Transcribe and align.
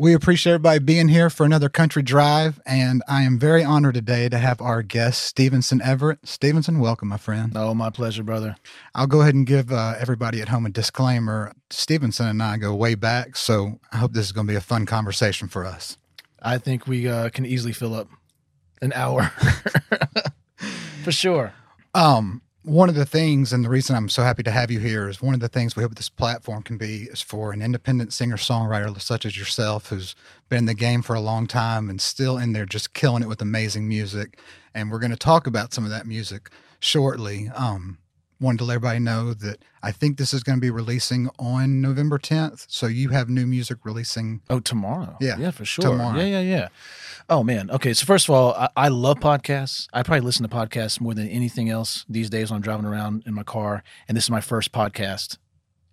We 0.00 0.14
appreciate 0.14 0.52
everybody 0.52 0.78
being 0.78 1.08
here 1.08 1.28
for 1.28 1.44
another 1.44 1.68
country 1.68 2.04
drive, 2.04 2.60
and 2.64 3.02
I 3.08 3.22
am 3.22 3.36
very 3.36 3.64
honored 3.64 3.94
today 3.94 4.28
to 4.28 4.38
have 4.38 4.60
our 4.60 4.80
guest, 4.80 5.22
Stevenson 5.22 5.82
Everett. 5.82 6.20
Stevenson, 6.22 6.78
welcome, 6.78 7.08
my 7.08 7.16
friend. 7.16 7.52
Oh, 7.56 7.74
my 7.74 7.90
pleasure, 7.90 8.22
brother. 8.22 8.54
I'll 8.94 9.08
go 9.08 9.22
ahead 9.22 9.34
and 9.34 9.44
give 9.44 9.72
uh, 9.72 9.96
everybody 9.98 10.40
at 10.40 10.50
home 10.50 10.66
a 10.66 10.70
disclaimer. 10.70 11.52
Stevenson 11.70 12.28
and 12.28 12.40
I 12.40 12.58
go 12.58 12.76
way 12.76 12.94
back, 12.94 13.34
so 13.34 13.80
I 13.90 13.96
hope 13.96 14.12
this 14.12 14.26
is 14.26 14.30
going 14.30 14.46
to 14.46 14.52
be 14.52 14.56
a 14.56 14.60
fun 14.60 14.86
conversation 14.86 15.48
for 15.48 15.66
us. 15.66 15.96
I 16.40 16.58
think 16.58 16.86
we 16.86 17.08
uh, 17.08 17.30
can 17.30 17.44
easily 17.44 17.72
fill 17.72 17.94
up 17.94 18.06
an 18.80 18.92
hour 18.92 19.22
for 21.02 21.10
sure. 21.10 21.52
Um, 21.92 22.42
one 22.68 22.90
of 22.90 22.94
the 22.94 23.06
things, 23.06 23.52
and 23.52 23.64
the 23.64 23.70
reason 23.70 23.96
I'm 23.96 24.10
so 24.10 24.22
happy 24.22 24.42
to 24.42 24.50
have 24.50 24.70
you 24.70 24.78
here, 24.78 25.08
is 25.08 25.22
one 25.22 25.34
of 25.34 25.40
the 25.40 25.48
things 25.48 25.74
we 25.74 25.82
hope 25.82 25.94
this 25.94 26.10
platform 26.10 26.62
can 26.62 26.76
be 26.76 27.04
is 27.04 27.22
for 27.22 27.52
an 27.52 27.62
independent 27.62 28.12
singer 28.12 28.36
songwriter 28.36 29.00
such 29.00 29.24
as 29.24 29.38
yourself, 29.38 29.88
who's 29.88 30.14
been 30.50 30.58
in 30.58 30.64
the 30.66 30.74
game 30.74 31.00
for 31.00 31.16
a 31.16 31.20
long 31.20 31.46
time 31.46 31.88
and 31.88 32.00
still 32.00 32.36
in 32.36 32.52
there 32.52 32.66
just 32.66 32.92
killing 32.92 33.22
it 33.22 33.28
with 33.28 33.40
amazing 33.40 33.88
music. 33.88 34.38
And 34.74 34.90
we're 34.90 34.98
going 34.98 35.10
to 35.10 35.16
talk 35.16 35.46
about 35.46 35.72
some 35.72 35.84
of 35.84 35.90
that 35.90 36.06
music 36.06 36.50
shortly. 36.78 37.48
Um, 37.54 37.98
wanted 38.40 38.58
to 38.58 38.64
let 38.64 38.74
everybody 38.76 39.00
know 39.00 39.34
that 39.34 39.64
I 39.82 39.90
think 39.92 40.16
this 40.16 40.32
is 40.32 40.42
going 40.42 40.58
to 40.58 40.60
be 40.60 40.70
releasing 40.70 41.28
on 41.38 41.80
November 41.80 42.18
10th. 42.18 42.66
So 42.68 42.86
you 42.86 43.08
have 43.10 43.28
new 43.28 43.46
music 43.46 43.78
releasing. 43.84 44.42
Oh, 44.48 44.60
tomorrow. 44.60 45.16
Yeah. 45.20 45.36
Yeah, 45.38 45.50
for 45.50 45.64
sure. 45.64 45.82
Tomorrow. 45.82 46.18
Yeah, 46.18 46.40
yeah, 46.40 46.40
yeah. 46.40 46.68
Oh, 47.28 47.42
man. 47.42 47.70
Okay. 47.70 47.92
So, 47.92 48.06
first 48.06 48.28
of 48.28 48.34
all, 48.34 48.54
I, 48.54 48.68
I 48.76 48.88
love 48.88 49.18
podcasts. 49.18 49.88
I 49.92 50.02
probably 50.02 50.20
listen 50.24 50.48
to 50.48 50.54
podcasts 50.54 51.00
more 51.00 51.14
than 51.14 51.28
anything 51.28 51.68
else 51.68 52.04
these 52.08 52.30
days 52.30 52.50
when 52.50 52.56
I'm 52.56 52.62
driving 52.62 52.86
around 52.86 53.24
in 53.26 53.34
my 53.34 53.42
car. 53.42 53.82
And 54.06 54.16
this 54.16 54.24
is 54.24 54.30
my 54.30 54.40
first 54.40 54.72
podcast 54.72 55.36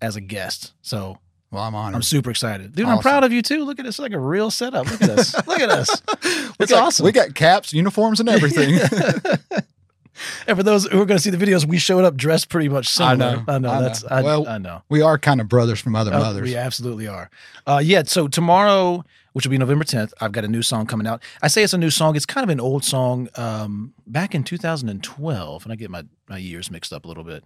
as 0.01 0.15
a 0.15 0.21
guest. 0.21 0.73
So, 0.81 1.17
Well, 1.51 1.63
I'm 1.63 1.75
honored. 1.75 1.95
I'm 1.95 2.03
super 2.03 2.29
excited. 2.29 2.75
Dude, 2.75 2.85
I'm 2.85 2.99
proud 2.99 3.23
of 3.23 3.33
you 3.33 3.41
too. 3.41 3.65
Look 3.65 3.79
at 3.79 3.85
this. 3.85 3.99
Like 3.99 4.13
a 4.13 4.19
real 4.19 4.49
setup. 4.51 4.89
Look 4.89 5.01
at 5.01 5.09
us. 5.09 5.47
Look 5.47 5.59
at 5.59 5.69
us. 5.69 6.01
we 6.59 6.67
got, 6.67 6.83
awesome. 6.83 7.05
We 7.05 7.11
got 7.11 7.33
caps, 7.35 7.73
uniforms, 7.73 8.19
and 8.19 8.29
everything. 8.29 8.79
And 10.47 10.57
for 10.57 10.63
those 10.63 10.85
who 10.87 11.01
are 11.01 11.05
going 11.05 11.17
to 11.17 11.23
see 11.23 11.29
the 11.29 11.37
videos, 11.43 11.65
we 11.65 11.77
showed 11.77 12.05
up 12.05 12.15
dressed 12.15 12.49
pretty 12.49 12.69
much 12.69 12.87
similar. 12.87 13.15
know. 13.17 13.43
I 13.47 13.57
know. 13.57 13.69
I 13.69 13.75
know. 13.75 13.81
that's 13.81 14.03
I, 14.05 14.21
Well, 14.21 14.47
I 14.47 14.57
know. 14.57 14.81
we 14.89 15.01
are 15.01 15.17
kind 15.17 15.41
of 15.41 15.47
brothers 15.49 15.79
from 15.79 15.95
other 15.95 16.13
Oh, 16.13 16.19
mothers. 16.19 16.43
We 16.43 16.55
absolutely 16.55 17.07
are. 17.07 17.29
Uh, 17.67 17.81
yeah. 17.83 18.03
So 18.05 18.27
tomorrow, 18.27 19.03
which 19.33 19.45
will 19.45 19.51
be 19.51 19.57
November 19.57 19.83
10th, 19.83 20.13
I've 20.21 20.31
got 20.31 20.45
a 20.45 20.47
new 20.47 20.61
song 20.61 20.85
coming 20.85 21.07
out. 21.07 21.21
I 21.41 21.47
say 21.49 21.63
it's 21.63 21.73
a 21.73 21.77
new 21.77 21.89
song. 21.89 22.15
It's 22.15 22.25
kind 22.25 22.43
of 22.43 22.49
an 22.49 22.59
old 22.61 22.83
song 22.85 23.27
um, 23.35 23.93
back 24.07 24.33
in 24.33 24.43
2012, 24.43 25.63
and 25.63 25.71
I 25.73 25.75
get 25.75 25.89
my, 25.89 26.03
my 26.29 26.37
years 26.37 26.71
mixed 26.71 26.93
up 26.93 27.05
a 27.05 27.07
little 27.07 27.23
bit. 27.23 27.43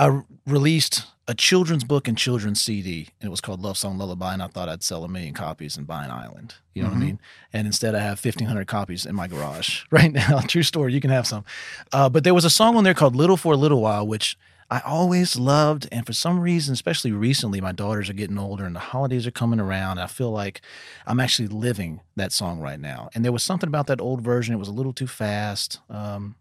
I 0.00 0.22
released 0.46 1.04
a 1.28 1.34
children's 1.34 1.84
book 1.84 2.08
and 2.08 2.16
children's 2.16 2.60
CD, 2.60 3.08
and 3.20 3.28
it 3.28 3.30
was 3.30 3.42
called 3.42 3.60
Love 3.60 3.76
Song 3.76 3.98
Lullaby, 3.98 4.32
and 4.32 4.42
I 4.42 4.46
thought 4.46 4.68
I'd 4.68 4.82
sell 4.82 5.04
a 5.04 5.08
million 5.08 5.34
copies 5.34 5.76
and 5.76 5.86
buy 5.86 6.04
an 6.04 6.10
island. 6.10 6.54
You 6.74 6.82
know 6.82 6.88
what 6.88 6.94
I 6.96 7.00
Mhm. 7.00 7.04
mean? 7.04 7.20
And 7.52 7.66
instead, 7.66 7.94
I 7.94 8.00
have 8.00 8.18
1,500 8.18 8.66
copies 8.66 9.04
in 9.04 9.14
my 9.14 9.28
garage 9.28 9.82
right 9.90 10.10
now. 10.10 10.40
True 10.48 10.62
story. 10.62 10.94
You 10.94 11.00
can 11.02 11.10
have 11.10 11.26
some. 11.26 11.44
Uh, 11.92 12.08
but 12.08 12.24
there 12.24 12.32
was 12.34 12.44
a 12.46 12.50
song 12.50 12.76
on 12.76 12.84
there 12.84 12.94
called 12.94 13.14
Little 13.14 13.36
for 13.36 13.52
a 13.52 13.56
Little 13.58 13.82
While, 13.82 14.06
which 14.06 14.38
I 14.70 14.80
always 14.80 15.36
loved. 15.36 15.86
And 15.92 16.06
for 16.06 16.14
some 16.14 16.40
reason, 16.40 16.72
especially 16.72 17.12
recently, 17.12 17.60
my 17.60 17.72
daughters 17.72 18.08
are 18.08 18.14
getting 18.14 18.38
older 18.38 18.64
and 18.64 18.74
the 18.74 18.80
holidays 18.80 19.26
are 19.26 19.30
coming 19.32 19.60
around. 19.60 19.98
I 19.98 20.06
feel 20.06 20.30
like 20.30 20.62
I'm 21.06 21.20
actually 21.20 21.48
living 21.48 22.00
that 22.16 22.32
song 22.32 22.60
right 22.60 22.80
now. 22.80 23.10
And 23.14 23.24
there 23.24 23.32
was 23.32 23.42
something 23.42 23.68
about 23.68 23.86
that 23.88 24.00
old 24.00 24.22
version. 24.22 24.54
It 24.54 24.58
was 24.58 24.68
a 24.68 24.72
little 24.72 24.92
too 24.94 25.06
fast. 25.08 25.78
Um, 25.90 26.36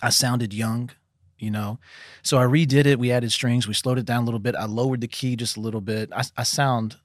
I 0.00 0.10
sounded 0.10 0.52
young, 0.54 0.90
you 1.42 1.50
know. 1.50 1.78
So 2.22 2.38
I 2.38 2.44
redid 2.44 2.86
it. 2.86 2.98
We 2.98 3.10
added 3.12 3.32
strings. 3.32 3.66
We 3.68 3.74
slowed 3.74 3.98
it 3.98 4.06
down 4.06 4.22
a 4.22 4.24
little 4.24 4.40
bit. 4.40 4.54
I 4.54 4.64
lowered 4.64 5.00
the 5.00 5.08
key 5.08 5.36
just 5.36 5.56
a 5.56 5.60
little 5.60 5.80
bit. 5.80 6.10
I, 6.14 6.22
I 6.36 6.42
sound 6.44 6.96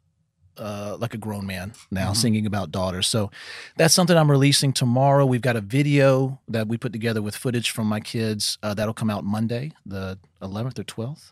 uh, 0.57 0.97
like 0.99 1.13
a 1.13 1.17
grown 1.17 1.45
man 1.45 1.73
now 1.91 2.11
Mhm. 2.11 2.15
singing 2.15 2.45
about 2.47 2.71
daughters. 2.71 3.07
So 3.07 3.29
that's 3.77 3.93
something 3.93 4.17
I'm 4.17 4.31
releasing 4.31 4.73
tomorrow. 4.73 5.23
We've 5.25 5.41
got 5.41 5.55
a 5.55 5.61
video 5.61 6.39
that 6.47 6.67
we 6.67 6.77
put 6.77 6.91
together 6.93 7.21
with 7.21 7.35
footage 7.35 7.69
from 7.69 7.85
my 7.87 7.99
kids. 7.99 8.57
Uh, 8.63 8.73
that'll 8.73 8.93
come 8.95 9.09
out 9.11 9.23
Monday, 9.23 9.73
the 9.85 10.17
11th 10.41 10.79
or 10.79 10.83
12th. 10.83 11.31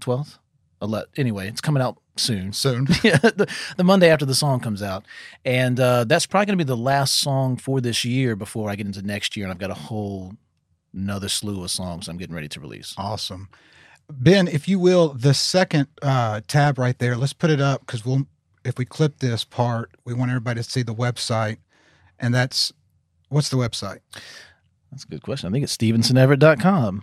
12th? 0.00 0.38
Ele- 0.80 1.04
anyway, 1.16 1.48
it's 1.48 1.60
coming 1.60 1.82
out 1.82 1.98
soon. 2.16 2.52
Soon. 2.52 2.86
yeah, 3.02 3.16
the, 3.18 3.48
the 3.76 3.82
Monday 3.82 4.08
after 4.08 4.24
the 4.24 4.34
song 4.36 4.60
comes 4.60 4.82
out. 4.84 5.04
And 5.44 5.80
uh, 5.80 6.04
that's 6.04 6.24
probably 6.26 6.46
going 6.46 6.58
to 6.58 6.64
be 6.64 6.68
the 6.68 6.76
last 6.76 7.16
song 7.16 7.56
for 7.56 7.80
this 7.80 8.04
year 8.04 8.36
before 8.36 8.70
I 8.70 8.76
get 8.76 8.86
into 8.86 9.02
next 9.02 9.36
year. 9.36 9.46
And 9.46 9.52
I've 9.52 9.58
got 9.58 9.70
a 9.72 9.74
whole 9.74 10.34
another 10.98 11.28
slew 11.28 11.62
of 11.62 11.70
songs 11.70 12.08
I'm 12.08 12.16
getting 12.16 12.34
ready 12.34 12.48
to 12.48 12.60
release. 12.60 12.94
Awesome. 12.98 13.48
Ben, 14.10 14.48
if 14.48 14.68
you 14.68 14.78
will, 14.78 15.14
the 15.14 15.34
second 15.34 15.88
uh, 16.02 16.40
tab 16.48 16.78
right 16.78 16.98
there, 16.98 17.16
let's 17.16 17.32
put 17.32 17.50
it 17.50 17.60
up 17.60 17.80
because 17.80 18.04
we'll, 18.04 18.26
if 18.64 18.78
we 18.78 18.84
clip 18.84 19.18
this 19.18 19.44
part, 19.44 19.90
we 20.04 20.14
want 20.14 20.30
everybody 20.30 20.62
to 20.62 20.68
see 20.68 20.82
the 20.82 20.94
website. 20.94 21.58
And 22.18 22.34
that's, 22.34 22.72
what's 23.28 23.50
the 23.50 23.56
website? 23.56 23.98
That's 24.90 25.04
a 25.04 25.08
good 25.08 25.22
question. 25.22 25.48
I 25.48 25.52
think 25.52 25.64
it's 25.64 25.76
stevensoneverett.com. 25.76 27.02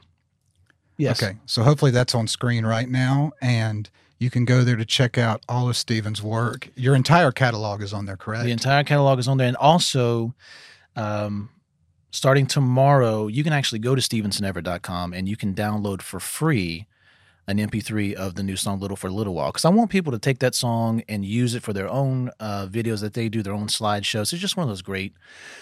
Yes. 0.97 1.21
Okay. 1.21 1.37
So 1.45 1.63
hopefully 1.63 1.91
that's 1.91 2.15
on 2.15 2.27
screen 2.27 2.65
right 2.65 2.89
now. 2.89 3.33
And 3.41 3.89
you 4.17 4.29
can 4.29 4.45
go 4.45 4.63
there 4.63 4.77
to 4.77 4.85
check 4.85 5.17
out 5.17 5.43
all 5.47 5.69
of 5.69 5.77
Steven's 5.77 6.23
work. 6.23 6.69
Your 6.75 6.95
entire 6.95 7.31
catalog 7.31 7.81
is 7.81 7.93
on 7.93 8.05
there, 8.05 8.17
correct? 8.17 8.45
The 8.45 8.51
entire 8.51 8.83
catalog 8.83 9.19
is 9.19 9.27
on 9.27 9.37
there. 9.37 9.47
And 9.47 9.57
also, 9.57 10.33
um, 10.95 11.49
starting 12.15 12.47
tomorrow, 12.47 13.27
you 13.27 13.43
can 13.43 13.51
actually 13.51 13.79
go 13.79 13.93
to 13.93 14.01
stevensonever.com 14.01 15.13
and 15.13 15.27
you 15.27 15.35
can 15.35 15.53
download 15.53 16.01
for 16.01 16.19
free 16.19 16.87
an 17.47 17.57
MP3 17.57 18.13
of 18.13 18.35
the 18.35 18.41
new 18.41 18.55
song 18.55 18.79
Little 18.79 18.97
for 18.97 19.07
a 19.07 19.11
Little 19.11 19.33
While. 19.33 19.51
Because 19.51 19.65
I 19.65 19.69
want 19.69 19.91
people 19.91 20.11
to 20.13 20.17
take 20.17 20.39
that 20.39 20.55
song 20.55 21.03
and 21.09 21.25
use 21.25 21.53
it 21.53 21.61
for 21.61 21.73
their 21.73 21.89
own 21.89 22.31
uh, 22.39 22.67
videos 22.67 23.01
that 23.01 23.13
they 23.13 23.29
do, 23.29 23.43
their 23.43 23.53
own 23.53 23.67
slideshows. 23.67 24.33
It's 24.33 24.41
just 24.41 24.57
one 24.57 24.63
of 24.63 24.69
those 24.69 24.81
great 24.81 25.13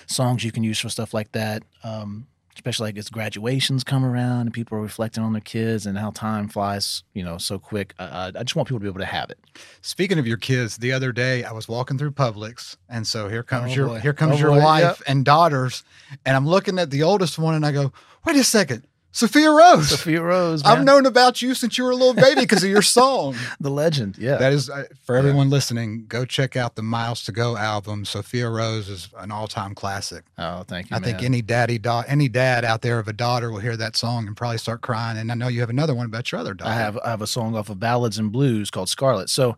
songs 0.06 0.44
you 0.44 0.52
can 0.52 0.64
use 0.64 0.80
for 0.80 0.90
stuff 0.90 1.14
like 1.14 1.32
that. 1.34 1.64
Um, 1.84 2.28
especially 2.56 2.90
like 2.90 2.98
as 2.98 3.10
graduations 3.10 3.84
come 3.84 4.06
around 4.06 4.42
and 4.42 4.54
people 4.54 4.78
are 4.78 4.82
reflecting 4.82 5.24
on 5.24 5.34
their 5.34 5.42
kids 5.42 5.86
and 5.86 5.98
how 5.98 6.12
time 6.12 6.48
flies, 6.48 7.04
you 7.14 7.24
know, 7.24 7.38
so 7.38 7.58
quick. 7.60 7.94
Uh, 8.00 8.32
I 8.36 8.44
just 8.44 8.56
want 8.56 8.68
people 8.68 8.80
to 8.80 8.84
be 8.84 8.90
able 8.90 9.00
to 9.00 9.06
have 9.06 9.30
it. 9.30 9.40
Speaking 9.82 10.20
of 10.20 10.28
your 10.28 10.38
kids, 10.38 10.78
the 10.78 10.92
other 10.92 11.12
day 11.12 11.44
I 11.44 11.52
was 11.52 11.68
walking 11.68 11.98
through 11.98 12.12
Publix, 12.12 12.78
and 12.90 13.08
so 13.08 13.28
here 13.30 13.44
comes 13.44 13.72
Oh, 13.72 13.76
your 13.76 13.88
boy. 13.88 14.00
here 14.00 14.14
comes 14.14 14.36
Oh, 14.36 14.38
your 14.38 14.50
boy. 14.52 14.64
wife 14.64 14.84
Yep. 14.84 14.98
and 15.08 15.26
daughters, 15.26 15.84
and 16.26 16.36
I'm 16.36 16.48
looking 16.48 16.80
at 16.80 16.90
the 16.92 17.04
oldest 17.04 17.38
one, 17.40 17.56
and 17.56 17.66
I 17.66 17.72
go, 17.72 17.92
"Wait 18.26 18.36
a 18.36 18.44
second, 18.44 18.84
Sophia 19.16 19.52
Rose. 19.52 19.90
Sophia 19.90 20.22
Rose, 20.24 20.64
I've 20.64 20.84
known 20.84 21.06
about 21.06 21.42
you 21.42 21.54
since 21.54 21.78
you 21.78 21.84
were 21.84 21.92
a 21.92 21.96
little 21.96 22.16
baby 22.16 22.42
because 22.42 22.64
of 22.64 22.70
your 22.70 22.82
song." 23.00 23.36
the 23.60 23.70
legend. 23.70 24.18
Yeah. 24.18 24.38
That 24.38 24.52
is 24.52 24.70
uh, 24.72 24.86
for 25.04 25.16
everyone 25.16 25.50
listening. 25.52 26.06
Go 26.08 26.26
check 26.26 26.56
out 26.56 26.76
the 26.76 26.82
Miles 26.82 27.24
to 27.26 27.32
Go 27.32 27.56
album. 27.56 28.06
Sophia 28.06 28.50
Rose 28.50 28.90
is 28.90 29.10
an 29.20 29.32
all-time 29.32 29.76
classic. 29.76 30.24
Oh, 30.38 30.64
thank 30.64 30.90
you. 30.90 30.98
I 30.98 31.00
think 31.00 31.22
any 31.22 31.42
daddy, 31.44 31.78
da- 31.78 32.04
any 32.08 32.28
dad 32.28 32.66
out 32.66 32.82
there 32.82 32.98
of 32.98 33.08
a 33.08 33.14
daughter 33.14 33.52
will 33.52 33.60
hear 33.60 33.78
that 33.78 33.96
song 33.96 34.26
and 34.28 34.36
probably 34.36 34.58
start 34.58 34.82
crying. 34.82 35.18
And 35.18 35.32
I 35.32 35.36
know 35.36 35.48
you 35.48 35.60
have 35.60 35.70
another 35.70 35.94
one 35.94 36.08
about 36.08 36.32
your 36.32 36.42
other 36.42 36.54
daughter. 36.56 36.72
I 36.72 36.74
have 36.74 36.98
I 37.06 37.12
have 37.12 37.22
a 37.22 37.28
song 37.28 37.56
off 37.56 37.70
of 37.70 37.80
Ballads 37.80 38.18
and 38.18 38.32
Blues 38.32 38.72
called 38.72 38.90
Scarlet. 38.90 39.30
So 39.30 39.56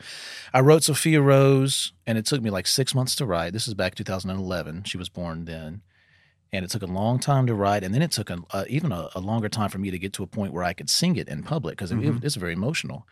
I 0.53 0.59
wrote 0.59 0.83
Sophia 0.83 1.21
Rose, 1.21 1.93
and 2.05 2.17
it 2.17 2.25
took 2.25 2.41
me 2.41 2.49
like 2.49 2.67
six 2.67 2.93
months 2.93 3.15
to 3.15 3.25
write. 3.25 3.53
This 3.53 3.67
is 3.69 3.73
back 3.73 3.95
2011. 3.95 4.83
She 4.83 4.97
was 4.97 5.07
born 5.09 5.45
then, 5.45 5.81
and 6.55 6.65
it 6.65 6.71
took 6.71 6.81
a 6.83 6.87
long 6.87 7.19
time 7.19 7.45
to 7.47 7.53
write, 7.53 7.83
and 7.83 7.93
then 7.93 8.01
it 8.01 8.11
took 8.11 8.29
a, 8.29 8.39
uh, 8.51 8.65
even 8.67 8.91
a, 8.91 9.09
a 9.15 9.19
longer 9.19 9.49
time 9.49 9.69
for 9.69 9.77
me 9.77 9.91
to 9.91 9.99
get 9.99 10.13
to 10.13 10.23
a 10.23 10.27
point 10.27 10.53
where 10.53 10.63
I 10.63 10.73
could 10.73 10.89
sing 10.89 11.15
it 11.15 11.27
in 11.27 11.43
public 11.43 11.77
because 11.77 11.91
Mhm. 11.91 12.17
it, 12.17 12.23
it's 12.23 12.35
very 12.35 12.53
emotional. 12.53 13.05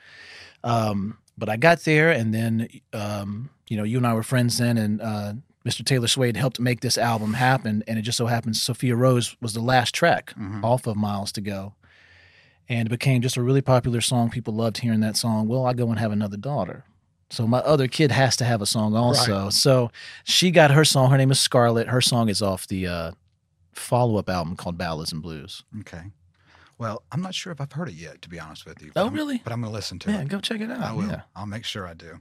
Um, 0.63 1.17
but 1.37 1.49
I 1.49 1.57
got 1.57 1.79
there, 1.81 2.11
and 2.11 2.33
then 2.33 2.67
um, 2.93 3.49
you 3.69 3.77
know, 3.77 3.83
you 3.83 3.97
and 3.97 4.07
I 4.07 4.13
were 4.13 4.23
friends 4.23 4.57
then, 4.57 4.77
and 4.77 5.01
uh, 5.01 5.33
Mr. 5.65 5.83
Taylor 5.85 6.07
Swaid 6.07 6.35
helped 6.35 6.59
make 6.59 6.81
this 6.81 6.97
album 6.97 7.33
happen, 7.33 7.83
and 7.87 7.97
it 7.97 8.03
just 8.03 8.17
so 8.17 8.27
happens 8.27 8.61
Sophia 8.61 8.95
Rose 8.95 9.35
was 9.41 9.53
the 9.53 9.61
last 9.61 9.93
track 9.95 10.33
Mhm. 10.37 10.63
off 10.63 10.85
of 10.87 10.95
Miles 10.95 11.31
to 11.33 11.41
Go. 11.41 11.73
And 12.69 12.87
it 12.87 12.89
became 12.91 13.21
just 13.21 13.35
a 13.35 13.43
really 13.43 13.61
popular 13.61 13.99
song. 13.99 14.29
People 14.29 14.53
loved 14.53 14.77
hearing 14.77 15.01
that 15.01 15.17
song. 15.17 15.47
Well, 15.49 15.65
I 15.65 15.73
go 15.73 15.89
and 15.89 15.99
have 15.99 16.11
another 16.13 16.37
daughter. 16.37 16.85
So 17.29 17.45
my 17.45 17.59
other 17.59 17.87
kid 17.87 18.11
has 18.11 18.37
to 18.37 18.45
have 18.45 18.61
a 18.61 18.65
song 18.65 18.95
also. 18.95 19.49
So 19.49 19.91
she 20.23 20.49
got 20.51 20.71
her 20.71 20.85
song. 20.85 21.09
Her 21.11 21.17
name 21.17 21.31
is 21.31 21.39
Scarlett. 21.39 21.87
Her 21.89 21.99
song 21.99 22.29
is 22.29 22.41
off 22.41 22.65
the 22.67 22.87
uh, 22.87 23.11
follow 23.73 24.17
up 24.17 24.29
album 24.29 24.55
called 24.55 24.77
Ballads 24.77 25.11
and 25.11 25.21
Blues. 25.21 25.63
Okay. 25.81 26.01
Well, 26.77 27.03
I'm 27.11 27.21
not 27.21 27.35
sure 27.35 27.51
if 27.53 27.61
I've 27.61 27.71
heard 27.71 27.87
it 27.89 27.93
yet, 27.95 28.21
to 28.23 28.29
be 28.29 28.39
honest 28.39 28.65
with 28.65 28.81
you. 28.81 28.91
Oh, 28.95 29.05
I'm- 29.05 29.13
really? 29.13 29.39
But 29.43 29.53
I'm 29.53 29.61
going 29.61 29.71
to 29.71 29.75
listen 29.75 29.99
to 29.99 30.11
Yeah, 30.11 30.21
it. 30.21 30.27
go 30.27 30.39
check 30.39 30.59
it 30.61 30.69
out. 30.71 30.79
I 30.81 30.91
will. 30.91 31.07
Yeah. 31.07 31.21
I'll 31.35 31.45
make 31.45 31.65
sure 31.65 31.87
I 31.87 31.93
do. 31.93 32.19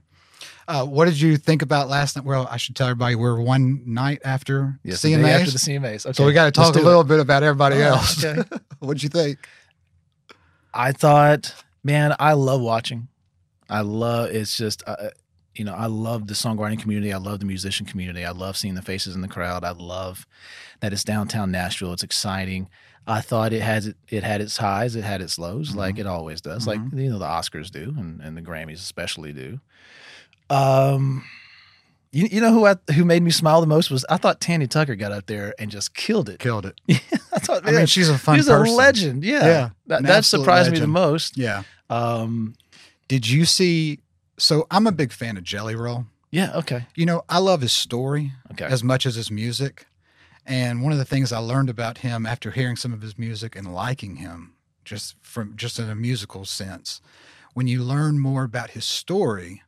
Uh, 0.67 0.85
what 0.85 1.05
did 1.05 1.19
you 1.19 1.37
think 1.37 1.61
about 1.61 1.89
last 1.89 2.15
night? 2.15 2.25
Well, 2.25 2.47
I 2.51 2.57
should 2.57 2.75
tell 2.75 2.87
everybody 2.87 3.15
we're 3.15 3.39
one 3.41 3.81
night 3.85 4.21
after 4.25 4.79
Yes, 4.83 5.01
CMAs. 5.01 5.29
after 5.39 5.51
the 5.51 5.57
CMAs. 5.57 6.05
Okay. 6.05 6.13
so 6.13 6.25
we 6.25 6.33
got 6.33 6.45
to 6.45 6.51
talk 6.51 6.75
a 6.75 6.79
little 6.79 7.01
it. 7.01 7.07
bit 7.07 7.19
about 7.19 7.43
everybody 7.43 7.81
else. 7.81 8.23
okay. 8.23 8.41
What'd 8.79 9.01
you 9.03 9.09
think? 9.09 9.39
I 10.73 10.91
thought, 10.91 11.53
man, 11.83 12.15
I 12.19 12.33
love 12.33 12.61
watching. 12.61 13.07
I 13.69 13.81
love 13.81 14.29
it's 14.31 14.57
just 14.57 14.83
uh, 14.85 15.09
you 15.55 15.63
know, 15.65 15.73
I 15.73 15.85
love 15.87 16.27
the 16.27 16.33
songwriting 16.33 16.79
community. 16.79 17.13
I 17.13 17.17
love 17.17 17.39
the 17.39 17.45
musician 17.45 17.85
community. 17.85 18.25
I 18.25 18.31
love 18.31 18.57
seeing 18.57 18.75
the 18.75 18.81
faces 18.81 19.15
in 19.15 19.21
the 19.21 19.27
crowd. 19.27 19.63
I 19.63 19.71
love 19.71 20.25
that 20.79 20.93
it's 20.93 21.03
downtown 21.03 21.51
Nashville. 21.51 21.93
It's 21.93 22.03
exciting. 22.03 22.69
I 23.05 23.21
thought 23.21 23.51
it 23.53 23.61
has 23.61 23.87
it 23.87 23.97
it 24.09 24.23
had 24.23 24.39
its 24.41 24.57
highs, 24.57 24.95
it 24.95 25.03
had 25.03 25.21
its 25.21 25.37
lows, 25.37 25.71
Mhm. 25.71 25.75
like 25.75 25.99
it 25.99 26.07
always 26.07 26.39
does, 26.41 26.63
Mhm. 26.63 26.67
like 26.67 26.79
you 26.93 27.09
know 27.09 27.19
the 27.19 27.25
Oscars 27.25 27.69
do, 27.69 27.93
and, 27.97 28.21
and 28.21 28.35
the 28.37 28.41
Grammys 28.41 28.75
especially 28.75 29.33
do. 29.33 29.59
Um, 30.49 31.23
You, 32.11 32.27
you 32.31 32.41
know 32.41 32.51
who 32.53 32.67
I, 32.67 32.75
who 32.93 33.03
made 33.05 33.23
me 33.23 33.31
smile 33.31 33.59
the 33.59 33.65
most 33.67 33.89
was 33.89 34.05
I 34.07 34.17
thought 34.17 34.39
Tanya 34.39 34.67
Tucker 34.67 34.95
got 34.95 35.11
up 35.11 35.25
there 35.25 35.55
and 35.57 35.71
just 35.71 35.95
killed 35.95 36.29
it. 36.29 36.39
Killed 36.39 36.65
it. 36.67 36.79
I 37.33 37.39
thought, 37.39 37.67
I 37.67 37.71
mean, 37.71 37.87
she's 37.87 38.07
a 38.07 38.17
fun 38.19 38.35
she's 38.37 38.47
person. 38.47 38.67
a 38.73 38.77
legend. 38.77 39.23
Yeah, 39.23 39.45
Yeah, 39.47 39.69
that, 39.87 40.03
that 40.03 40.25
surprised 40.25 40.71
me 40.71 40.77
the 40.79 40.85
most. 40.87 41.37
Yeah. 41.37 41.63
Um, 41.89 42.53
Did 43.07 43.27
you 43.27 43.45
see? 43.45 43.99
So 44.37 44.65
I'm 44.71 44.87
a 44.87 44.91
big 44.91 45.11
fan 45.11 45.37
of 45.37 45.43
Jelly 45.43 45.75
Roll. 45.75 46.05
yeah, 46.31 46.51
okay, 46.55 46.87
You 46.95 47.05
know, 47.05 47.23
I 47.29 47.37
love 47.37 47.61
his 47.61 47.73
story 47.73 48.31
okay. 48.51 48.65
as 48.65 48.83
much 48.83 49.05
as 49.05 49.15
his 49.15 49.29
music. 49.29 49.85
And 50.45 50.81
one 50.81 50.91
of 50.91 50.97
the 50.97 51.05
things 51.05 51.31
I 51.31 51.37
learned 51.37 51.69
about 51.69 51.99
him 51.99 52.25
after 52.25 52.51
hearing 52.51 52.75
some 52.75 52.91
of 52.93 53.01
his 53.01 53.17
music 53.17 53.55
and 53.55 53.73
liking 53.73 54.17
him, 54.17 54.53
just 54.83 55.15
from 55.21 55.55
just 55.55 55.79
in 55.79 55.89
a 55.89 55.95
musical 55.95 56.43
sense, 56.45 56.99
when 57.53 57.67
you 57.67 57.83
learn 57.83 58.19
more 58.19 58.43
about 58.43 58.71
his 58.71 58.83
story, 58.83 59.61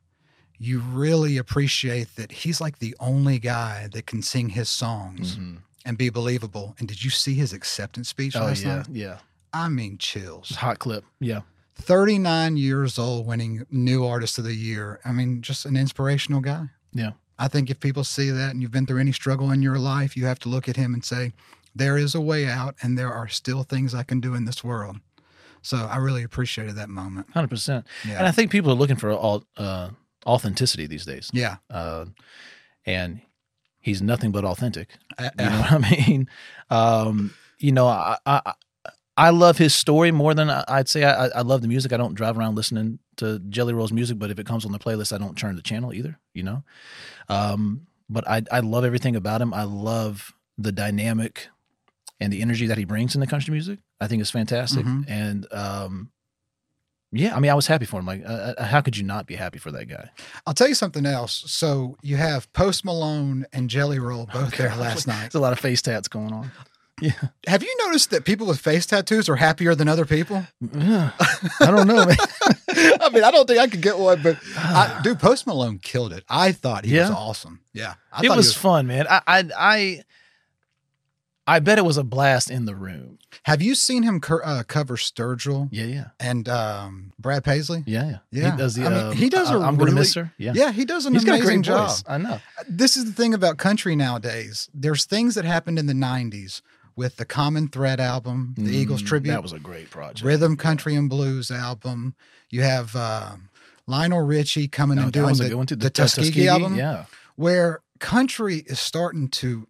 you 0.58 0.80
really 0.80 1.38
appreciate 1.38 2.16
that 2.16 2.32
he's 2.32 2.60
like 2.60 2.78
the 2.78 2.94
only 3.00 3.38
guy 3.38 3.88
that 3.92 4.06
can 4.06 4.20
sing 4.22 4.50
his 4.50 4.68
songs 4.68 5.36
Mhm. 5.36 5.58
and 5.84 5.96
be 5.96 6.10
believable. 6.10 6.74
And 6.78 6.88
did 6.88 7.02
you 7.04 7.10
see 7.10 7.34
his 7.34 7.52
acceptance 7.52 8.08
speech 8.08 8.34
Oh 8.36 8.40
last 8.44 8.62
yeah, 8.64 8.76
night? 8.76 8.86
yeah. 8.90 9.18
I 9.54 9.68
mean, 9.70 9.96
chills. 9.98 10.50
Hot 10.56 10.78
clip. 10.78 11.04
Yeah. 11.20 11.42
39 11.76 12.56
years 12.56 12.98
old, 12.98 13.26
winning 13.26 13.64
New 13.70 14.04
Artist 14.04 14.38
of 14.38 14.44
the 14.44 14.54
Year. 14.54 15.00
I 15.04 15.12
mean, 15.12 15.42
just 15.42 15.64
an 15.66 15.76
inspirational 15.76 16.40
guy. 16.40 16.66
Yeah. 16.92 17.12
I 17.38 17.48
think 17.48 17.70
if 17.70 17.80
people 17.80 18.02
see 18.04 18.30
that 18.30 18.50
and 18.50 18.62
you've 18.62 18.70
been 18.70 18.86
through 18.86 19.00
any 19.00 19.12
struggle 19.12 19.50
in 19.52 19.60
your 19.62 19.78
life, 19.78 20.16
you 20.16 20.24
have 20.26 20.38
to 20.40 20.48
look 20.48 20.68
at 20.68 20.76
him 20.76 20.94
and 20.94 21.04
say, 21.04 21.32
there 21.74 21.98
is 21.98 22.14
a 22.14 22.20
way 22.20 22.46
out 22.46 22.74
and 22.82 22.96
there 22.98 23.12
are 23.12 23.28
still 23.28 23.62
things 23.62 23.94
I 23.94 24.02
can 24.02 24.20
do 24.20 24.34
in 24.34 24.46
this 24.46 24.64
world. 24.64 24.96
So 25.60 25.76
I 25.78 25.96
really 25.98 26.22
appreciated 26.22 26.76
that 26.76 26.88
moment. 26.88 27.28
Hundred 27.32 27.48
percent. 27.50 27.86
Yeah. 28.08 28.18
And 28.18 28.26
I 28.26 28.30
think 28.30 28.50
people 28.50 28.70
are 28.70 28.74
looking 28.76 28.96
for 28.96 29.10
all, 29.12 29.44
uh, 29.58 29.90
authenticity 30.24 30.86
these 30.86 31.04
days. 31.04 31.30
yeah. 31.34 31.56
Uh, 31.70 32.06
and 32.86 33.20
he's 33.80 34.00
nothing 34.00 34.30
but 34.32 34.44
authentic. 34.44 34.90
I- 35.18 35.30
You 35.38 35.44
know 35.50 35.58
what 35.60 35.72
I 35.72 35.90
mean? 36.08 36.28
Um, 36.70 37.34
you 37.58 37.72
know, 37.72 37.86
I, 37.86 38.16
I 38.24 38.54
I 39.16 39.30
love 39.30 39.56
his 39.58 39.74
story 39.74 40.10
more 40.12 40.34
than 40.34 40.50
I'd 40.50 40.88
say 40.88 41.04
I, 41.04 41.26
I 41.28 41.40
love 41.40 41.62
the 41.62 41.68
music. 41.68 41.92
I 41.92 41.96
don't 41.96 42.14
drive 42.14 42.36
around 42.36 42.54
listening 42.54 42.98
to 43.16 43.38
Jelly 43.48 43.72
Roll's 43.72 43.92
music, 43.92 44.18
but 44.18 44.30
if 44.30 44.38
it 44.38 44.46
comes 44.46 44.66
on 44.66 44.72
the 44.72 44.78
playlist, 44.78 45.12
I 45.14 45.18
don't 45.18 45.36
turn 45.38 45.56
the 45.56 45.62
channel 45.62 45.94
either. 45.94 46.18
You 46.34 46.42
know, 46.42 46.62
um, 47.28 47.86
but 48.10 48.28
I 48.28 48.42
I 48.52 48.60
love 48.60 48.84
everything 48.84 49.16
about 49.16 49.40
him. 49.40 49.54
I 49.54 49.62
love 49.64 50.34
the 50.58 50.72
dynamic 50.72 51.48
and 52.20 52.32
the 52.32 52.40
energy 52.42 52.66
that 52.66 52.78
he 52.78 52.84
brings 52.84 53.14
in 53.14 53.20
the 53.20 53.26
country 53.26 53.52
music. 53.52 53.78
I 54.00 54.06
think 54.06 54.20
it's 54.20 54.30
fantastic. 54.30 54.84
Mhm. 54.84 55.04
And 55.08 55.46
um, 55.52 56.10
yeah, 57.12 57.34
I 57.36 57.40
mean, 57.40 57.50
I 57.50 57.54
was 57.54 57.66
happy 57.66 57.84
for 57.86 58.00
him. 58.00 58.06
Like, 58.06 58.22
uh, 58.24 58.54
uh, 58.58 58.64
how 58.64 58.80
could 58.80 58.96
you 58.96 59.04
not 59.04 59.26
be 59.26 59.34
happy 59.36 59.58
for 59.58 59.70
that 59.72 59.86
guy? 59.86 60.10
I'll 60.46 60.54
tell 60.54 60.68
you 60.68 60.74
something 60.74 61.06
else. 61.06 61.44
So 61.46 61.96
you 62.02 62.16
have 62.16 62.52
Post 62.52 62.84
Malone 62.84 63.46
and 63.52 63.70
Jelly 63.70 63.98
Roll 63.98 64.26
both 64.32 64.56
there 64.56 64.74
last 64.78 65.06
night. 65.06 65.20
There's 65.22 65.34
a 65.36 65.40
lot 65.40 65.52
of 65.52 65.58
face 65.60 65.80
tats 65.82 66.08
going 66.08 66.32
on. 66.32 66.50
Yeah. 67.00 67.12
Have 67.46 67.62
you 67.62 67.76
noticed 67.84 68.10
that 68.10 68.24
people 68.24 68.46
with 68.46 68.58
face 68.58 68.86
tattoos 68.86 69.28
are 69.28 69.36
happier 69.36 69.74
than 69.74 69.86
other 69.86 70.06
people? 70.06 70.46
Yeah. 70.72 71.10
I 71.60 71.66
don't 71.66 71.86
know, 71.86 72.06
man. 72.06 72.16
I 73.00 73.10
mean, 73.12 73.22
I 73.22 73.30
don't 73.30 73.46
think 73.46 73.58
I 73.60 73.66
could 73.66 73.82
get 73.82 73.98
one, 73.98 74.22
but 74.22 74.38
I, 74.56 75.00
dude, 75.04 75.18
Post 75.18 75.46
Malone 75.46 75.78
killed 75.78 76.12
it. 76.14 76.24
I 76.28 76.52
thought 76.52 76.84
he 76.86 76.98
was 76.98 77.10
awesome. 77.10 77.60
Yeah, 77.74 77.94
I 78.10 78.20
it 78.20 78.28
thought 78.28 78.34
he 78.34 78.38
was, 78.38 78.54
fun, 78.56 78.86
man. 78.86 79.06
I, 79.10 79.20
I 79.26 79.44
I 79.58 80.02
I 81.46 81.58
bet 81.60 81.78
it 81.78 81.84
was 81.84 81.96
a 81.98 82.02
blast 82.04 82.50
in 82.50 82.64
the 82.64 82.74
room. 82.74 83.18
Have 83.44 83.60
you 83.62 83.74
seen 83.74 84.02
him 84.02 84.18
cur- 84.20 84.42
uh, 84.42 84.62
cover 84.66 84.96
Sturgill 84.96 85.68
Yeah, 85.70 85.84
yeah, 85.84 86.04
and 86.18 86.48
um, 86.48 87.12
Brad 87.18 87.44
Paisley? 87.44 87.84
yeah, 87.86 88.08
yeah. 88.08 88.18
Yeah. 88.32 88.50
He 88.52 88.56
does 88.56 88.74
the. 88.74 88.86
I 88.86 88.88
mean, 88.88 88.98
um, 88.98 89.12
he 89.12 89.28
does 89.28 89.50
I, 89.50 89.54
a 89.54 89.60
I'm 89.60 89.76
gonna 89.76 89.92
miss 89.92 90.14
her. 90.14 90.32
Yeah, 90.38 90.52
Yeah, 90.54 90.72
he 90.72 90.84
does 90.86 91.04
an 91.06 91.12
He's 91.12 91.24
amazing 91.24 91.62
job. 91.62 91.88
voice. 91.88 92.02
I 92.08 92.18
know. 92.18 92.40
This 92.68 92.96
is 92.96 93.04
the 93.04 93.12
thing 93.12 93.34
about 93.34 93.58
country 93.58 93.94
nowadays. 93.94 94.68
There's 94.74 95.04
things 95.04 95.34
that 95.34 95.44
happened 95.44 95.78
in 95.78 95.86
the 95.86 95.92
'90s 95.92 96.62
with 96.96 97.16
the 97.16 97.24
Common 97.26 97.68
Thread 97.68 98.00
album, 98.00 98.54
the 98.56 98.74
Eagles 98.74 99.02
Mm, 99.02 99.06
tribute, 99.06 99.32
That 99.32 99.42
was 99.42 99.52
a 99.52 99.58
great 99.58 99.90
project. 99.90 100.22
Rhythm 100.24 100.56
Country 100.56 100.94
and 100.94 101.08
Blues 101.10 101.50
album. 101.50 102.14
You 102.50 102.62
have 102.62 102.96
uh, 102.96 103.36
Lionel 103.86 104.22
Richie 104.22 104.66
coming 104.68 104.96
No, 104.96 105.04
and 105.04 105.12
doing 105.12 105.34
the, 105.34 105.48
too. 105.66 105.76
the 105.76 105.90
Tuskegee 105.90 106.48
album. 106.48 106.74
Yeah, 106.74 107.04
where 107.36 107.82
country 108.00 108.64
is 108.66 108.80
starting 108.80 109.28
to 109.28 109.68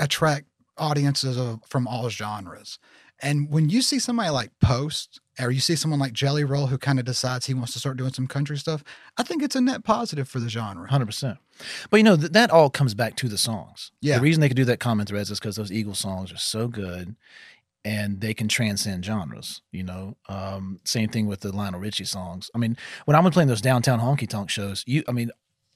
attract 0.00 0.46
audiences 0.78 1.36
of, 1.36 1.60
from 1.68 1.86
all 1.86 2.08
genres. 2.08 2.78
And 3.20 3.50
when 3.50 3.68
you 3.68 3.82
see 3.82 3.98
somebody 3.98 4.30
like 4.30 4.50
Post, 4.60 5.20
or 5.40 5.50
you 5.50 5.60
see 5.60 5.76
someone 5.76 6.00
like 6.00 6.12
Jelly 6.12 6.44
Roll 6.44 6.66
who 6.66 6.78
kind 6.78 6.98
of 6.98 7.04
decides 7.04 7.46
he 7.46 7.54
wants 7.54 7.72
to 7.72 7.78
start 7.78 7.96
doing 7.96 8.12
some 8.12 8.26
country 8.26 8.56
stuff, 8.56 8.82
I 9.16 9.22
think 9.22 9.42
it's 9.42 9.56
a 9.56 9.60
net 9.60 9.84
positive 9.84 10.28
for 10.28 10.40
the 10.40 10.48
genre. 10.48 10.88
hundred 10.88 11.06
percent. 11.06 11.38
But 11.90 11.98
you 11.98 12.04
know 12.04 12.16
th- 12.16 12.32
that 12.32 12.50
all 12.50 12.70
comes 12.70 12.94
back 12.94 13.16
to 13.16 13.28
the 13.28 13.38
songs. 13.38 13.92
Yeah. 14.00 14.16
The 14.16 14.22
reason 14.22 14.40
they 14.40 14.48
could 14.48 14.56
do 14.56 14.64
that 14.66 14.80
Common 14.80 15.06
Threads 15.06 15.30
is 15.30 15.40
because 15.40 15.56
those 15.56 15.72
Eagles 15.72 15.98
songs 15.98 16.32
are 16.32 16.38
so 16.38 16.68
good, 16.68 17.16
and 17.84 18.20
they 18.20 18.34
can 18.34 18.48
transcend 18.48 19.04
genres. 19.04 19.62
You 19.72 19.84
know, 19.84 20.16
um, 20.28 20.80
same 20.84 21.08
thing 21.08 21.26
with 21.26 21.40
the 21.40 21.54
Lionel 21.54 21.80
Richie 21.80 22.04
songs. 22.04 22.50
I 22.54 22.58
mean, 22.58 22.76
when 23.04 23.16
I'm 23.16 23.28
playing 23.30 23.48
those 23.48 23.60
downtown 23.60 24.00
honky 24.00 24.28
tonk 24.28 24.50
shows, 24.50 24.84
you, 24.86 25.04
I 25.08 25.12
mean, 25.12 25.30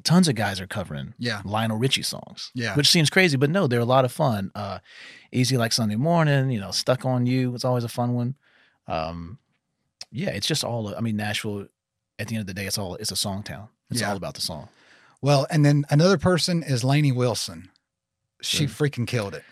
tons 0.04 0.28
of 0.28 0.34
guys 0.34 0.60
are 0.60 0.66
covering 0.66 1.14
Yeah. 1.18 1.42
Lionel 1.44 1.76
Richie 1.78 2.02
songs. 2.02 2.50
Yeah. 2.54 2.74
Which 2.74 2.88
seems 2.88 3.10
crazy, 3.10 3.36
but 3.36 3.50
no, 3.50 3.66
they're 3.66 3.80
a 3.80 3.84
lot 3.84 4.04
of 4.04 4.12
fun. 4.12 4.50
Uh, 4.54 4.78
Easy 5.32 5.56
like 5.56 5.72
Sunday 5.72 5.96
morning, 5.96 6.50
you 6.50 6.60
know, 6.60 6.70
Stuck 6.70 7.04
on 7.06 7.24
You. 7.26 7.54
It's 7.54 7.64
always 7.64 7.84
a 7.84 7.88
fun 7.88 8.14
one. 8.14 8.34
Um, 8.86 9.38
yeah, 10.10 10.30
it's 10.30 10.46
just 10.46 10.62
all. 10.64 10.94
I 10.94 11.00
mean, 11.00 11.16
Nashville. 11.16 11.66
At 12.18 12.28
the 12.28 12.34
end 12.36 12.42
of 12.42 12.46
the 12.46 12.54
day, 12.54 12.66
it's 12.66 12.76
all. 12.78 12.96
It's 12.96 13.10
a 13.12 13.16
song 13.16 13.42
town. 13.42 13.68
It's 13.90 14.00
Yeah. 14.00 14.10
all 14.10 14.16
about 14.16 14.34
the 14.34 14.42
song. 14.42 14.68
Well, 15.22 15.46
and 15.50 15.64
then 15.64 15.84
another 15.88 16.18
person 16.18 16.62
is 16.62 16.84
Lainey 16.84 17.12
Wilson. 17.12 17.70
She 18.42 18.66
freaking 18.66 19.06
killed 19.06 19.34
it. 19.34 19.44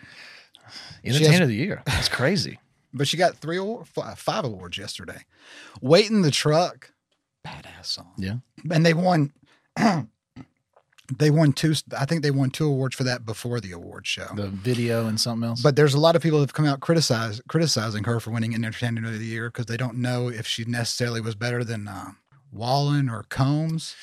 Entertainer 1.03 1.31
has- 1.31 1.39
of 1.41 1.47
the 1.47 1.55
year. 1.55 1.81
That's 1.85 2.09
crazy. 2.09 2.59
But 2.93 3.07
she 3.07 3.15
got 3.15 3.37
three 3.37 3.57
or 3.57 3.85
five 3.85 4.43
awards 4.43 4.77
yesterday. 4.77 5.23
Wait 5.81 6.09
in 6.09 6.23
the 6.23 6.29
truck, 6.29 6.91
badass 7.47 7.85
song. 7.85 8.11
Yeah. 8.17 8.35
and 8.69 8.85
they 8.85 8.93
won. 8.93 9.31
they 11.17 11.29
won 11.29 11.53
two. 11.53 11.73
I 11.97 12.05
think 12.05 12.23
they 12.23 12.31
won 12.31 12.49
two 12.49 12.67
awards 12.67 12.95
for 12.95 13.03
that 13.03 13.25
before 13.25 13.59
the 13.59 13.71
award 13.71 14.07
show. 14.07 14.27
The 14.35 14.47
video 14.47 15.07
and 15.07 15.19
something 15.19 15.47
else. 15.47 15.61
But 15.61 15.75
there's 15.75 15.93
a 15.93 15.99
lot 15.99 16.15
of 16.15 16.21
people 16.21 16.39
that 16.39 16.49
have 16.49 16.53
come 16.53 16.65
out 16.65 16.79
criticize 16.79 17.41
criticizing 17.47 18.03
her 18.05 18.19
for 18.19 18.31
winning 18.31 18.53
entertainment 18.53 19.05
of 19.05 19.17
the 19.17 19.25
Year 19.25 19.49
because 19.49 19.65
they 19.65 19.77
don't 19.77 19.97
know 19.97 20.29
if 20.29 20.47
she 20.47 20.65
necessarily 20.65 21.21
was 21.21 21.35
better 21.35 21.63
than 21.63 21.87
uh, 21.87 22.11
Wallen 22.51 23.09
or 23.09 23.23
Combs. 23.23 23.95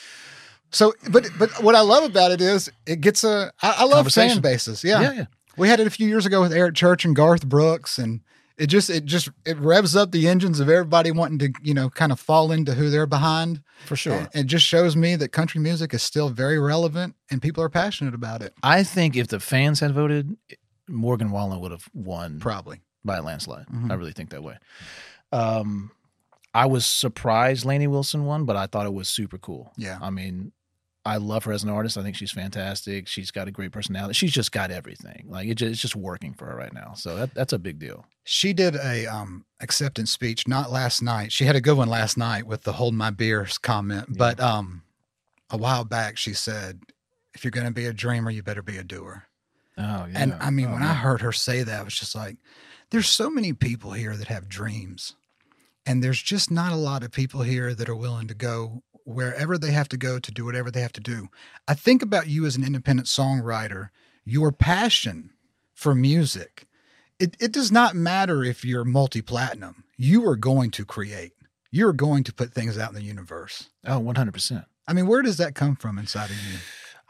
So, 0.71 0.95
but 1.11 1.27
but 1.39 1.63
what 1.63 1.75
I 1.75 1.81
love 1.81 2.05
about 2.05 2.31
it 2.31 2.41
is 2.41 2.71
it 2.87 3.01
gets 3.01 3.25
a. 3.25 3.53
I, 3.63 3.77
I 3.79 3.85
love 3.85 4.07
fan 4.13 4.41
bases. 4.41 4.85
Yeah. 4.85 5.01
yeah, 5.01 5.13
yeah. 5.13 5.25
we 5.57 5.69
had 5.69 5.81
it 5.81 5.87
a 5.87 5.91
few 5.91 6.07
years 6.09 6.27
ago 6.27 6.41
with 6.41 6.53
Eric 6.53 6.75
Church 6.75 7.05
and 7.05 7.17
Garth 7.17 7.47
Brooks, 7.47 7.99
and 7.99 8.21
it 8.59 8.67
just 8.67 8.91
it 8.91 9.05
just 9.05 9.29
it 9.47 9.57
revs 9.59 9.95
up 9.97 10.11
the 10.13 10.29
engines 10.29 10.61
of 10.61 10.69
everybody 10.69 11.11
wanting 11.11 11.39
to 11.39 11.53
you 11.63 11.73
know 11.75 11.89
kind 11.91 12.13
of 12.13 12.19
fall 12.21 12.53
into 12.53 12.75
who 12.75 12.91
they're 12.91 13.07
behind. 13.07 13.63
for 13.87 13.97
sure. 13.97 14.29
It 14.35 14.47
just 14.47 14.67
shows 14.67 14.97
me 14.97 15.17
that 15.17 15.29
country 15.31 15.61
music 15.61 15.95
is 15.95 16.03
still 16.03 16.29
very 16.29 16.59
relevant 16.59 17.15
and 17.31 17.41
people 17.41 17.63
are 17.63 17.69
passionate 17.69 18.15
about 18.15 18.43
it. 18.43 18.53
I 18.63 18.83
think 18.83 19.17
if 19.17 19.29
the 19.29 19.41
fans 19.41 19.81
had 19.81 19.93
voted, 19.93 20.37
Morgan 20.89 21.31
Wallen 21.31 21.61
would 21.61 21.71
have 21.71 21.89
won 21.95 22.41
Probably. 22.41 22.81
by 23.05 23.19
a 23.19 23.23
landslide. 23.23 23.67
Mhm. 23.67 23.91
I 23.91 23.95
really 23.95 24.13
think 24.13 24.31
that 24.31 24.43
way. 24.43 24.57
Um, 25.33 25.91
I 26.55 26.67
was 26.67 26.87
surprised 26.87 27.65
Lainey 27.65 27.87
Wilson 27.87 28.25
won, 28.25 28.45
but 28.45 28.57
I 28.57 28.67
thought 28.67 28.87
it 28.87 28.95
was 28.95 29.09
super 29.09 29.39
cool. 29.39 29.73
Yeah. 29.77 29.99
I 30.01 30.11
mean, 30.11 30.53
I 31.05 31.19
love 31.19 31.45
her 31.45 31.53
as 31.53 31.63
an 31.63 31.71
artist. 31.71 31.97
I 31.97 32.03
think 32.03 32.17
she's 32.17 32.33
fantastic. 32.33 33.07
She's 33.07 33.31
got 33.31 33.49
a 33.49 33.51
great 33.51 33.71
personality. 33.73 34.15
She's 34.15 34.33
just 34.33 34.51
got 34.53 34.71
everything. 34.71 35.27
Like 35.29 35.47
it 35.49 35.55
just, 35.55 35.71
it's 35.73 35.81
just 35.81 35.97
working 35.97 36.35
for 36.35 36.47
her 36.47 36.57
right 36.57 36.73
now. 36.73 36.95
So 36.95 37.17
that, 37.17 37.35
that's 37.35 37.53
a 37.53 37.59
big 37.59 37.79
deal. 37.79 38.07
She 38.31 38.53
did 38.53 38.77
a 38.77 39.07
um, 39.07 39.47
acceptance 39.59 40.11
speech 40.11 40.47
not 40.47 40.71
last 40.71 41.01
night. 41.01 41.33
She 41.33 41.47
had 41.47 41.57
a 41.57 41.63
good 41.63 41.79
one 41.79 41.89
last 41.89 42.19
night 42.19 42.47
with 42.47 42.63
the 42.63 42.75
"Hold 42.75 42.93
My 42.93 43.09
Beers" 43.09 43.57
comment, 43.57 44.05
Yeah. 44.11 44.17
but 44.19 44.39
um, 44.39 44.83
a 45.49 45.57
while 45.57 45.83
back 45.83 46.19
she 46.19 46.35
said, 46.35 46.81
"If 47.33 47.43
you're 47.43 47.51
going 47.51 47.65
to 47.67 47.73
be 47.73 47.87
a 47.87 47.93
dreamer, 47.95 48.31
you 48.31 48.43
better 48.43 48.63
be 48.63 48.77
a 48.77 48.85
doer." 48.85 49.25
Oh 49.79 50.05
yeah. 50.05 50.09
And 50.15 50.35
I 50.35 50.51
mean, 50.51 50.67
Oh, 50.67 50.73
when 50.75 50.83
I 50.83 50.93
heard 50.93 51.23
her 51.23 51.33
say 51.33 51.63
that, 51.63 51.81
I 51.81 51.83
was 51.83 51.95
just 51.99 52.15
like, 52.15 52.37
there's 52.91 53.09
so 53.09 53.31
many 53.31 53.55
people 53.55 53.93
here 53.93 54.15
that 54.15 54.29
have 54.29 54.47
dreams. 54.47 55.15
And 55.87 56.05
there's 56.05 56.21
just 56.21 56.51
not 56.51 56.73
a 56.73 56.77
lot 56.77 57.03
of 57.03 57.11
people 57.13 57.41
here 57.41 57.73
that 57.75 57.89
are 57.89 57.97
willing 57.97 58.29
to 58.29 58.35
go 58.35 58.83
wherever 59.05 59.57
they 59.57 59.71
have 59.71 59.89
to 59.89 59.97
go 59.97 60.19
to 60.19 60.31
do 60.31 60.45
whatever 60.45 60.71
they 60.71 60.83
have 60.83 60.93
to 60.93 61.01
do. 61.01 61.29
I 61.67 61.73
think 61.73 62.03
about 62.03 62.27
you 62.29 62.45
as 62.45 62.57
an 62.57 62.65
independent 62.65 63.09
songwriter, 63.09 63.89
your 64.27 64.53
passion 64.53 65.31
for 65.73 65.95
music. 65.95 66.67
It, 67.19 67.37
it 67.41 67.53
does 67.53 67.73
not 67.73 67.95
matter 67.95 68.45
if 68.45 68.65
you're 68.65 68.85
multi 68.85 69.23
platinum, 69.23 69.85
you 69.97 70.27
are 70.27 70.37
going 70.37 70.71
to 70.73 70.85
create, 70.85 71.33
you're 71.71 71.93
going 71.93 72.25
to 72.25 72.33
put 72.33 72.53
things 72.53 72.79
out 72.79 72.91
in 72.91 72.95
the 72.95 73.03
universe. 73.03 73.71
oh, 73.87 74.01
100%. 74.01 74.65
I 74.87 74.93
mean, 74.93 75.07
where 75.07 75.23
does 75.23 75.37
that 75.39 75.55
come 75.55 75.77
from 75.77 75.99
inside 75.99 76.31
of 76.31 76.37
you? 76.51 76.59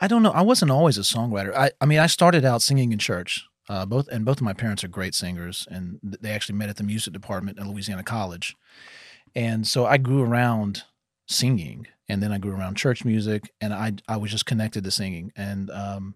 I 0.01 0.09
don't 0.09 0.23
know. 0.23 0.31
I 0.31 0.43
wasn't 0.43 0.71
always 0.71 0.97
a 0.97 1.03
songwriter. 1.03 1.55
I, 1.55 1.71
I 1.81 1.87
mean, 1.87 1.99
I 1.99 2.07
started 2.07 2.45
out 2.45 2.63
singing 2.63 2.93
in 2.93 2.99
church. 2.99 3.45
Uh, 3.69 3.85
both 3.85 4.09
and 4.09 4.25
both 4.25 4.39
of 4.39 4.43
my 4.43 4.55
parents 4.55 4.83
are 4.83 4.89
great 4.89 5.15
singers, 5.15 5.69
and 5.71 5.99
they 6.03 6.31
actually 6.31 6.55
met 6.55 6.71
at 6.71 6.79
the 6.79 6.83
music 6.83 7.13
department 7.13 7.59
at 7.59 7.67
Louisiana 7.67 8.03
College. 8.03 8.57
And 9.35 9.67
so 9.67 9.85
I 9.85 9.99
grew 9.99 10.23
around 10.23 10.85
singing 11.27 11.87
and 12.09 12.23
then 12.23 12.33
I 12.33 12.39
grew 12.39 12.53
around 12.53 12.77
church 12.77 13.05
music, 13.05 13.53
and 13.61 13.75
I 13.75 13.93
I 14.09 14.17
was 14.17 14.31
just 14.31 14.47
connected 14.47 14.85
to 14.85 14.91
singing. 14.91 15.33
And 15.37 15.71
um, 15.71 16.15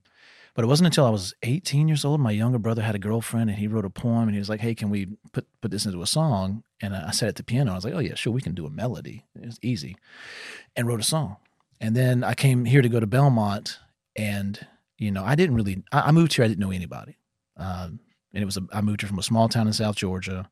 but 0.55 0.65
it 0.65 0.69
wasn't 0.69 0.87
until 0.87 1.07
I 1.07 1.11
was 1.11 1.35
18 1.43 1.89
years 1.89 2.05
old. 2.05 2.21
My 2.21 2.31
younger 2.31 2.59
brother 2.59 2.83
had 2.83 2.95
a 2.95 2.99
girlfriend, 2.99 3.51
and 3.51 3.59
he 3.59 3.67
wrote 3.67 3.85
a 3.85 3.91
poem, 3.91 4.25
and 4.29 4.33
he 4.33 4.39
was 4.39 4.49
like, 4.49 4.61
"Hey, 4.61 4.75
can 4.75 4.91
we 4.91 5.09
put 5.33 5.47
put 5.61 5.71
this 5.71 5.87
into 5.87 6.03
a 6.03 6.07
song?" 6.07 6.63
And 6.81 6.95
I 6.95 7.11
sat 7.11 7.29
at 7.29 7.37
the 7.37 7.43
piano. 7.43 7.73
I 7.73 7.75
was 7.75 7.85
like, 7.85 7.95
"Oh 7.95 8.01
yeah, 8.01 8.15
sure, 8.15 8.33
we 8.33 8.43
can 8.43 8.55
do 8.55 8.67
a 8.67 8.71
melody. 8.71 9.25
It's 9.35 9.59
easy," 9.63 9.97
and 10.77 10.87
wrote 10.87 11.01
a 11.01 11.05
song. 11.05 11.37
And 11.81 11.97
then 11.97 12.23
I 12.23 12.35
came 12.35 12.65
here 12.65 12.83
to 12.83 12.89
go 12.89 13.01
to 13.01 13.07
Belmont, 13.07 13.79
and 14.15 14.67
you 14.99 15.11
know, 15.11 15.25
I 15.25 15.35
didn't 15.35 15.57
really. 15.57 15.83
I, 15.93 16.01
I 16.01 16.11
moved 16.13 16.35
here. 16.35 16.45
I 16.45 16.49
didn't 16.49 16.61
know 16.61 16.71
anybody, 16.71 17.17
um, 17.57 18.01
and 18.35 18.43
it 18.43 18.45
was 18.45 18.57
a, 18.57 18.63
I 18.73 18.81
moved 18.81 19.01
here 19.01 19.09
from 19.09 19.19
a 19.19 19.23
small 19.23 19.49
town 19.49 19.67
in 19.67 19.73
South 19.73 19.97
Georgia, 19.97 20.51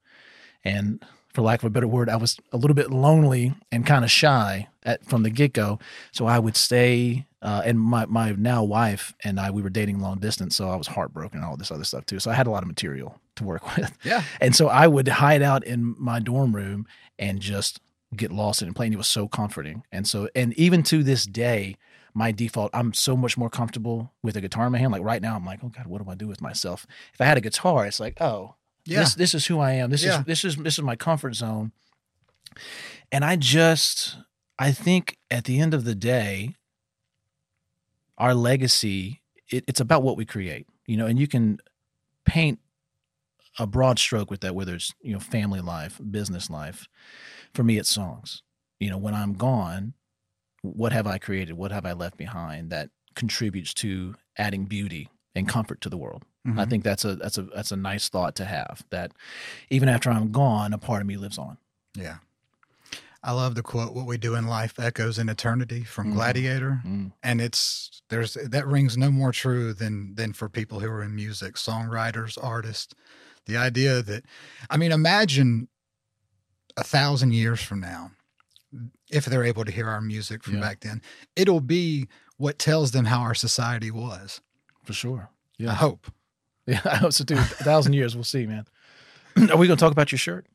and 0.65 1.05
for 1.33 1.43
lack 1.43 1.61
of 1.61 1.65
a 1.65 1.71
better 1.71 1.87
word, 1.87 2.09
I 2.09 2.17
was 2.17 2.39
a 2.53 2.57
little 2.57 2.75
bit 2.75 2.91
lonely 2.91 3.55
and 3.71 3.87
kind 3.87 4.05
of 4.05 4.11
shy 4.11 4.69
at, 4.83 5.05
from 5.05 5.23
the 5.23 5.31
get 5.31 5.53
go. 5.53 5.79
So 6.13 6.27
I 6.27 6.39
would 6.39 6.57
stay, 6.57 7.27
uh, 7.43 7.63
and 7.65 7.81
my 7.81 8.07
my 8.07 8.33
now 8.33 8.63
wife 8.63 9.15
and 9.25 9.41
I 9.41 9.51
we 9.51 9.63
were 9.63 9.71
dating 9.71 10.01
long 10.01 10.19
distance, 10.19 10.57
so 10.57 10.69
I 10.69 10.77
was 10.77 10.87
heartbroken 10.89 11.39
and 11.39 11.47
all 11.49 11.57
this 11.57 11.71
other 11.71 11.85
stuff 11.85 12.05
too. 12.07 12.21
So 12.21 12.31
I 12.31 12.35
had 12.35 12.47
a 12.47 12.51
lot 12.51 12.63
of 12.63 12.67
material 12.69 13.19
to 13.37 13.45
work 13.45 13.65
with. 13.77 13.91
Yeah. 14.05 14.23
And 14.41 14.55
so 14.55 14.69
I 14.69 14.87
would 14.87 15.09
hide 15.09 15.43
out 15.43 15.65
in 15.65 15.95
my 15.99 16.21
dorm 16.21 16.55
room 16.55 16.87
and 17.19 17.41
just 17.41 17.81
get 18.17 18.31
lost 18.33 18.61
in 18.63 18.69
it. 18.69 18.75
Playing 18.75 18.93
it 18.93 18.97
was 18.97 19.07
so 19.07 19.27
comforting. 19.29 19.85
And 19.93 20.07
so, 20.07 20.29
and 20.35 20.53
even 20.55 20.83
to 20.85 21.03
this 21.03 21.25
day, 21.25 21.77
my 22.13 22.33
default, 22.33 22.71
I'm 22.75 22.93
so 22.93 23.17
much 23.17 23.39
more 23.39 23.49
comfortable 23.49 24.13
with 24.23 24.37
a 24.37 24.41
guitar 24.41 24.67
in 24.67 24.73
my 24.73 24.79
hand. 24.79 24.91
Like 24.93 25.03
right 25.05 25.23
now, 25.23 25.37
I'm 25.37 25.47
like, 25.47 25.61
oh 25.63 25.69
God, 25.69 25.87
what 25.87 26.05
do 26.05 26.11
I 26.11 26.17
do 26.17 26.27
with 26.27 26.43
myself? 26.43 26.87
If 27.15 27.21
I 27.21 27.25
had 27.25 27.39
a 27.39 27.41
guitar, 27.41 27.87
it's 27.87 28.01
like, 28.01 28.21
oh, 28.21 28.57
Yeah. 28.85 29.01
this 29.01 29.15
this 29.15 29.35
is 29.35 29.47
who 29.47 29.61
I 29.61 29.73
am. 29.75 29.91
This 29.91 30.03
Yeah. 30.05 30.19
is 30.21 30.25
this 30.27 30.45
is 30.45 30.57
this 30.57 30.75
is 30.79 30.83
my 30.85 30.97
comfort 30.97 31.35
zone. 31.37 31.73
And 33.13 33.25
I 33.25 33.37
just 33.37 34.17
I 34.59 34.73
think 34.73 35.17
at 35.31 35.45
the 35.45 35.61
end 35.61 35.73
of 35.73 35.85
the 35.85 35.95
day, 35.95 36.57
our 38.21 38.35
legacy, 38.35 39.23
it, 39.51 39.65
it's 39.67 39.81
about 39.81 40.03
what 40.05 40.17
we 40.17 40.25
create. 40.25 40.67
You 40.87 40.97
know, 40.97 41.07
and 41.07 41.19
you 41.19 41.27
can 41.27 41.59
paint 42.25 42.61
a 43.59 43.67
broad 43.67 43.99
stroke 43.99 44.31
with 44.31 44.41
that, 44.41 44.55
whether 44.55 44.75
it's, 44.75 44.95
you 45.03 45.13
know, 45.13 45.19
family 45.21 45.61
life, 45.61 46.01
business 46.11 46.49
life. 46.51 46.87
For 47.55 47.65
me, 47.65 47.79
it's 47.79 47.91
songs. 47.91 48.43
You 48.79 48.91
know, 48.91 48.99
when 48.99 49.15
I'm 49.15 49.35
gone, 49.35 49.95
what 50.63 50.93
have 50.93 51.07
I 51.07 51.19
created? 51.19 51.55
What 51.55 51.73
have 51.73 51.85
I 51.87 51.93
left 51.93 52.17
behind 52.17 52.71
that 52.71 52.91
contributes 53.15 53.75
to 53.75 54.15
adding 54.39 54.67
beauty 54.67 55.09
and 55.35 55.49
comfort 55.49 55.81
to 55.81 55.89
the 55.89 55.97
world? 55.97 56.25
I 56.47 56.51
Mhm. 56.51 56.71
think 56.71 56.85
that's 56.85 57.05
a 57.05 57.17
that's 57.17 57.39
a 57.39 57.43
that's 57.43 57.71
a 57.73 57.77
nice 57.77 58.09
thought 58.09 58.35
to 58.37 58.45
have. 58.45 58.85
That 58.91 59.13
even 59.69 59.89
after 59.89 60.11
I'm 60.11 60.33
gone, 60.33 60.73
a 60.73 60.79
part 60.79 61.03
of 61.03 61.07
me 61.07 61.17
lives 61.17 61.39
on. 61.39 61.59
Yeah. 61.95 62.19
I 63.23 63.33
love 63.33 63.55
the 63.55 63.63
quote, 63.63 63.93
what 63.95 64.07
we 64.07 64.17
do 64.17 64.35
in 64.35 64.47
life 64.47 64.79
echoes 64.81 65.19
in 65.19 65.29
eternity 65.29 65.85
from 65.85 66.09
Mhm. 66.11 66.15
Gladiator. 66.15 66.81
Mm. 66.87 67.13
And 67.23 67.41
it's 67.41 68.03
there's 68.09 68.35
that 68.35 68.67
rings 68.67 68.97
no 68.97 69.11
more 69.11 69.31
true 69.33 69.75
than 69.75 70.15
than 70.15 70.33
for 70.33 70.49
people 70.49 70.81
who 70.81 70.89
are 70.89 71.03
in 71.03 71.15
music, 71.15 71.57
songwriters, 71.57 72.39
artists. 72.43 72.95
The 73.47 73.57
idea 73.59 74.03
that 74.03 74.25
I 74.71 74.77
mean, 74.79 74.91
imagine 74.93 75.69
a 76.77 76.85
thousand 76.85 77.33
years 77.33 77.61
from 77.63 77.81
now, 77.81 78.13
if 79.11 79.27
they're 79.27 79.45
able 79.45 79.65
to 79.65 79.73
hear 79.73 79.89
our 79.89 80.01
music 80.01 80.43
from 80.43 80.55
Yeah. 80.55 80.61
back 80.61 80.81
then, 80.81 81.03
it'll 81.37 81.61
be 81.61 82.09
what 82.39 82.59
tells 82.59 82.93
them 82.93 83.05
how 83.07 83.21
our 83.21 83.35
society 83.35 83.91
was. 83.91 84.41
For 84.85 84.93
sure. 84.95 85.29
Yeah. 85.59 85.73
I 85.73 85.75
hope. 85.75 86.11
Yeah. 86.67 86.81
I 86.87 86.97
hope 86.97 87.13
so 87.13 87.25
too. 87.25 87.35
A 87.35 87.45
thousand 87.45 87.93
years, 87.93 88.15
we'll 88.15 88.25
see, 88.25 88.47
man. 88.47 88.65
Are 89.51 89.57
we 89.59 89.67
gonna 89.67 89.77
talk 89.77 89.93
about 89.93 90.11
your 90.11 90.19
shirt? 90.19 90.47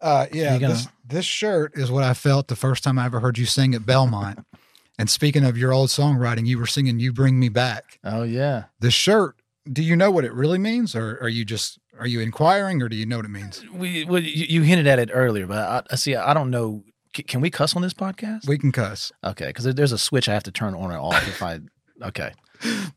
Uh, 0.00 0.26
yeah, 0.32 0.58
gonna- 0.58 0.74
this, 0.74 0.88
this 1.06 1.24
shirt 1.24 1.72
is 1.76 1.90
what 1.90 2.04
I 2.04 2.14
felt 2.14 2.48
the 2.48 2.56
first 2.56 2.82
time 2.84 2.98
I 2.98 3.04
ever 3.06 3.20
heard 3.20 3.38
you 3.38 3.46
sing 3.46 3.74
at 3.74 3.84
Belmont. 3.84 4.44
and 4.98 5.08
speaking 5.10 5.44
of 5.44 5.58
your 5.58 5.72
old 5.72 5.88
songwriting, 5.90 6.46
you 6.46 6.58
were 6.58 6.66
singing 6.66 6.98
"You 7.00 7.12
Bring 7.12 7.38
Me 7.38 7.48
Back." 7.48 7.98
Oh 8.04 8.22
yeah. 8.22 8.64
The 8.80 8.90
shirt. 8.90 9.36
Do 9.70 9.82
you 9.82 9.94
know 9.96 10.10
what 10.10 10.24
it 10.24 10.32
really 10.32 10.58
means, 10.58 10.94
or 10.96 11.18
are 11.20 11.28
you 11.28 11.44
just 11.44 11.78
are 11.98 12.06
you 12.06 12.20
inquiring, 12.20 12.80
or 12.82 12.88
do 12.88 12.96
you 12.96 13.04
know 13.04 13.16
what 13.16 13.26
it 13.26 13.30
means? 13.30 13.62
We 13.72 14.04
well, 14.04 14.22
you, 14.22 14.46
you 14.48 14.62
hinted 14.62 14.86
at 14.86 14.98
it 14.98 15.10
earlier, 15.12 15.46
but 15.46 15.58
I, 15.58 15.82
I 15.92 15.96
see. 15.96 16.16
I 16.16 16.32
don't 16.32 16.50
know. 16.50 16.82
C- 17.14 17.24
Can 17.24 17.40
we 17.42 17.50
cuss 17.50 17.76
on 17.76 17.82
this 17.82 17.92
podcast? 17.92 18.48
We 18.48 18.56
can 18.56 18.72
cuss, 18.72 19.12
Okay, 19.22 19.48
because 19.48 19.64
there's 19.74 19.92
a 19.92 19.98
switch 19.98 20.28
I 20.28 20.32
have 20.32 20.44
to 20.44 20.52
turn 20.52 20.74
on 20.74 20.90
or 20.90 20.98
off 20.98 21.28
if 21.28 21.42
I. 21.42 21.60
Okay, 22.02 22.32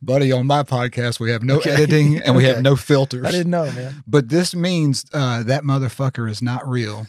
buddy. 0.02 0.32
On 0.32 0.46
my 0.48 0.64
podcast, 0.64 1.20
we 1.20 1.32
have 1.32 1.44
no 1.44 1.58
Okay. 1.58 1.72
editing 1.72 2.18
and 2.20 2.36
we 2.36 2.44
have 2.46 2.62
no 2.62 2.76
filters. 2.76 3.26
I 3.26 3.32
didn't 3.32 3.52
know, 3.52 3.72
man. 3.72 4.04
but 4.08 4.30
this 4.30 4.56
means 4.56 5.06
uh, 5.14 5.44
that 5.44 5.64
motherfucker 5.64 6.30
is 6.30 6.42
not 6.42 6.68
real. 6.68 7.08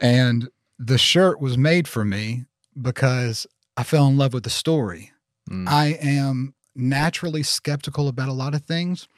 And 0.00 0.48
the 0.78 0.98
shirt 0.98 1.40
was 1.40 1.58
made 1.58 1.86
for 1.86 2.04
me 2.04 2.46
because 2.80 3.46
I 3.76 3.82
fell 3.82 4.06
in 4.06 4.16
love 4.16 4.32
with 4.32 4.44
the 4.44 4.50
story. 4.50 5.12
Mm. 5.50 5.68
I 5.68 5.98
am 6.00 6.54
naturally 6.74 7.42
skeptical 7.42 8.08
about 8.08 8.28
a 8.28 8.32
lot 8.32 8.54
of 8.54 8.62
things. 8.62 9.08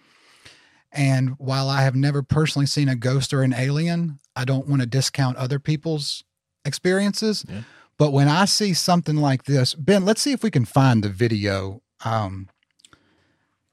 And 0.90 1.30
while 1.38 1.68
I 1.68 1.82
have 1.82 1.94
never 1.94 2.22
personally 2.22 2.66
seen 2.66 2.88
a 2.88 2.96
ghost 2.96 3.32
or 3.32 3.42
an 3.42 3.54
alien, 3.54 4.18
I 4.36 4.44
don't 4.44 4.66
want 4.68 4.82
to 4.82 4.86
discount 4.86 5.36
other 5.36 5.58
people's 5.58 6.24
experiences. 6.64 7.44
Yeah. 7.48 7.62
But 7.98 8.12
when 8.12 8.28
I 8.28 8.46
see 8.46 8.74
something 8.74 9.16
like 9.16 9.44
this, 9.44 9.74
Ben, 9.74 10.04
let's 10.04 10.20
see 10.22 10.32
if 10.32 10.42
we 10.42 10.50
can 10.50 10.64
find 10.64 11.04
the 11.04 11.08
video. 11.08 11.81
Um, 12.04 12.48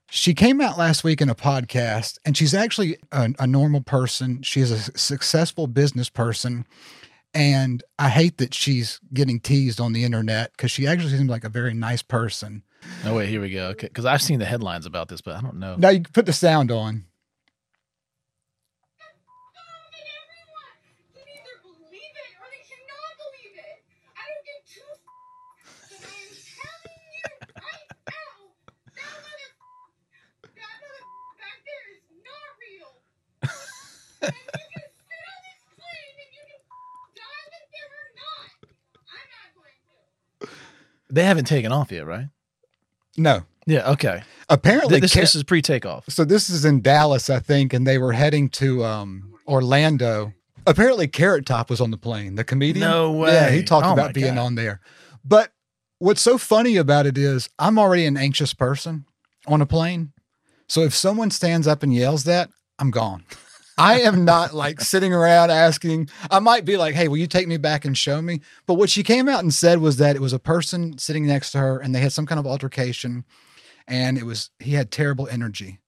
she 0.09 0.33
came 0.33 0.59
out 0.59 0.77
last 0.77 1.03
week 1.03 1.21
in 1.21 1.29
a 1.29 1.35
podcast, 1.35 2.17
and 2.25 2.35
she's 2.35 2.53
actually 2.53 2.97
a, 3.11 3.31
a 3.39 3.45
normal 3.47 3.81
person. 3.81 4.41
She's 4.41 4.71
a 4.71 4.97
successful 4.97 5.67
business 5.67 6.09
person. 6.09 6.65
And 7.31 7.83
I 7.99 8.09
hate 8.09 8.39
that 8.39 8.55
she's 8.55 8.99
getting 9.13 9.39
teased 9.39 9.79
on 9.79 9.93
the 9.93 10.03
internet 10.03 10.51
because 10.53 10.71
she 10.71 10.87
actually 10.87 11.11
seems 11.15 11.29
like 11.29 11.43
a 11.43 11.49
very 11.49 11.75
nice 11.75 12.01
person. 12.01 12.63
Oh 13.05 13.13
wait, 13.15 13.29
here 13.29 13.39
we 13.39 13.51
go. 13.51 13.67
Okay, 13.67 13.85
because 13.87 14.05
I've 14.05 14.21
seen 14.21 14.39
the 14.39 14.45
headlines 14.45 14.87
about 14.87 15.09
this, 15.09 15.21
but 15.21 15.35
I 15.35 15.41
don't 15.41 15.57
know. 15.59 15.75
Now 15.75 15.89
you 15.89 16.01
can 16.01 16.11
put 16.11 16.25
the 16.25 16.33
sound 16.33 16.71
on. 16.71 17.05
Can 21.13 21.27
either 21.27 21.55
believe 21.61 22.15
it 22.17 22.31
or 22.39 22.47
they 22.49 22.63
cannot 22.65 23.11
believe 23.19 23.55
it. 23.59 23.79
I 24.15 24.23
don't 24.25 24.45
give 24.47 24.61
two 24.73 24.89
f- 24.89 25.05
but 25.89 26.01
I 26.01 26.17
am 26.17 26.33
telling 26.39 26.97
you 27.13 27.23
right 27.59 27.87
now, 28.09 28.31
that 28.95 29.13
mother 29.19 29.49
that 30.55 30.73
mother 30.81 31.03
back 31.37 31.59
there 31.67 31.85
is 31.93 32.03
not 32.23 32.47
real. 32.57 32.91
and 32.93 33.49
you 33.49 33.53
can 33.53 33.53
sit 33.53 33.53
on 33.53 33.53
this 33.53 33.53
plane 33.53 33.53
and 33.53 33.53
you 33.53 33.53
can 33.53 33.53
die 33.53 33.53
with 33.53 33.53
them 33.53 33.53
or 33.53 33.53
not. 33.53 33.53
I'm 33.53 33.53
not 33.53 33.53
going 33.53 33.57
to. 33.59 34.08
They 41.09 41.23
haven't 41.23 41.45
taken 41.45 41.71
off 41.71 41.91
yet, 41.91 42.05
right? 42.05 42.27
No, 43.17 43.43
Yeah. 43.65 43.89
Okay. 43.91 44.21
apparently, 44.47 44.99
this, 44.99 45.13
Ca- 45.13 45.21
this 45.21 45.35
is 45.35 45.43
pre-takeoff. 45.43 46.05
so 46.09 46.23
this 46.23 46.49
is 46.49 46.63
in 46.65 46.81
Dallas, 46.81 47.29
I 47.29 47.39
think, 47.39 47.73
and 47.73 47.85
they 47.85 47.97
were 47.97 48.13
heading 48.13 48.47
to 48.49 48.85
um, 48.85 49.33
Orlando. 49.47 50.33
Apparently, 50.67 51.07
Carrot 51.07 51.45
Top 51.45 51.69
was 51.69 51.81
on 51.81 51.91
the 51.91 51.97
plane. 51.97 52.35
The 52.35 52.43
comedian. 52.43 52.87
No 52.87 53.11
way. 53.11 53.33
Yeah, 53.33 53.49
he 53.49 53.63
talked 53.63 53.87
Oh 53.87 53.93
about 53.93 54.13
being 54.13 54.35
God. 54.35 54.41
on 54.45 54.55
there. 54.55 54.79
But 55.25 55.51
what's 55.97 56.21
so 56.21 56.37
funny 56.37 56.77
about 56.77 57.07
it 57.07 57.17
is, 57.17 57.49
I'm 57.57 57.79
already 57.79 58.05
an 58.05 58.15
anxious 58.15 58.53
person 58.53 59.05
on 59.47 59.61
a 59.61 59.65
plane. 59.65 60.13
So 60.67 60.81
if 60.81 60.93
someone 60.93 61.31
stands 61.31 61.65
up 61.67 61.81
and 61.81 61.93
yells 61.93 62.23
that, 62.25 62.49
I'm 62.77 62.91
gone. 62.91 63.23
I 63.79 64.01
am 64.01 64.25
not 64.25 64.53
like 64.53 64.81
sitting 64.81 65.13
around 65.13 65.51
asking. 65.51 66.09
I 66.29 66.39
might 66.39 66.65
be 66.65 66.75
like, 66.75 66.95
hey, 66.95 67.07
will 67.07 67.17
you 67.17 67.27
take 67.27 67.47
me 67.47 67.55
back 67.55 67.85
and 67.85 67.97
show 67.97 68.21
me? 68.21 68.41
But 68.67 68.73
what 68.73 68.89
she 68.89 69.03
came 69.03 69.29
out 69.29 69.39
and 69.39 69.53
said 69.53 69.79
was 69.79 69.97
that 69.97 70.17
it 70.17 70.21
was 70.21 70.33
a 70.33 70.39
person 70.39 70.97
sitting 70.97 71.25
next 71.25 71.51
to 71.51 71.59
her 71.59 71.79
and 71.79 71.95
they 71.95 72.01
had 72.01 72.11
some 72.11 72.25
kind 72.25 72.39
of 72.39 72.45
altercation 72.45 73.23
and 73.87 74.17
it 74.17 74.25
was, 74.25 74.49
he 74.59 74.73
had 74.73 74.91
terrible 74.91 75.29
energy. 75.29 75.79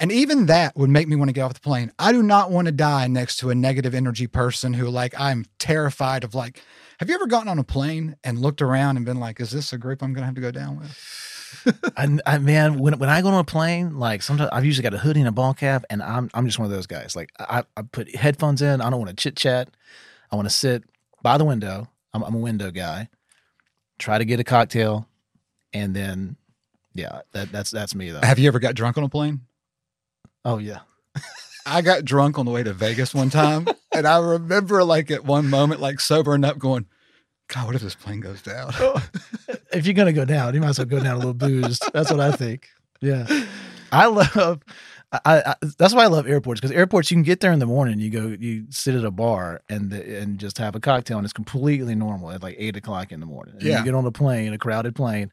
And 0.00 0.10
even 0.10 0.46
that 0.46 0.76
would 0.76 0.90
make 0.90 1.06
me 1.06 1.16
want 1.16 1.28
to 1.28 1.32
get 1.32 1.42
off 1.42 1.54
the 1.54 1.60
plane. 1.60 1.92
I 1.98 2.12
do 2.12 2.22
not 2.22 2.50
want 2.50 2.66
to 2.66 2.72
die 2.72 3.06
next 3.06 3.36
to 3.36 3.50
a 3.50 3.54
negative 3.54 3.94
energy 3.94 4.26
person 4.26 4.72
who, 4.74 4.88
like, 4.88 5.14
I'm 5.20 5.44
terrified 5.58 6.24
of. 6.24 6.34
Like, 6.34 6.60
have 6.98 7.08
you 7.08 7.14
ever 7.14 7.28
gotten 7.28 7.48
on 7.48 7.60
a 7.60 7.64
plane 7.64 8.16
and 8.24 8.38
looked 8.38 8.60
around 8.60 8.96
and 8.96 9.06
been 9.06 9.20
like, 9.20 9.38
is 9.38 9.52
this 9.52 9.72
a 9.72 9.78
group 9.78 10.02
I'm 10.02 10.12
going 10.12 10.22
to 10.22 10.26
have 10.26 10.34
to 10.34 10.40
go 10.40 10.50
down 10.50 10.80
with? 10.80 10.98
I, 11.96 12.18
I 12.26 12.38
man, 12.38 12.78
when 12.78 12.98
when 12.98 13.08
I 13.08 13.22
go 13.22 13.28
on 13.28 13.34
a 13.34 13.44
plane, 13.44 13.98
like 13.98 14.22
sometimes 14.22 14.50
I've 14.52 14.64
usually 14.64 14.82
got 14.82 14.94
a 14.94 14.98
hoodie 14.98 15.20
and 15.20 15.28
a 15.28 15.32
ball 15.32 15.54
cap, 15.54 15.84
and 15.90 16.02
I'm 16.02 16.30
I'm 16.34 16.46
just 16.46 16.58
one 16.58 16.66
of 16.66 16.72
those 16.72 16.86
guys. 16.86 17.16
Like 17.16 17.30
I, 17.38 17.64
I 17.76 17.82
put 17.82 18.14
headphones 18.14 18.62
in. 18.62 18.80
I 18.80 18.90
don't 18.90 18.98
want 18.98 19.10
to 19.10 19.16
chit 19.16 19.36
chat. 19.36 19.68
I 20.30 20.36
want 20.36 20.48
to 20.48 20.54
sit 20.54 20.84
by 21.22 21.38
the 21.38 21.44
window. 21.44 21.88
I'm, 22.12 22.22
I'm 22.22 22.34
a 22.34 22.38
window 22.38 22.70
guy. 22.70 23.08
Try 23.98 24.18
to 24.18 24.24
get 24.24 24.40
a 24.40 24.44
cocktail, 24.44 25.08
and 25.72 25.94
then 25.94 26.36
yeah, 26.94 27.22
that 27.32 27.50
that's 27.52 27.70
that's 27.70 27.94
me 27.94 28.10
though. 28.10 28.20
Have 28.20 28.38
you 28.38 28.48
ever 28.48 28.58
got 28.58 28.74
drunk 28.74 28.98
on 28.98 29.04
a 29.04 29.08
plane? 29.08 29.42
Oh 30.44 30.58
yeah, 30.58 30.80
I 31.66 31.82
got 31.82 32.04
drunk 32.04 32.38
on 32.38 32.44
the 32.44 32.52
way 32.52 32.62
to 32.62 32.72
Vegas 32.72 33.14
one 33.14 33.30
time, 33.30 33.66
and 33.94 34.06
I 34.06 34.18
remember, 34.18 34.84
like, 34.84 35.10
at 35.10 35.24
one 35.24 35.48
moment, 35.48 35.80
like, 35.80 36.00
sobering 36.00 36.44
up, 36.44 36.58
going, 36.58 36.86
God, 37.48 37.66
what 37.66 37.74
if 37.74 37.82
this 37.82 37.94
plane 37.94 38.20
goes 38.20 38.42
down? 38.42 38.72
if 39.74 39.86
you're 39.86 39.94
gonna 39.94 40.12
go 40.12 40.24
down, 40.24 40.54
you 40.54 40.60
might 40.60 40.70
as 40.70 40.78
well 40.78 40.86
go 40.86 41.00
down 41.00 41.14
a 41.14 41.18
little 41.18 41.34
boozed. 41.34 41.84
That's 41.92 42.10
what 42.10 42.20
I 42.20 42.32
think. 42.32 42.68
Yeah, 43.00 43.26
I 43.92 44.06
love. 44.06 44.60
I, 45.12 45.20
I 45.46 45.54
that's 45.78 45.94
why 45.94 46.04
I 46.04 46.08
love 46.08 46.26
airports 46.26 46.60
because 46.60 46.74
airports 46.74 47.10
you 47.10 47.16
can 47.16 47.22
get 47.22 47.40
there 47.40 47.52
in 47.52 47.58
the 47.60 47.66
morning. 47.66 48.00
You 48.00 48.10
go, 48.10 48.26
you 48.38 48.66
sit 48.70 48.94
at 48.96 49.04
a 49.04 49.10
bar 49.12 49.60
and 49.68 49.90
the, 49.90 50.18
and 50.20 50.38
just 50.38 50.58
have 50.58 50.74
a 50.74 50.80
cocktail, 50.80 51.18
and 51.18 51.24
it's 51.24 51.32
completely 51.32 51.94
normal 51.94 52.30
at 52.32 52.42
like 52.42 52.56
eight 52.58 52.76
o'clock 52.76 53.12
in 53.12 53.20
the 53.20 53.26
morning. 53.26 53.54
And 53.54 53.62
Yeah. 53.62 53.78
you 53.78 53.84
get 53.84 53.94
on 53.94 54.04
a 54.06 54.10
plane, 54.12 54.52
a 54.52 54.58
crowded 54.58 54.96
plane, 54.96 55.30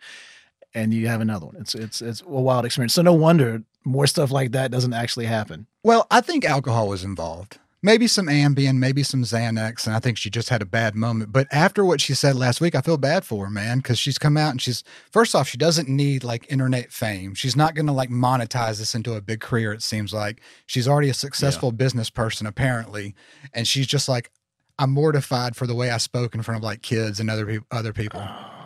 and 0.76 0.94
you 0.94 1.08
have 1.08 1.22
another 1.22 1.48
one. 1.48 1.56
It's 1.58 1.74
it's 1.74 2.02
it's 2.02 2.22
a 2.22 2.28
wild 2.30 2.66
experience. 2.66 2.94
So 2.94 3.02
no 3.02 3.14
wonder 3.14 3.64
more 3.84 4.06
stuff 4.06 4.30
like 4.32 4.52
that 4.52 4.70
doesn't 4.70 4.94
actually 4.94 5.26
happen. 5.26 5.66
Well, 5.84 6.06
I 6.12 6.22
think 6.22 6.46
alcohol 6.46 6.88
was 6.90 7.04
involved. 7.04 7.58
Maybe 7.84 8.06
some 8.06 8.28
Ambien, 8.28 8.78
maybe 8.78 9.02
some 9.02 9.24
Xanax, 9.24 9.88
and 9.88 9.96
I 9.96 10.00
think 10.00 10.20
she 10.20 10.30
just 10.30 10.50
had 10.50 10.62
a 10.62 10.68
bad 10.68 10.94
moment. 10.94 11.34
But 11.34 11.48
after 11.52 11.84
what 11.84 12.00
she 12.00 12.14
said 12.14 12.36
last 12.36 12.62
week, 12.62 12.76
I 12.76 12.82
feel 12.82 12.98
bad 12.98 13.26
for 13.26 13.46
her, 13.46 13.50
man, 13.50 13.80
because 13.80 13.98
she's 13.98 14.20
come 14.20 14.38
out 14.38 14.52
and 14.52 14.62
she's 14.62 14.84
first 15.10 15.34
off, 15.34 15.48
she 15.48 15.58
doesn't 15.58 15.90
need 15.90 16.24
like 16.24 16.46
internet 16.52 16.92
fame. 16.92 17.34
She's 17.34 17.56
not 17.56 17.74
going 17.74 17.88
to 17.88 17.92
like 17.92 18.12
monetize 18.12 18.78
this 18.78 18.94
into 18.94 19.16
a 19.16 19.22
big 19.22 19.42
career. 19.42 19.74
It 19.74 19.82
seems 19.82 20.14
like 20.14 20.42
she's 20.68 20.88
already 20.88 21.10
a 21.10 21.16
successful 21.16 21.72
business 21.72 22.12
person, 22.12 22.46
apparently, 22.46 23.16
and 23.52 23.68
she's 23.68 23.88
just 23.88 24.08
like, 24.08 24.30
I'm 24.78 24.92
mortified 24.92 25.56
for 25.56 25.66
the 25.66 25.76
way 25.76 25.90
I 25.90 25.98
spoke 25.98 26.36
in 26.36 26.44
front 26.44 26.60
of 26.60 26.64
like 26.64 26.84
kids 26.84 27.20
and 27.20 27.32
other 27.32 27.48
people, 27.48 27.68
other 27.72 27.94
people. 27.94 28.20
Yeah, 28.20 28.46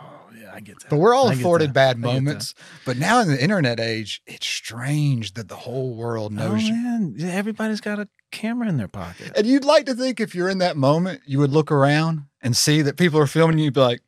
I 0.56 0.60
get 0.60 0.80
that. 0.80 0.88
But 0.90 0.96
we're 0.96 1.14
all 1.14 1.28
afforded 1.28 1.72
bad 1.74 1.90
I 1.90 1.92
get 1.92 2.00
that. 2.02 2.06
moments. 2.14 2.54
But 2.86 2.96
now 2.96 3.20
in 3.20 3.28
the 3.28 3.40
internet 3.42 3.78
age, 3.78 4.22
it's 4.26 4.46
strange 4.46 5.34
that 5.34 5.48
the 5.48 5.56
whole 5.56 5.94
world 5.94 6.32
Oh 6.32 6.48
knows 6.48 6.62
you. 6.62 6.72
man, 6.72 7.16
everybody's 7.20 7.82
got 7.82 7.98
a 7.98 8.08
camera 8.32 8.68
in 8.68 8.78
their 8.78 8.88
pocket. 8.88 9.32
And 9.36 9.46
you'd 9.46 9.64
like 9.66 9.84
to 9.86 9.94
think 9.94 10.18
if 10.18 10.34
you're 10.34 10.48
in 10.48 10.58
that 10.58 10.76
moment, 10.76 11.20
you 11.26 11.38
would 11.40 11.50
look 11.50 11.70
around 11.70 12.22
and 12.40 12.56
see 12.56 12.80
that 12.82 12.96
people 12.96 13.20
are 13.20 13.26
filming 13.26 13.58
you, 13.58 13.64
you'd 13.66 13.74
be 13.74 13.80
like, 13.80 14.00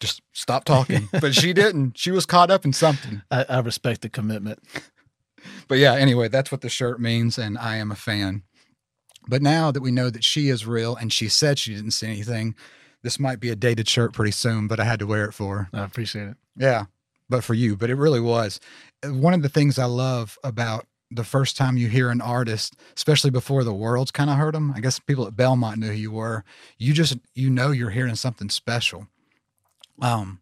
just 0.00 0.20
stop 0.32 0.64
talking. 0.64 1.08
but 1.20 1.34
she 1.34 1.52
didn't. 1.52 1.96
She 1.96 2.10
was 2.10 2.26
caught 2.26 2.50
up 2.50 2.64
in 2.64 2.72
something. 2.74 3.22
I, 3.30 3.46
I 3.48 3.58
respect 3.60 4.02
the 4.02 4.08
commitment. 4.08 4.58
But 5.66 5.78
yeah, 5.78 5.94
anyway, 5.94 6.28
that's 6.28 6.52
what 6.52 6.60
the 6.60 6.68
shirt 6.68 7.00
means, 7.00 7.36
and 7.36 7.58
I 7.58 7.76
am 7.76 7.90
a 7.90 7.96
fan. 7.96 8.44
But 9.26 9.42
now 9.42 9.72
that 9.72 9.80
we 9.82 9.90
know 9.90 10.08
that 10.08 10.22
she 10.22 10.48
is 10.48 10.66
real 10.66 10.94
and 10.94 11.12
she 11.12 11.28
said 11.28 11.58
she 11.58 11.74
didn't 11.74 11.92
see 11.92 12.06
anything, 12.06 12.54
this 13.02 13.18
might 13.18 13.40
be 13.40 13.50
a 13.50 13.56
dated 13.56 13.88
shirt 13.88 14.12
pretty 14.12 14.32
soon, 14.32 14.68
but 14.68 14.78
I 14.80 14.84
had 14.84 14.98
to 15.00 15.06
wear 15.06 15.24
it 15.26 15.32
for. 15.32 15.68
I 15.72 15.82
appreciate 15.84 16.28
it. 16.28 16.36
Yeah, 16.56 16.84
but 17.28 17.44
for 17.44 17.54
you, 17.54 17.76
but 17.76 17.90
it 17.90 17.96
really 17.96 18.20
was. 18.20 18.60
One 19.04 19.34
of 19.34 19.42
the 19.42 19.48
things 19.48 19.78
I 19.78 19.84
love 19.86 20.38
about 20.44 20.86
the 21.10 21.24
first 21.24 21.56
time 21.56 21.76
you 21.76 21.88
hear 21.88 22.08
an 22.10 22.20
artist, 22.22 22.74
especially 22.96 23.30
before 23.30 23.64
the 23.64 23.74
world's 23.74 24.10
kind 24.10 24.30
of 24.30 24.36
heard 24.36 24.54
them, 24.54 24.72
I 24.74 24.80
guess 24.80 24.98
people 24.98 25.26
at 25.26 25.36
Belmont 25.36 25.78
knew 25.78 25.88
who 25.88 25.92
you 25.92 26.10
were. 26.10 26.42
You 26.78 26.92
just, 26.94 27.18
you 27.34 27.50
know, 27.50 27.70
you're 27.70 27.90
hearing 27.90 28.14
something 28.14 28.48
special. 28.48 29.08
Um, 30.00 30.40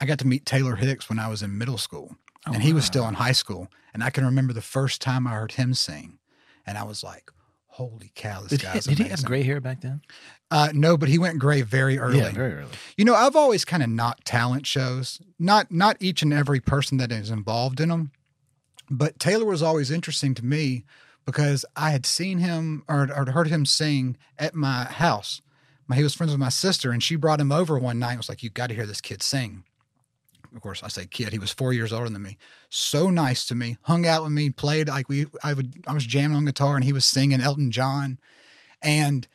I 0.00 0.06
got 0.06 0.18
to 0.20 0.26
meet 0.26 0.44
Taylor 0.46 0.76
Hicks 0.76 1.08
when 1.08 1.18
I 1.18 1.28
was 1.28 1.42
in 1.42 1.56
middle 1.56 1.78
school, 1.78 2.16
Oh, 2.46 2.52
and 2.52 2.62
he 2.62 2.72
was 2.72 2.84
still 2.84 3.06
in 3.08 3.14
high 3.14 3.32
school. 3.32 3.68
And 3.92 4.02
I 4.04 4.10
can 4.10 4.24
remember 4.24 4.52
the 4.52 4.60
first 4.62 5.00
time 5.02 5.26
I 5.26 5.30
heard 5.32 5.52
him 5.52 5.74
sing, 5.74 6.18
and 6.66 6.78
I 6.78 6.84
was 6.84 7.02
like, 7.02 7.30
"Holy 7.70 8.10
cow, 8.14 8.42
this 8.42 8.50
Did, 8.50 8.60
he, 8.60 8.66
guy's 8.66 8.84
did 8.84 8.98
he 8.98 9.04
have 9.04 9.24
gray 9.24 9.42
hair 9.42 9.60
back 9.60 9.80
then? 9.80 10.02
Uh, 10.50 10.70
no, 10.74 10.96
but 10.96 11.08
he 11.08 11.18
went 11.18 11.38
gray 11.38 11.62
very 11.62 11.98
early. 11.98 12.18
Yeah, 12.18 12.30
very 12.30 12.54
early. 12.54 12.70
You 12.96 13.04
know, 13.04 13.14
I've 13.14 13.36
always 13.36 13.64
kind 13.64 13.82
of 13.82 13.88
knocked 13.88 14.24
talent 14.24 14.66
shows. 14.66 15.20
Not 15.38 15.70
not 15.70 15.96
each 16.00 16.22
and 16.22 16.32
every 16.32 16.60
person 16.60 16.98
that 16.98 17.12
is 17.12 17.30
involved 17.30 17.80
in 17.80 17.88
them, 17.88 18.12
but 18.90 19.18
Taylor 19.18 19.46
was 19.46 19.62
always 19.62 19.90
interesting 19.90 20.34
to 20.34 20.44
me 20.44 20.84
because 21.24 21.64
I 21.76 21.90
had 21.90 22.04
seen 22.06 22.38
him 22.38 22.82
or, 22.88 23.08
or 23.14 23.30
heard 23.30 23.46
him 23.48 23.64
sing 23.64 24.16
at 24.38 24.54
my 24.54 24.84
house. 24.84 25.40
My, 25.86 25.96
he 25.96 26.02
was 26.02 26.14
friends 26.14 26.32
with 26.32 26.40
my 26.40 26.48
sister, 26.48 26.90
and 26.90 27.02
she 27.02 27.16
brought 27.16 27.40
him 27.40 27.52
over 27.52 27.78
one 27.78 27.98
night. 27.98 28.10
and 28.10 28.18
was 28.18 28.28
like, 28.28 28.42
"You 28.42 28.50
got 28.50 28.68
to 28.68 28.74
hear 28.74 28.86
this 28.86 29.00
kid 29.00 29.22
sing." 29.22 29.64
Of 30.54 30.60
course, 30.60 30.82
I 30.82 30.88
say 30.88 31.06
kid. 31.06 31.32
He 31.32 31.38
was 31.38 31.52
four 31.52 31.72
years 31.72 31.92
older 31.92 32.08
than 32.08 32.22
me. 32.22 32.36
So 32.68 33.10
nice 33.10 33.46
to 33.46 33.54
me. 33.54 33.76
Hung 33.82 34.06
out 34.06 34.22
with 34.22 34.32
me. 34.32 34.50
Played 34.50 34.88
like 34.88 35.08
we. 35.08 35.26
I 35.42 35.52
would. 35.52 35.84
I 35.86 35.92
was 35.92 36.06
jamming 36.06 36.36
on 36.36 36.44
guitar, 36.44 36.76
and 36.76 36.84
he 36.84 36.92
was 36.92 37.04
singing 37.04 37.40
Elton 37.40 37.70
John. 37.70 38.18
And 38.82 39.26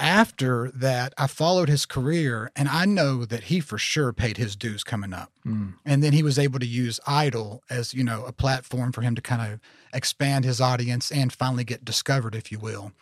after 0.00 0.70
that, 0.74 1.14
I 1.16 1.26
followed 1.28 1.68
his 1.68 1.86
career, 1.86 2.50
and 2.56 2.68
I 2.68 2.84
know 2.84 3.24
that 3.24 3.44
he 3.44 3.60
for 3.60 3.78
sure 3.78 4.12
paid 4.12 4.36
his 4.36 4.56
dues 4.56 4.82
coming 4.82 5.12
up. 5.12 5.30
Mm. 5.46 5.74
And 5.84 6.02
then 6.02 6.12
he 6.12 6.22
was 6.22 6.38
able 6.38 6.58
to 6.58 6.66
use 6.66 6.98
Idol 7.06 7.62
as 7.70 7.94
you 7.94 8.02
know 8.02 8.24
a 8.24 8.32
platform 8.32 8.92
for 8.92 9.02
him 9.02 9.14
to 9.14 9.22
kind 9.22 9.52
of 9.52 9.60
expand 9.92 10.44
his 10.44 10.60
audience 10.60 11.12
and 11.12 11.32
finally 11.32 11.64
get 11.64 11.84
discovered, 11.84 12.34
if 12.34 12.50
you 12.50 12.58
will. 12.58 12.92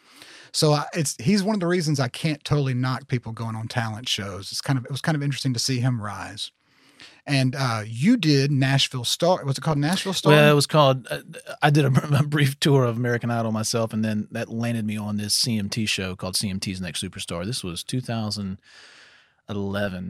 So 0.52 0.72
I, 0.72 0.84
it's 0.92 1.16
he's 1.18 1.42
one 1.42 1.54
of 1.54 1.60
the 1.60 1.66
reasons 1.66 1.98
I 1.98 2.08
can't 2.08 2.44
totally 2.44 2.74
knock 2.74 3.08
people 3.08 3.32
going 3.32 3.56
on 3.56 3.68
talent 3.68 4.08
shows. 4.08 4.52
It's 4.52 4.60
kind 4.60 4.78
of 4.78 4.84
it 4.84 4.90
was 4.90 5.00
kind 5.00 5.16
of 5.16 5.22
interesting 5.22 5.54
to 5.54 5.58
see 5.58 5.80
him 5.80 6.00
rise. 6.00 6.52
And 7.24 7.54
uh, 7.54 7.82
you 7.86 8.16
did 8.16 8.50
Nashville 8.50 9.04
Star. 9.04 9.44
Was 9.44 9.56
it 9.56 9.60
called 9.60 9.78
Nashville 9.78 10.12
Star? 10.12 10.32
Well, 10.32 10.50
it 10.50 10.54
was 10.54 10.66
called. 10.66 11.06
Uh, 11.08 11.20
I 11.62 11.70
did 11.70 11.84
a, 11.84 12.18
a 12.18 12.22
brief 12.24 12.58
tour 12.58 12.84
of 12.84 12.96
American 12.96 13.30
Idol 13.30 13.52
myself, 13.52 13.92
and 13.92 14.04
then 14.04 14.26
that 14.32 14.48
landed 14.48 14.84
me 14.84 14.96
on 14.96 15.18
this 15.18 15.40
CMT 15.40 15.88
show 15.88 16.16
called 16.16 16.34
CMT's 16.34 16.80
Next 16.80 17.00
Superstar. 17.02 17.44
This 17.46 17.62
was 17.62 17.84
2011, 17.84 18.58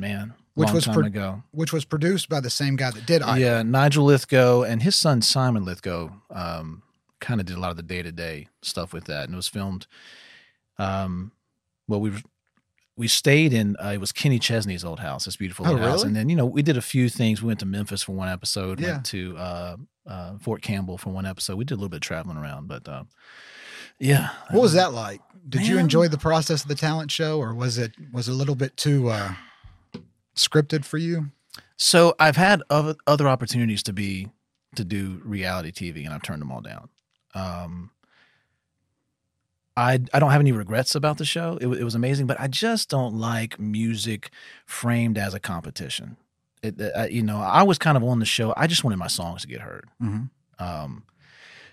man, 0.01 0.35
Which 0.55 0.69
long 0.69 0.75
was 0.75 0.85
time 0.85 0.95
pro- 0.95 1.05
ago. 1.05 1.43
which 1.51 1.73
was 1.73 1.85
produced 1.85 2.29
by 2.31 2.41
the 2.41 2.49
same 2.51 2.77
guy 2.77 2.91
that 2.91 3.05
did 3.07 3.23
Idol. 3.23 3.39
Yeah, 3.39 3.63
Nigel 3.63 4.07
Lythgoe 4.07 4.67
and 4.67 4.83
his 4.83 4.97
son 4.97 5.21
Simon 5.23 5.65
Lythgoe 5.67 6.13
um, 6.31 6.83
kind 7.21 7.41
of 7.41 7.47
did 7.47 7.57
a 7.57 7.61
lot 7.61 7.71
of 7.71 7.77
the 7.77 7.83
day 7.83 8.03
to 8.03 8.11
day 8.13 8.49
stuff 8.63 8.93
with 8.95 9.05
that, 9.05 9.25
and 9.25 9.35
it 9.35 9.37
was 9.37 9.49
filmed. 9.49 9.87
Um, 10.79 11.33
well, 11.89 12.01
we 12.01 12.13
we 13.03 13.09
stayed 13.09 13.53
in 13.53 13.77
uh, 13.85 13.89
it 13.89 13.99
was 14.01 14.13
Kenny 14.13 14.39
Chesney's 14.39 14.85
old 14.85 15.01
house, 15.01 15.25
this 15.25 15.37
beautiful 15.37 15.67
Oh, 15.67 15.71
old 15.73 15.81
house, 15.81 15.99
really? 15.99 16.07
and 16.09 16.17
then 16.17 16.29
you 16.29 16.37
know 16.37 16.47
we 16.47 16.63
did 16.63 16.77
a 16.77 16.83
few 16.95 17.09
things. 17.09 17.43
We 17.43 17.49
went 17.49 17.59
to 17.61 17.67
Memphis 17.67 18.03
for 18.05 18.13
one 18.13 18.29
episode, 18.29 18.79
Yeah. 18.81 18.93
went 18.93 19.07
to 19.07 19.37
uh, 19.37 19.77
uh, 20.07 20.39
Fort 20.39 20.63
Campbell 20.63 20.99
for 20.99 21.11
one 21.11 21.27
episode. 21.27 21.57
We 21.57 21.65
did 21.65 21.75
a 21.75 21.79
little 21.79 21.89
bit 21.89 21.97
of 21.97 22.03
traveling 22.03 22.37
around, 22.39 22.69
but 22.69 22.87
uh, 22.89 23.05
yeah, 23.99 24.31
What 24.53 24.63
was 24.63 24.73
that 24.75 24.93
like? 24.93 25.21
Did 25.49 25.67
you 25.67 25.79
enjoy 25.79 26.07
the 26.09 26.19
process 26.19 26.63
of 26.63 26.69
the 26.69 26.77
talent 26.77 27.11
show, 27.11 27.39
or 27.41 27.53
was 27.55 27.77
it 27.77 27.93
was 28.13 28.29
it 28.29 28.33
a 28.33 28.35
little 28.35 28.55
bit 28.55 28.77
too 28.77 29.09
uh, 29.11 29.33
scripted 30.37 30.85
for 30.85 30.99
you? 30.99 31.27
So 31.77 32.15
I've 32.21 32.37
had 32.37 32.63
other 32.71 32.95
other 33.07 33.27
opportunities 33.29 33.83
to 33.85 33.93
be 33.93 34.29
to 34.77 34.85
do 34.85 35.21
reality 35.25 35.73
TV, 35.73 36.05
and 36.05 36.15
I've 36.15 36.23
turned 36.23 36.41
them 36.41 36.53
all 36.53 36.61
down. 36.61 36.89
Um, 37.35 37.91
I 39.77 40.01
I 40.13 40.19
don't 40.19 40.31
have 40.31 40.41
any 40.41 40.53
regrets 40.53 40.95
about 40.95 41.19
the 41.19 41.25
show. 41.25 41.59
It, 41.61 41.67
it 41.69 41.85
was 41.85 41.95
amazing, 41.95 42.27
but 42.27 42.41
I 42.41 42.49
just 42.49 42.89
don't 42.89 43.15
like 43.15 43.59
music 43.59 44.31
framed 44.67 45.19
as 45.19 45.35
a 45.35 45.41
competition. 45.41 46.17
It, 46.63 46.81
uh, 46.81 47.07
you 47.11 47.23
know, 47.23 47.39
I 47.39 47.65
was 47.65 47.79
kind 47.79 47.97
of 47.97 48.05
on 48.05 48.21
the 48.21 48.25
show. 48.25 48.55
I 48.57 48.67
just 48.67 48.85
wanted 48.85 48.99
my 48.99 49.09
songs 49.09 49.43
to 49.43 49.49
get 49.49 49.63
heard. 49.63 49.89
Mm-hmm. 50.01 50.65
Um, 50.65 51.05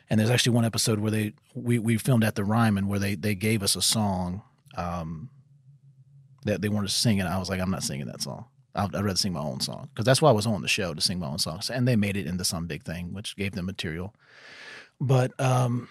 and 0.10 0.20
there's 0.20 0.32
actually 0.32 0.56
one 0.56 0.66
episode 0.66 1.00
where 1.00 1.12
they 1.12 1.34
we 1.54 1.78
we 1.78 1.98
filmed 1.98 2.24
at 2.24 2.36
the 2.36 2.44
Ryman 2.44 2.88
where 2.88 3.00
they 3.00 3.16
they 3.16 3.36
gave 3.36 3.62
us 3.62 3.76
a 3.76 3.82
song 3.82 4.42
um, 4.76 5.30
that 6.46 6.62
they 6.62 6.70
wanted 6.70 6.88
to 6.88 6.94
sing, 6.94 7.20
and 7.20 7.30
I 7.30 7.38
was 7.38 7.50
like, 7.50 7.60
I'm 7.60 7.72
not 7.72 7.84
singing 7.84 8.08
that 8.08 8.22
song. 8.22 8.46
I'd, 8.74 8.96
I'd 8.96 9.04
rather 9.04 9.18
sing 9.18 9.34
my 9.34 9.42
own 9.42 9.60
song 9.60 9.90
because 9.94 10.06
that's 10.06 10.22
why 10.22 10.30
I 10.30 10.34
was 10.34 10.48
on 10.48 10.62
the 10.62 10.68
show 10.68 10.94
to 10.94 11.02
sing 11.02 11.20
my 11.20 11.28
own 11.28 11.40
songs, 11.40 11.70
and 11.70 11.88
they 11.88 11.96
made 11.96 12.18
it 12.18 12.26
into 12.26 12.44
some 12.44 12.66
big 12.66 12.84
thing, 12.84 13.14
which 13.14 13.36
gave 13.36 13.52
them 13.52 13.66
material. 13.66 14.16
But 15.00 15.40
um, 15.40 15.88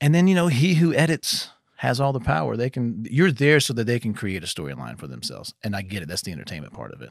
and 0.00 0.14
then 0.14 0.26
you 0.28 0.34
know, 0.34 0.48
he 0.48 0.74
who 0.74 0.94
edits 0.94 1.50
has 1.76 2.00
all 2.00 2.12
the 2.12 2.20
power. 2.20 2.56
They 2.56 2.70
can 2.70 3.06
you're 3.10 3.32
there 3.32 3.60
so 3.60 3.72
that 3.74 3.86
they 3.86 3.98
can 3.98 4.14
create 4.14 4.42
a 4.42 4.46
storyline 4.46 4.98
for 4.98 5.06
themselves, 5.06 5.54
and 5.62 5.74
I 5.76 5.82
get 5.82 6.02
it. 6.02 6.08
That's 6.08 6.22
the 6.22 6.32
entertainment 6.32 6.72
part 6.72 6.92
of 6.92 7.02
it. 7.02 7.10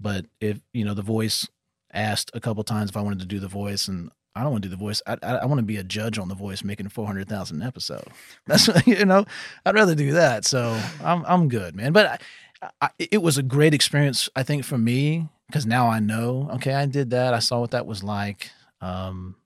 But 0.00 0.26
if 0.40 0.60
you 0.72 0.84
know, 0.84 0.94
the 0.94 1.02
voice 1.02 1.48
asked 1.92 2.30
a 2.34 2.40
couple 2.40 2.64
times 2.64 2.90
if 2.90 2.96
I 2.96 3.02
wanted 3.02 3.20
to 3.20 3.26
do 3.26 3.38
the 3.38 3.48
voice, 3.48 3.88
and 3.88 4.10
I 4.34 4.42
don't 4.42 4.50
want 4.50 4.62
to 4.62 4.68
do 4.68 4.74
the 4.74 4.80
voice. 4.80 5.00
I 5.06 5.16
I, 5.22 5.34
I 5.36 5.46
want 5.46 5.58
to 5.58 5.64
be 5.64 5.76
a 5.76 5.84
judge 5.84 6.18
on 6.18 6.28
the 6.28 6.34
voice, 6.34 6.64
making 6.64 6.88
four 6.88 7.06
hundred 7.06 7.28
thousand 7.28 7.62
an 7.62 7.68
episode. 7.68 8.06
That's 8.46 8.68
you 8.86 9.04
know, 9.04 9.24
I'd 9.64 9.74
rather 9.74 9.94
do 9.94 10.12
that. 10.12 10.44
So 10.44 10.80
I'm 11.02 11.24
I'm 11.26 11.48
good, 11.48 11.76
man. 11.76 11.92
But 11.92 12.20
I, 12.62 12.70
I, 12.80 12.90
it 12.98 13.22
was 13.22 13.38
a 13.38 13.42
great 13.42 13.74
experience, 13.74 14.28
I 14.34 14.42
think, 14.42 14.64
for 14.64 14.78
me 14.78 15.28
because 15.46 15.66
now 15.66 15.88
I 15.88 16.00
know. 16.00 16.50
Okay, 16.54 16.74
I 16.74 16.86
did 16.86 17.10
that. 17.10 17.34
I 17.34 17.38
saw 17.38 17.60
what 17.60 17.72
that 17.72 17.86
was 17.86 18.02
like. 18.02 18.50
Um, 18.80 19.36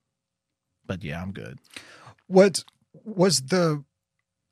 but 0.87 1.05
yeah, 1.05 1.21
I'm 1.21 1.33
good. 1.33 1.59
What 2.29 2.62
was 3.05 3.43
the 3.43 3.83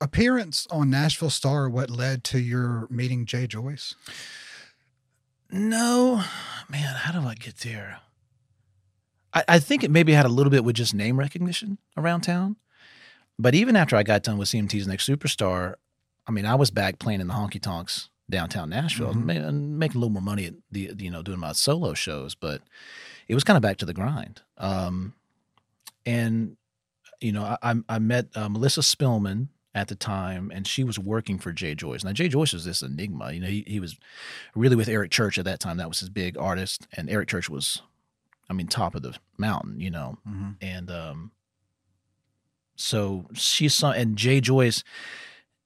appearance 0.01 0.67
on 0.71 0.91
Nashville 0.91 1.31
Star? 1.31 1.69
What 1.71 1.89
led 1.91 2.25
to 2.25 2.39
your 2.41 2.87
meeting 2.91 3.25
Jay 3.27 3.47
Joyce? 3.47 3.95
No, 5.51 6.23
man, 6.69 6.95
how 6.97 7.19
do 7.19 7.27
I 7.27 7.35
get 7.35 7.59
there? 7.59 7.99
I, 9.33 9.45
I 9.49 9.59
think 9.59 9.85
it 9.85 9.91
maybe 9.91 10.12
had 10.12 10.27
a 10.27 10.31
little 10.31 10.51
bit 10.51 10.65
with 10.65 10.77
just 10.77 10.95
name 10.95 11.19
recognition 11.19 11.79
around 11.97 12.23
town. 12.23 12.57
But 13.39 13.55
even 13.55 13.77
after 13.77 13.95
I 13.97 14.03
got 14.03 14.23
done 14.23 14.39
with 14.39 14.49
CMT's 14.49 14.87
Next 14.89 15.09
Superstar, 15.09 15.75
I 16.27 16.33
mean, 16.33 16.47
I 16.47 16.55
was 16.55 16.71
back 16.71 16.99
playing 16.99 17.21
in 17.21 17.29
the 17.29 17.35
honky 17.35 17.61
tonks 17.61 18.09
downtown 18.29 18.71
Nashville, 18.71 19.15
Mhm. 19.15 19.25
ma- 19.27 19.33
and 19.49 19.79
making 19.79 19.99
a 19.99 20.01
little 20.01 20.12
more 20.12 20.23
money 20.23 20.47
at 20.47 20.55
the 20.73 20.93
you 20.99 21.11
know 21.11 21.23
doing 21.23 21.39
my 21.39 21.53
solo 21.53 21.95
shows. 21.95 22.35
But 22.35 22.62
it 23.29 23.35
was 23.35 23.45
kind 23.45 23.57
of 23.57 23.62
back 23.62 23.77
to 23.79 23.87
the 23.87 23.93
grind. 23.95 24.41
Um, 24.59 25.15
and 26.05 26.57
you 27.21 27.33
know, 27.33 27.57
I, 27.63 27.75
I, 27.89 27.99
met 27.99 28.27
uh, 28.35 28.49
Melissa 28.49 28.81
Spillman 28.81 29.49
at 29.75 29.89
the 29.89 29.95
time, 29.95 30.51
and 30.55 30.67
she 30.67 30.85
was 30.85 30.99
working 30.99 31.39
for 31.39 31.53
Jay 31.53 31.75
Joyce. 31.75 32.05
Now, 32.05 32.13
Jay 32.13 32.29
Joyce 32.29 32.53
was 32.53 32.65
this 32.65 32.83
enigma. 32.83 33.33
You 33.33 33.41
know, 33.41 33.47
he, 33.49 33.65
he 33.67 33.81
was 33.81 33.97
really 34.55 34.77
with 34.77 34.89
Eric 34.89 35.11
Church 35.11 35.39
at 35.39 35.45
that 35.45 35.61
time. 35.61 35.77
That 35.77 35.89
was 35.89 36.01
his 36.01 36.09
big 36.11 36.37
artist, 36.39 36.87
and 36.93 37.11
Eric 37.11 37.29
Church 37.29 37.49
was, 37.51 37.83
I 38.49 38.53
mean, 38.53 38.67
top 38.69 38.95
of 38.95 39.03
the 39.03 39.17
mountain. 39.39 39.81
You 39.81 39.91
know, 39.91 40.19
Mm-hmm. 40.29 40.51
and 40.61 40.91
um, 40.91 41.31
so 42.77 43.27
she 43.35 43.69
saw, 43.69 43.93
and 43.93 44.17
Jay 44.17 44.41
Joyce 44.41 44.85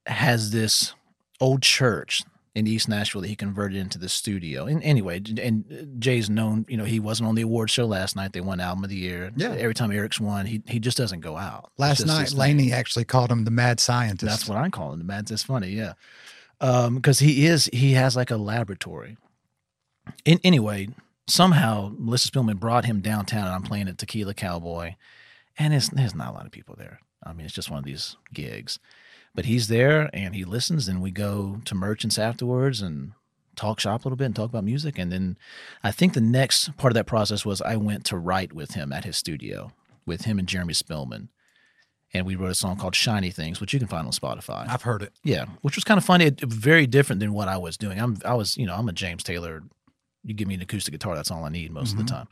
has 0.05 0.51
this 0.51 0.93
old 1.39 1.61
church 1.61 2.23
in 2.53 2.67
East 2.67 2.89
Nashville 2.89 3.21
that 3.21 3.29
he 3.29 3.35
converted 3.35 3.77
into 3.77 3.97
the 3.97 4.09
studio. 4.09 4.65
And 4.65 4.83
anyway, 4.83 5.21
and 5.41 5.95
Jay's 5.99 6.29
known, 6.29 6.65
you 6.67 6.75
know, 6.75 6.83
he 6.83 6.99
wasn't 6.99 7.29
on 7.29 7.35
the 7.35 7.43
award 7.43 7.69
show 7.69 7.85
last 7.85 8.15
night. 8.15 8.33
They 8.33 8.41
won 8.41 8.59
album 8.59 8.83
of 8.83 8.89
the 8.89 8.97
year. 8.97 9.31
Yeah. 9.37 9.51
Every 9.51 9.73
time 9.73 9.91
Eric's 9.91 10.19
won, 10.19 10.45
he 10.45 10.61
he 10.67 10.79
just 10.79 10.97
doesn't 10.97 11.21
go 11.21 11.37
out. 11.37 11.71
Last 11.77 12.05
night. 12.05 12.33
Lainey 12.33 12.71
actually 12.73 13.05
called 13.05 13.31
him 13.31 13.45
the 13.45 13.51
mad 13.51 13.79
scientist. 13.79 14.29
That's 14.29 14.49
what 14.49 14.57
I 14.57 14.69
call 14.69 14.93
him. 14.93 14.99
The 14.99 15.05
mad. 15.05 15.27
that's 15.27 15.43
funny, 15.43 15.69
yeah. 15.69 15.93
Um, 16.59 16.95
because 16.95 17.19
he 17.19 17.45
is 17.45 17.69
he 17.71 17.93
has 17.93 18.15
like 18.15 18.31
a 18.31 18.37
laboratory. 18.37 19.17
In 20.25 20.39
anyway, 20.43 20.89
somehow 21.27 21.93
Melissa 21.97 22.29
Spillman 22.29 22.59
brought 22.59 22.85
him 22.85 22.99
downtown 22.99 23.45
and 23.45 23.55
I'm 23.55 23.63
playing 23.63 23.87
at 23.87 23.97
Tequila 23.97 24.33
Cowboy. 24.33 24.95
And 25.57 25.73
it's 25.73 25.89
there's 25.89 26.15
not 26.15 26.29
a 26.29 26.33
lot 26.33 26.45
of 26.45 26.51
people 26.51 26.75
there. 26.77 26.99
I 27.23 27.33
mean, 27.33 27.45
it's 27.45 27.55
just 27.55 27.69
one 27.69 27.79
of 27.79 27.85
these 27.85 28.17
gigs. 28.33 28.79
But 29.33 29.45
he's 29.45 29.67
there 29.69 30.09
and 30.13 30.35
he 30.35 30.43
listens 30.43 30.87
and 30.87 31.01
we 31.01 31.11
go 31.11 31.61
to 31.65 31.75
merchants 31.75 32.17
afterwards 32.19 32.81
and 32.81 33.13
talk 33.55 33.79
shop 33.79 34.01
a 34.01 34.07
little 34.07 34.17
bit 34.17 34.25
and 34.25 34.35
talk 34.35 34.49
about 34.49 34.63
music. 34.63 34.97
And 34.97 35.11
then 35.11 35.37
I 35.83 35.91
think 35.91 36.13
the 36.13 36.21
next 36.21 36.75
part 36.77 36.91
of 36.91 36.95
that 36.95 37.05
process 37.07 37.45
was 37.45 37.61
I 37.61 37.75
went 37.77 38.03
to 38.05 38.17
write 38.17 38.53
with 38.53 38.71
him 38.73 38.91
at 38.91 39.05
his 39.05 39.15
studio 39.17 39.71
with 40.05 40.25
him 40.25 40.37
and 40.39 40.47
Jeremy 40.47 40.73
Spillman. 40.73 41.29
And 42.13 42.25
we 42.25 42.35
wrote 42.35 42.51
a 42.51 42.55
song 42.55 42.75
called 42.75 42.93
Shiny 42.93 43.31
Things, 43.31 43.61
which 43.61 43.71
you 43.71 43.79
can 43.79 43.87
find 43.87 44.05
on 44.05 44.11
Spotify. 44.11 44.67
I've 44.67 44.81
heard 44.81 45.01
it. 45.01 45.13
Yeah, 45.23 45.45
which 45.61 45.75
was 45.77 45.85
kind 45.85 45.97
of 45.97 46.03
funny. 46.03 46.25
It, 46.25 46.41
very 46.41 46.85
different 46.85 47.21
than 47.21 47.31
what 47.31 47.47
I 47.47 47.57
was 47.57 47.77
doing. 47.77 47.99
I'm 48.01 48.17
I 48.25 48.33
was 48.33 48.57
you 48.57 48.65
know 48.65 48.75
I'm 48.75 48.89
a 48.89 48.93
James 48.93 49.23
Taylor. 49.23 49.63
You 50.23 50.33
give 50.33 50.47
me 50.47 50.55
an 50.55 50.61
acoustic 50.61 50.91
guitar, 50.91 51.15
that's 51.15 51.31
all 51.31 51.45
I 51.45 51.49
need 51.49 51.71
most 51.71 51.93
of 51.93 51.99
Mhm. 51.99 52.05
the 52.07 52.11
time. 52.13 52.27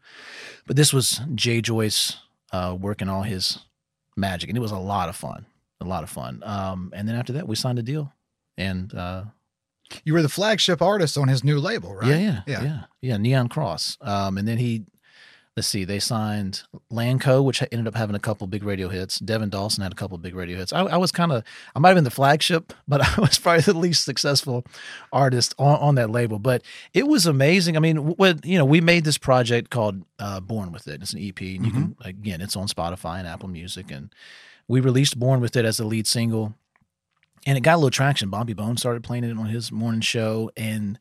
But 0.68 0.76
this 0.76 0.92
was 0.94 1.22
Jay 1.34 1.62
Joyce 1.62 2.18
uh, 2.52 2.76
working 2.80 3.08
all 3.08 3.24
his 3.24 3.60
magic, 4.18 4.50
and 4.50 4.58
it 4.58 4.62
was 4.62 4.72
a 4.72 4.78
lot 4.78 5.08
of 5.10 5.16
fun. 5.16 5.46
A 5.82 5.86
lot 5.86 6.04
of 6.04 6.10
fun. 6.10 6.42
Um, 6.46 6.92
and 6.96 7.08
then 7.08 7.16
after 7.16 7.34
that, 7.34 7.48
we 7.48 7.56
signed 7.56 7.80
a 7.80 7.84
deal, 7.84 8.12
and 8.58 8.94
uh, 8.94 9.24
You 10.04 10.14
were 10.14 10.22
the 10.22 10.30
flagship 10.30 10.82
artist 10.82 11.18
on 11.18 11.28
his 11.30 11.44
new 11.44 11.60
label, 11.60 11.96
right? 11.96 12.08
yeah, 12.10 12.18
yeah, 12.18 12.42
Yeah. 12.48 12.64
yeah, 12.64 12.82
yeah, 13.02 13.18
Neon 13.18 13.48
Cross. 13.50 13.98
Um, 14.02 14.38
and 14.38 14.46
then 14.48 14.58
he, 14.58 14.84
let's 15.56 15.68
see, 15.70 15.86
they 15.86 16.00
signed 16.00 16.64
Lanco, 16.92 17.44
which 17.44 17.62
ended 17.72 17.88
up 17.88 17.96
having 17.96 18.16
a 18.16 18.20
couple 18.20 18.46
big 18.48 18.64
radio 18.64 18.90
hits. 18.90 19.20
Devin 19.20 19.50
Dawson 19.50 19.82
had 19.84 19.92
a 19.94 19.96
couple 19.96 20.18
big 20.18 20.36
radio 20.36 20.58
hits. 20.58 20.72
I, 20.74 20.82
I 20.82 20.98
was 20.98 21.12
kind 21.14 21.32
of, 21.32 21.44
I 21.76 21.80
might 21.80 21.90
have 21.90 21.96
been 21.96 22.04
the 22.04 22.12
flagship, 22.12 22.74
but 22.88 23.02
I 23.18 23.22
was 23.22 23.40
probably 23.40 23.62
the 23.64 23.74
least 23.74 24.04
successful 24.04 24.66
artist 25.14 25.56
on, 25.58 25.80
on 25.80 25.96
that 25.96 26.10
label. 26.10 26.40
But 26.40 26.62
it 26.94 27.08
was 27.08 27.26
amazing. 27.26 27.78
I 27.78 27.80
mean, 27.80 27.98
what 28.16 28.46
you 28.46 28.58
know, 28.58 28.66
we 28.66 28.82
made 28.82 29.06
this 29.06 29.18
project 29.18 29.70
called 29.70 30.04
uh, 30.20 30.40
Born 30.42 30.72
with 30.74 30.88
It. 30.90 31.02
It's 31.02 31.14
an 31.14 31.20
EP, 31.26 31.40
and 31.40 31.66
you 31.66 31.72
can 31.72 31.96
again, 32.04 32.42
it's 32.42 32.56
on 32.58 32.68
Spotify 32.68 33.18
and 33.20 33.28
Apple 33.28 33.50
Music, 33.50 33.92
and 33.92 34.14
we 34.70 34.80
released 34.80 35.20
Born 35.20 35.42
with 35.42 35.58
It 35.58 35.66
as 35.66 35.78
the 35.78 35.84
lead 35.84 36.08
single. 36.08 36.54
And 37.46 37.58
it 37.58 37.62
got 37.62 37.76
a 37.76 37.78
little 37.78 37.90
traction. 37.90 38.30
Bobby 38.30 38.54
Bone 38.54 38.78
started 38.78 39.04
playing 39.04 39.24
it 39.24 39.38
on 39.38 39.48
his 39.48 39.72
morning 39.72 40.02
show, 40.02 40.52
and 40.56 41.00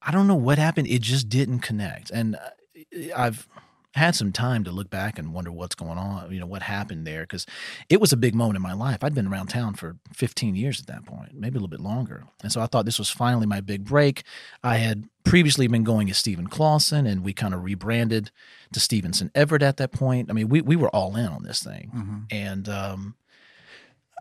I 0.00 0.12
don't 0.12 0.26
know 0.26 0.36
what 0.36 0.58
happened. 0.58 0.86
It 0.88 1.02
just 1.02 1.28
didn't 1.28 1.60
connect. 1.60 2.10
And 2.10 2.36
uh, 2.36 3.00
I've 3.16 3.48
had 3.96 4.14
some 4.14 4.30
time 4.32 4.62
to 4.64 4.70
look 4.70 4.90
back 4.90 5.18
and 5.18 5.32
wonder 5.32 5.50
what's 5.50 5.74
going 5.74 5.98
on, 5.98 6.30
you 6.32 6.38
know, 6.38 6.46
what 6.46 6.62
happened 6.62 7.06
there. 7.06 7.26
Cause 7.26 7.46
it 7.88 8.00
was 8.00 8.12
a 8.12 8.16
big 8.16 8.34
moment 8.34 8.56
in 8.56 8.62
my 8.62 8.72
life. 8.72 9.02
I'd 9.02 9.14
been 9.14 9.26
around 9.26 9.48
town 9.48 9.74
for 9.74 9.96
15 10.14 10.54
years 10.54 10.80
at 10.80 10.86
that 10.86 11.04
point, 11.04 11.32
maybe 11.34 11.54
a 11.56 11.60
little 11.60 11.68
bit 11.68 11.80
longer. 11.80 12.24
And 12.42 12.52
so 12.52 12.60
I 12.60 12.66
thought 12.66 12.84
this 12.84 12.98
was 12.98 13.10
finally 13.10 13.46
my 13.46 13.60
big 13.60 13.84
break. 13.84 14.22
I 14.62 14.76
had 14.76 15.08
previously 15.24 15.66
been 15.66 15.82
going 15.84 16.08
as 16.10 16.18
Stephen 16.18 16.46
Clausen 16.46 17.06
and 17.06 17.24
we 17.24 17.32
kind 17.32 17.52
of 17.54 17.64
rebranded 17.64 18.30
to 18.72 18.80
Stevenson 18.80 19.30
Everett 19.34 19.62
at 19.62 19.76
that 19.78 19.92
point. 19.92 20.30
I 20.30 20.32
mean, 20.34 20.48
we, 20.48 20.60
we 20.60 20.76
were 20.76 20.90
all 20.90 21.16
in 21.16 21.26
on 21.26 21.42
this 21.42 21.62
thing. 21.62 21.90
Mhm. 21.94 22.26
And 22.30 22.68
um, 22.68 23.14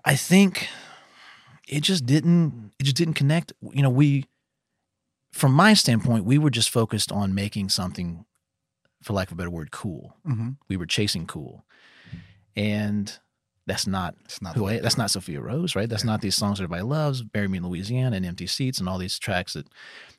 I 0.03 0.15
think 0.15 0.67
it 1.67 1.81
just 1.81 2.05
didn't 2.05 2.71
it 2.79 2.83
just 2.83 2.95
didn't 2.95 3.15
connect. 3.15 3.53
You 3.73 3.81
know, 3.81 3.89
we 3.89 4.25
from 5.31 5.51
my 5.51 5.73
standpoint, 5.73 6.23
we 6.23 6.37
were 6.37 6.49
just 6.49 6.69
focused 6.69 7.11
on 7.11 7.35
making 7.35 7.67
something, 7.67 8.25
for 9.05 9.13
lack 9.13 9.27
of 9.27 9.33
a 9.33 9.35
better 9.35 9.51
word, 9.51 9.69
cool. 9.71 10.15
Mhm. 10.27 10.57
We 10.67 10.77
were 10.77 10.87
chasing 10.87 11.27
cool, 11.27 11.63
and 12.55 13.17
that's 13.67 13.85
not 13.87 14.15
It's 14.25 14.41
not 14.41 14.55
who 14.55 14.67
I, 14.67 14.79
that's 14.79 14.97
not 14.97 15.11
Sophia 15.11 15.41
Rose, 15.41 15.75
right? 15.75 15.87
That's 15.87 16.03
not 16.03 16.21
these 16.21 16.35
songs 16.35 16.57
that 16.57 16.63
everybody 16.63 16.83
loves, 16.83 17.21
"Bury 17.23 17.47
Me 17.47 17.57
in 17.59 17.67
Louisiana" 17.67 18.15
and 18.15 18.25
"Empty 18.25 18.47
Seats" 18.47 18.79
and 18.79 18.89
all 18.89 18.97
these 18.97 19.19
tracks 19.19 19.53
that 19.53 19.67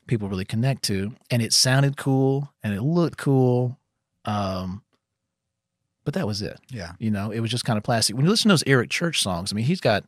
people 0.07 0.29
really 0.29 0.45
connect 0.45 0.83
to. 0.83 1.13
And 1.29 1.41
it 1.41 1.51
sounded 1.53 1.97
cool 1.97 2.53
and 2.63 2.73
it 2.73 2.81
looked 2.81 3.17
cool, 3.17 3.77
um, 4.25 4.83
but 6.05 6.13
that 6.13 6.25
was 6.27 6.41
it. 6.41 6.59
Yeah. 6.69 6.93
You 6.99 7.11
know, 7.11 7.31
it 7.31 7.41
was 7.41 7.51
just 7.51 7.65
kind 7.65 7.77
of 7.77 7.83
plastic. 7.83 8.15
When 8.15 8.23
you 8.25 8.31
listen 8.31 8.47
to 8.49 8.53
those 8.53 8.63
Eric 8.65 8.89
Church 8.89 9.21
songs, 9.21 9.51
I 9.51 9.55
mean, 9.55 9.65
he's 9.65 9.81
got 9.81 10.05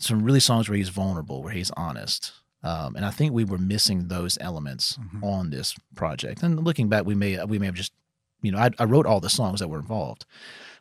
some 0.00 0.22
really 0.24 0.40
songs 0.40 0.68
where 0.68 0.76
he's 0.76 0.88
vulnerable, 0.88 1.42
where 1.42 1.52
he's 1.52 1.70
honest. 1.76 2.32
Um, 2.64 2.94
and 2.96 3.04
I 3.04 3.10
think 3.10 3.32
we 3.32 3.44
were 3.44 3.58
missing 3.58 4.08
those 4.08 4.38
elements 4.40 4.96
Mhm. 4.98 5.22
on 5.24 5.50
this 5.50 5.74
project. 5.94 6.42
And 6.42 6.64
looking 6.64 6.88
back, 6.88 7.04
we 7.04 7.14
may 7.14 7.42
we 7.44 7.58
may 7.58 7.66
have 7.66 7.74
just, 7.74 7.92
you 8.40 8.52
know, 8.52 8.58
I, 8.58 8.70
I 8.78 8.84
wrote 8.84 9.06
all 9.06 9.20
the 9.20 9.28
songs 9.30 9.60
that 9.60 9.68
were 9.68 9.78
involved, 9.80 10.24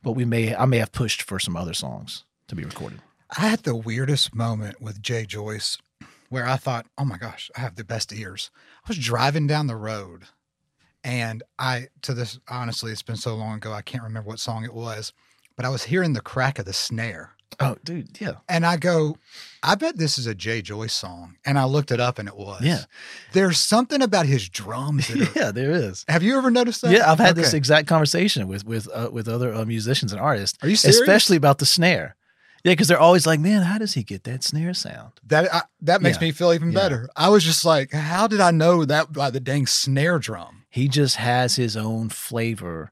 but 0.04 0.12
we 0.12 0.24
may 0.26 0.56
I 0.56 0.65
may 0.65 0.78
have 0.78 0.91
pushed 0.91 1.22
for 1.24 1.39
some 1.39 1.56
other 1.58 1.74
songs 1.74 2.24
to 2.48 2.56
be 2.56 2.63
recorded. 2.63 3.02
I 3.38 3.48
had 3.48 3.63
the 3.63 3.76
weirdest 3.76 4.36
moment 4.36 4.82
with 4.82 5.02
Jay 5.02 5.26
Joyce 5.26 5.78
where 6.30 6.46
I 6.48 6.56
thought, 6.58 6.86
oh 6.98 7.06
my 7.06 7.17
gosh, 7.17 7.50
I 7.58 7.62
have 7.62 7.76
the 7.76 7.84
best 7.84 8.13
ears. 8.13 8.52
I 8.86 8.89
was 8.89 8.98
driving 8.98 9.48
down 9.48 9.67
the 9.67 9.76
road 9.76 10.26
and 11.04 11.41
I, 11.58 11.88
to 12.04 12.13
this, 12.13 12.39
honestly, 12.48 12.91
it's 12.91 13.02
been 13.02 13.15
so 13.17 13.36
long 13.36 13.56
ago, 13.56 13.74
I 13.74 13.82
can't 13.82 14.04
remember 14.04 14.30
what 14.30 14.39
song 14.39 14.63
it 14.63 14.74
was, 14.74 15.13
but 15.56 15.65
I 15.65 15.70
was 15.70 15.84
hearing 15.86 16.13
the 16.13 16.22
crack 16.22 16.60
of 16.60 16.65
the 16.65 16.74
snare. 16.74 17.32
Oh, 17.60 17.76
dude, 17.84 18.20
yeah, 18.20 18.36
And 18.50 18.66
I 18.66 18.78
go, 18.78 19.18
I 19.62 19.76
bet 19.76 19.98
this 19.98 20.18
is 20.18 20.26
a 20.26 20.34
Jay 20.34 20.62
Joyce 20.62 20.94
song. 20.94 21.36
And 21.46 21.60
I 21.60 21.66
looked 21.66 21.92
it 21.92 22.00
up 22.00 22.18
and 22.18 22.28
it 22.28 22.36
was. 22.36 22.62
Yeah. 22.64 22.86
There's 23.34 23.60
something 23.60 24.02
about 24.02 24.26
his 24.26 24.50
drums. 24.50 25.10
Are, 25.14 25.18
yeah, 25.36 25.52
there 25.52 25.72
is. 25.72 26.04
have 26.08 26.24
you 26.24 26.38
ever 26.38 26.50
noticed 26.50 26.82
that? 26.82 26.92
Yeah, 26.92 27.12
I've 27.12 27.20
had 27.20 27.36
this 27.36 27.54
exact 27.54 27.88
conversation 27.88 28.48
with 28.48 28.66
with 28.66 28.88
uh, 28.94 29.10
with 29.12 29.28
other 29.28 29.54
uh, 29.54 29.66
musicians 29.66 30.12
and 30.12 30.22
artists, 30.22 30.58
Are 30.64 30.70
you 30.70 30.76
serious? 30.76 31.00
especially 31.02 31.38
about 31.38 31.58
the 31.60 31.66
snare. 31.66 32.16
Yeah, 32.64 32.74
because 32.74 32.88
they're 32.88 33.00
always 33.00 33.26
like, 33.28 33.40
"Man, 33.40 33.64
how 33.64 33.78
does 33.80 33.94
he 33.96 34.04
get 34.04 34.24
that 34.26 34.44
snare 34.44 34.74
sound?" 34.76 35.14
That 35.28 35.52
I, 35.54 35.62
that 35.82 36.02
makes 36.02 36.18
Yeah. 36.18 36.28
me 36.28 36.32
feel 36.32 36.54
even 36.54 36.72
Yeah. 36.72 36.80
better. 36.80 37.10
I 37.16 37.30
was 37.30 37.44
just 37.44 37.66
like, 37.66 37.92
how 37.92 38.28
did 38.28 38.40
I 38.40 38.52
know 38.52 38.86
that 38.86 39.12
by 39.14 39.30
the 39.32 39.40
dang 39.40 39.66
snare 39.68 40.20
drum? 40.20 40.66
He 40.70 40.88
just 40.88 41.16
has 41.18 41.56
his 41.56 41.76
own 41.76 42.10
flavor, 42.10 42.92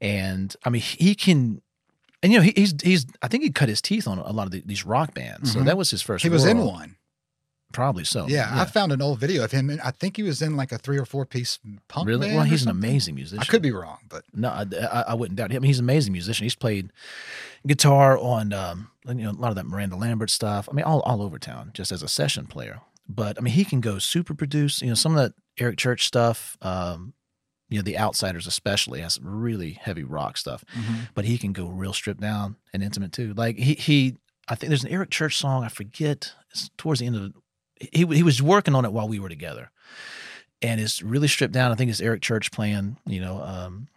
and 0.00 0.54
I 0.64 0.70
mean, 0.70 0.82
he 0.82 1.14
can. 1.14 1.60
And 2.24 2.32
you 2.32 2.38
know, 2.38 2.42
he, 2.42 2.52
he's 2.56 2.74
he's. 2.82 3.06
I 3.22 3.28
think 3.28 3.44
he 3.44 3.50
cut 3.50 3.68
his 3.68 3.82
teeth 3.82 4.08
on 4.08 4.18
a 4.18 4.32
lot 4.32 4.46
of 4.46 4.50
the, 4.52 4.62
these 4.64 4.84
rock 4.86 5.12
bands. 5.14 5.52
So 5.52 5.60
Mhm. 5.60 5.66
that 5.66 5.76
was 5.76 5.90
his 5.90 6.00
first. 6.02 6.22
He 6.22 6.30
was 6.30 6.44
in 6.46 6.58
one. 6.58 6.96
probably 7.72 8.04
so. 8.04 8.26
Yeah, 8.28 8.48
I 8.50 8.64
found 8.64 8.92
an 8.92 9.02
old 9.02 9.18
video 9.20 9.44
of 9.44 9.50
him, 9.52 9.68
and 9.68 9.80
I 9.82 9.90
think 9.90 10.16
he 10.16 10.22
was 10.22 10.40
in 10.40 10.56
like 10.56 10.72
a 10.72 10.78
three 10.78 10.96
or 10.96 11.04
four 11.04 11.26
piece 11.26 11.58
punk 11.88 12.08
really. 12.08 12.28
band 12.28 12.36
Well, 12.38 12.46
he's 12.46 12.62
an 12.62 12.70
amazing 12.70 13.14
musician. 13.16 13.40
I 13.40 13.44
could 13.44 13.60
be 13.62 13.72
wrong, 13.72 13.98
but 14.08 14.24
No, 14.32 14.48
I, 14.48 14.64
I, 14.80 15.00
I 15.08 15.14
wouldn't 15.14 15.36
doubt 15.36 15.50
him. 15.50 15.62
He's 15.64 15.78
an 15.80 15.84
amazing 15.84 16.12
musician. 16.12 16.44
He's 16.44 16.54
played 16.54 16.90
guitar 17.66 18.16
on 18.16 18.52
um, 18.52 18.90
you 19.06 19.14
know 19.14 19.30
a 19.30 19.32
lot 19.32 19.50
of 19.50 19.56
that 19.56 19.66
Miranda 19.66 19.96
Lambert 19.96 20.30
stuff. 20.30 20.68
I 20.70 20.74
mean, 20.74 20.84
all 20.84 21.00
all 21.00 21.20
over 21.20 21.38
town, 21.38 21.72
just 21.74 21.92
as 21.92 22.02
a 22.02 22.08
session 22.08 22.46
player. 22.46 22.80
But 23.08 23.36
I 23.38 23.40
mean, 23.42 23.52
he 23.52 23.64
can 23.66 23.80
go 23.82 23.98
super 23.98 24.34
produce. 24.34 24.80
You 24.80 24.88
know, 24.88 24.94
some 24.94 25.16
of 25.16 25.22
that 25.22 25.34
Eric 25.58 25.76
Church 25.76 26.06
stuff. 26.06 26.56
Um, 26.62 27.12
you 27.74 27.80
know, 27.80 27.82
the 27.82 27.98
Outsiders 27.98 28.46
especially 28.46 29.00
has 29.00 29.14
some 29.14 29.26
really 29.26 29.72
heavy 29.72 30.04
rock 30.04 30.36
stuff. 30.36 30.64
But 31.14 31.24
he 31.24 31.36
can 31.38 31.52
go 31.52 31.66
real 31.66 31.92
stripped 31.92 32.20
down 32.20 32.56
and 32.72 32.82
intimate 32.82 33.12
too. 33.12 33.34
Like 33.34 33.56
he 33.56 33.74
he, 33.74 34.16
I 34.48 34.54
think 34.54 34.68
there's 34.68 34.84
an 34.84 34.90
Eric 34.90 35.10
Church 35.10 35.36
song. 35.36 35.64
I 35.64 35.68
forget. 35.68 36.32
It's 36.50 36.70
towards 36.78 37.00
the 37.00 37.06
end 37.06 37.16
of. 37.16 37.32
He 37.80 38.04
he 38.06 38.22
was 38.22 38.40
working 38.42 38.74
on 38.74 38.84
it 38.84 38.92
while 38.92 39.08
we 39.08 39.18
were 39.18 39.28
together, 39.28 39.70
and 40.62 40.80
it's 40.80 41.02
really 41.02 41.28
stripped 41.28 41.52
down. 41.54 41.72
I 41.72 41.74
think 41.74 41.90
it's 41.90 42.00
Eric 42.00 42.22
Church 42.22 42.50
playing. 42.52 42.96
You 43.06 43.20
know. 43.20 43.42
um 43.42 43.88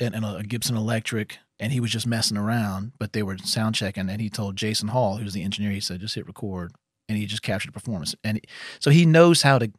and, 0.00 0.14
and 0.14 0.24
a 0.24 0.42
Gibson 0.42 0.76
Electric, 0.76 1.38
and 1.60 1.72
he 1.72 1.78
was 1.80 1.92
just 1.92 2.06
messing 2.06 2.36
around. 2.36 2.92
But 2.98 3.12
they 3.12 3.22
were 3.22 3.38
sound 3.38 3.74
checking, 3.76 4.10
and 4.10 4.20
he 4.20 4.28
told 4.28 4.56
Jason 4.56 4.88
Hall, 4.88 5.16
who's 5.18 5.32
the 5.34 5.42
engineer, 5.44 5.70
he 5.70 5.80
said, 5.80 6.00
"Just 6.00 6.16
hit 6.16 6.26
record," 6.26 6.72
and 7.08 7.16
he 7.16 7.26
just 7.26 7.42
captured 7.42 7.68
the 7.68 7.72
performance. 7.80 8.14
And 8.24 8.38
he- 8.38 8.42
so 8.80 8.90
he 8.90 9.06
knows 9.06 9.42
how 9.42 9.58
to 9.58 9.70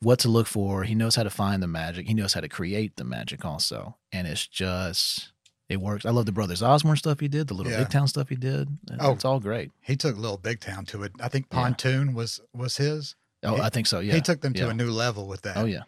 what 0.00 0.18
to 0.20 0.28
look 0.28 0.46
for. 0.46 0.84
He 0.84 0.94
knows 0.94 1.16
how 1.16 1.22
to 1.24 1.30
find 1.30 1.62
the 1.62 1.66
magic. 1.66 2.06
He 2.06 2.14
knows 2.14 2.32
how 2.34 2.40
to 2.40 2.48
create 2.48 2.96
the 2.96 3.04
magic 3.04 3.44
also, 3.44 3.96
and 4.12 4.26
it's 4.26 4.46
just 4.46 5.32
it 5.68 5.80
works. 5.80 6.06
I 6.06 6.10
love 6.10 6.26
the 6.26 6.32
Brothers 6.32 6.62
Osborne 6.62 6.96
stuff 6.96 7.20
he 7.20 7.28
did, 7.28 7.48
the 7.48 7.54
Little 7.54 7.72
Yeah. 7.72 7.78
Big 7.80 7.90
Town 7.90 8.08
stuff 8.08 8.28
he 8.28 8.36
did. 8.36 8.68
Oh. 9.00 9.12
It's 9.12 9.24
all 9.24 9.40
great. 9.40 9.70
he 9.82 9.96
took 9.96 10.16
Little 10.16 10.38
Big 10.38 10.60
Town 10.60 10.84
to 10.86 11.02
it. 11.02 11.12
I 11.20 11.28
think 11.28 11.46
Yeah. 11.50 11.58
Pontoon 11.58 12.14
was 12.14 12.40
was 12.54 12.76
his. 12.76 13.16
Oh, 13.42 13.56
He- 13.56 13.60
I 13.62 13.68
think 13.68 13.86
so. 13.86 14.00
Yeah, 14.00 14.14
He 14.14 14.20
took 14.20 14.40
them 14.40 14.54
to 14.54 14.68
a 14.68 14.74
new 14.74 14.90
level 14.90 15.26
with 15.28 15.42
that. 15.42 15.56
Oh 15.56 15.64
yeah, 15.64 15.82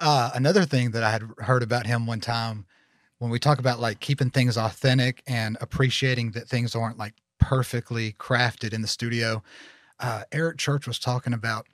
Uh, 0.00 0.30
another 0.34 0.64
thing 0.64 0.90
that 0.92 1.02
I 1.04 1.10
had 1.10 1.22
heard 1.38 1.62
about 1.62 1.86
him 1.86 2.06
one 2.06 2.20
time 2.20 2.66
when 3.18 3.30
we 3.30 3.38
talk 3.38 3.58
about 3.58 3.78
like 3.78 4.00
keeping 4.00 4.30
things 4.30 4.56
authentic 4.56 5.22
and 5.26 5.56
appreciating 5.60 6.32
that 6.32 6.48
things 6.48 6.74
aren't 6.74 6.98
like 6.98 7.14
perfectly 7.38 8.12
crafted 8.14 8.72
in 8.72 8.82
the 8.82 8.88
studio. 8.88 9.42
Uh, 9.98 10.22
Eric 10.32 10.56
Church 10.58 10.86
was 10.86 10.98
talking 10.98 11.32
about 11.32 11.66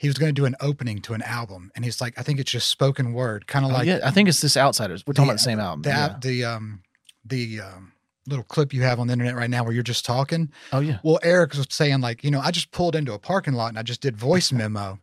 he 0.00 0.08
was 0.08 0.16
going 0.16 0.34
to 0.34 0.40
do 0.40 0.46
an 0.46 0.56
opening 0.60 0.98
to 1.02 1.12
an 1.12 1.20
album, 1.22 1.70
and 1.76 1.84
he's 1.84 2.00
like, 2.00 2.18
I 2.18 2.22
think 2.22 2.40
it's 2.40 2.50
just 2.50 2.68
spoken 2.70 3.12
word, 3.12 3.46
kind 3.46 3.64
of 3.66 3.70
Oh, 3.70 3.74
like 3.74 3.86
yeah. 3.86 4.00
I 4.02 4.10
think 4.10 4.28
it's 4.30 4.40
this 4.40 4.56
Outsiders. 4.56 5.06
We're 5.06 5.12
talking 5.12 5.26
the- 5.26 5.32
about 5.32 5.38
the 5.38 5.44
same 5.44 5.60
album. 5.60 5.82
the 5.82 5.88
yeah. 5.90 6.16
the 6.20 6.44
um 6.44 6.82
the 7.24 7.60
um 7.60 7.92
little 8.26 8.44
clip 8.44 8.72
you 8.72 8.82
have 8.82 8.98
on 9.00 9.06
the 9.08 9.12
internet 9.12 9.34
right 9.34 9.50
now 9.50 9.62
where 9.64 9.72
you're 9.72 9.82
just 9.82 10.04
talking. 10.06 10.50
Oh 10.72 10.80
yeah. 10.80 10.98
Well, 11.02 11.18
Eric 11.22 11.54
was 11.54 11.66
saying 11.70 12.00
like, 12.00 12.22
you 12.24 12.30
know, 12.30 12.40
I 12.40 12.50
just 12.50 12.70
pulled 12.70 12.94
into 12.96 13.12
a 13.12 13.18
parking 13.18 13.54
lot 13.54 13.68
and 13.68 13.78
I 13.78 13.82
just 13.82 14.00
did 14.00 14.16
voice 14.16 14.52
memo, 14.52 14.98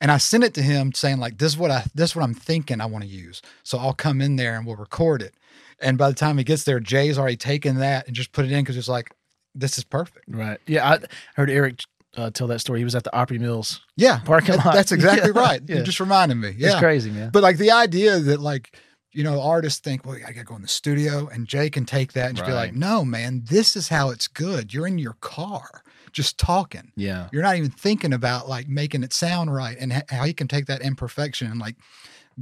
and 0.00 0.10
I 0.12 0.18
sent 0.18 0.44
it 0.44 0.54
to 0.54 0.62
him 0.62 0.92
saying 0.92 1.18
like, 1.18 1.38
this 1.38 1.52
is 1.52 1.58
what 1.58 1.70
I 1.70 1.84
this 1.94 2.10
is 2.10 2.16
what 2.16 2.22
I'm 2.22 2.34
thinking 2.34 2.80
I 2.80 2.86
want 2.86 3.02
to 3.04 3.10
use. 3.10 3.42
So 3.64 3.78
I'll 3.78 3.94
come 3.94 4.20
in 4.20 4.36
there 4.36 4.56
and 4.56 4.64
we'll 4.66 4.76
record 4.76 5.22
it. 5.22 5.34
And 5.80 5.98
by 5.98 6.08
the 6.08 6.14
time 6.14 6.38
he 6.38 6.44
gets 6.44 6.64
there, 6.64 6.80
Jay's 6.80 7.18
already 7.18 7.36
taken 7.36 7.76
that 7.78 8.06
and 8.06 8.14
just 8.16 8.32
put 8.32 8.44
it 8.46 8.52
in 8.52 8.62
because 8.64 8.76
it's 8.78 8.88
like, 8.88 9.10
this 9.54 9.76
is 9.76 9.84
perfect. 9.84 10.24
Right. 10.28 10.58
Yeah. 10.66 10.88
I 10.88 10.98
heard 11.34 11.50
Eric 11.50 11.80
uh, 12.16 12.30
tell 12.30 12.46
that 12.48 12.60
story. 12.60 12.80
He 12.80 12.84
was 12.84 12.94
at 12.94 13.04
the 13.04 13.14
Opry 13.16 13.38
Mills. 13.38 13.80
Yeah, 13.96 14.20
Parking 14.20 14.56
that- 14.56 14.64
lot. 14.66 14.74
That's 14.74 14.92
exactly 14.92 15.30
Yeah, 15.34 15.40
right. 15.40 15.60
yeah. 15.66 15.76
You 15.76 15.82
just 15.82 16.00
reminded 16.00 16.36
me. 16.36 16.48
It's 16.48 16.58
Yeah, 16.58 16.78
crazy, 16.78 17.10
man. 17.10 17.30
but 17.30 17.42
like 17.42 17.58
the 17.58 17.70
idea 17.70 18.18
that 18.18 18.40
like 18.40 18.76
you 19.12 19.24
know 19.24 19.40
artists 19.40 19.80
think, 19.80 20.04
well, 20.04 20.16
I 20.16 20.32
got 20.32 20.40
to 20.40 20.44
go 20.44 20.56
in 20.56 20.62
the 20.62 20.68
studio, 20.68 21.28
and 21.32 21.46
Jay 21.46 21.70
can 21.70 21.84
take 21.86 22.12
that 22.14 22.28
and 22.28 22.36
just 22.36 22.46
be 22.46 22.52
like, 22.54 22.74
no, 22.74 23.04
man, 23.04 23.42
this 23.48 23.74
is 23.76 23.88
how 23.88 24.10
it's 24.10 24.28
good. 24.28 24.74
You're 24.74 24.86
in 24.86 24.98
your 24.98 25.14
car, 25.20 25.82
just 26.12 26.38
talking. 26.38 26.92
yeah. 26.96 27.28
You're 27.32 27.42
not 27.42 27.56
even 27.56 27.70
thinking 27.70 28.12
about 28.12 28.48
like 28.48 28.68
making 28.68 29.02
it 29.04 29.12
sound 29.12 29.54
right, 29.54 29.76
and 29.80 30.04
how 30.10 30.24
you 30.24 30.34
can 30.34 30.48
take 30.48 30.66
that 30.66 30.82
imperfection 30.82 31.50
and 31.50 31.58
like 31.60 31.76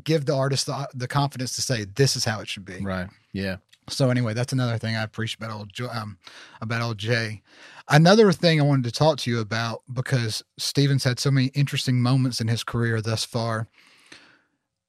give 0.02 0.24
the 0.26 0.34
artist 0.34 0.66
the, 0.66 0.88
the 0.94 1.06
confidence 1.06 1.54
to 1.54 1.62
say 1.62 1.84
this 1.84 2.16
is 2.16 2.24
how 2.24 2.40
it 2.40 2.48
should 2.48 2.64
be. 2.64 2.80
Right. 2.80 3.06
Yeah. 3.32 3.56
So 3.88 4.10
anyway, 4.10 4.34
that's 4.34 4.52
another 4.52 4.78
thing 4.78 4.96
I 4.96 5.02
appreciate 5.04 5.36
about 5.44 5.52
old 5.56 5.70
um, 5.92 6.18
about 6.60 6.82
old 6.82 6.98
Jay. 6.98 7.42
Another 7.88 8.32
thing 8.32 8.60
I 8.60 8.64
wanted 8.64 8.84
to 8.84 8.92
talk 8.98 9.18
to 9.18 9.30
you 9.30 9.40
about 9.40 9.82
because 9.92 10.42
Steven's 10.58 11.04
had 11.04 11.20
so 11.20 11.30
many 11.30 11.48
interesting 11.48 12.00
moments 12.00 12.40
in 12.40 12.48
his 12.48 12.64
career 12.64 13.00
thus 13.02 13.24
far. 13.24 13.68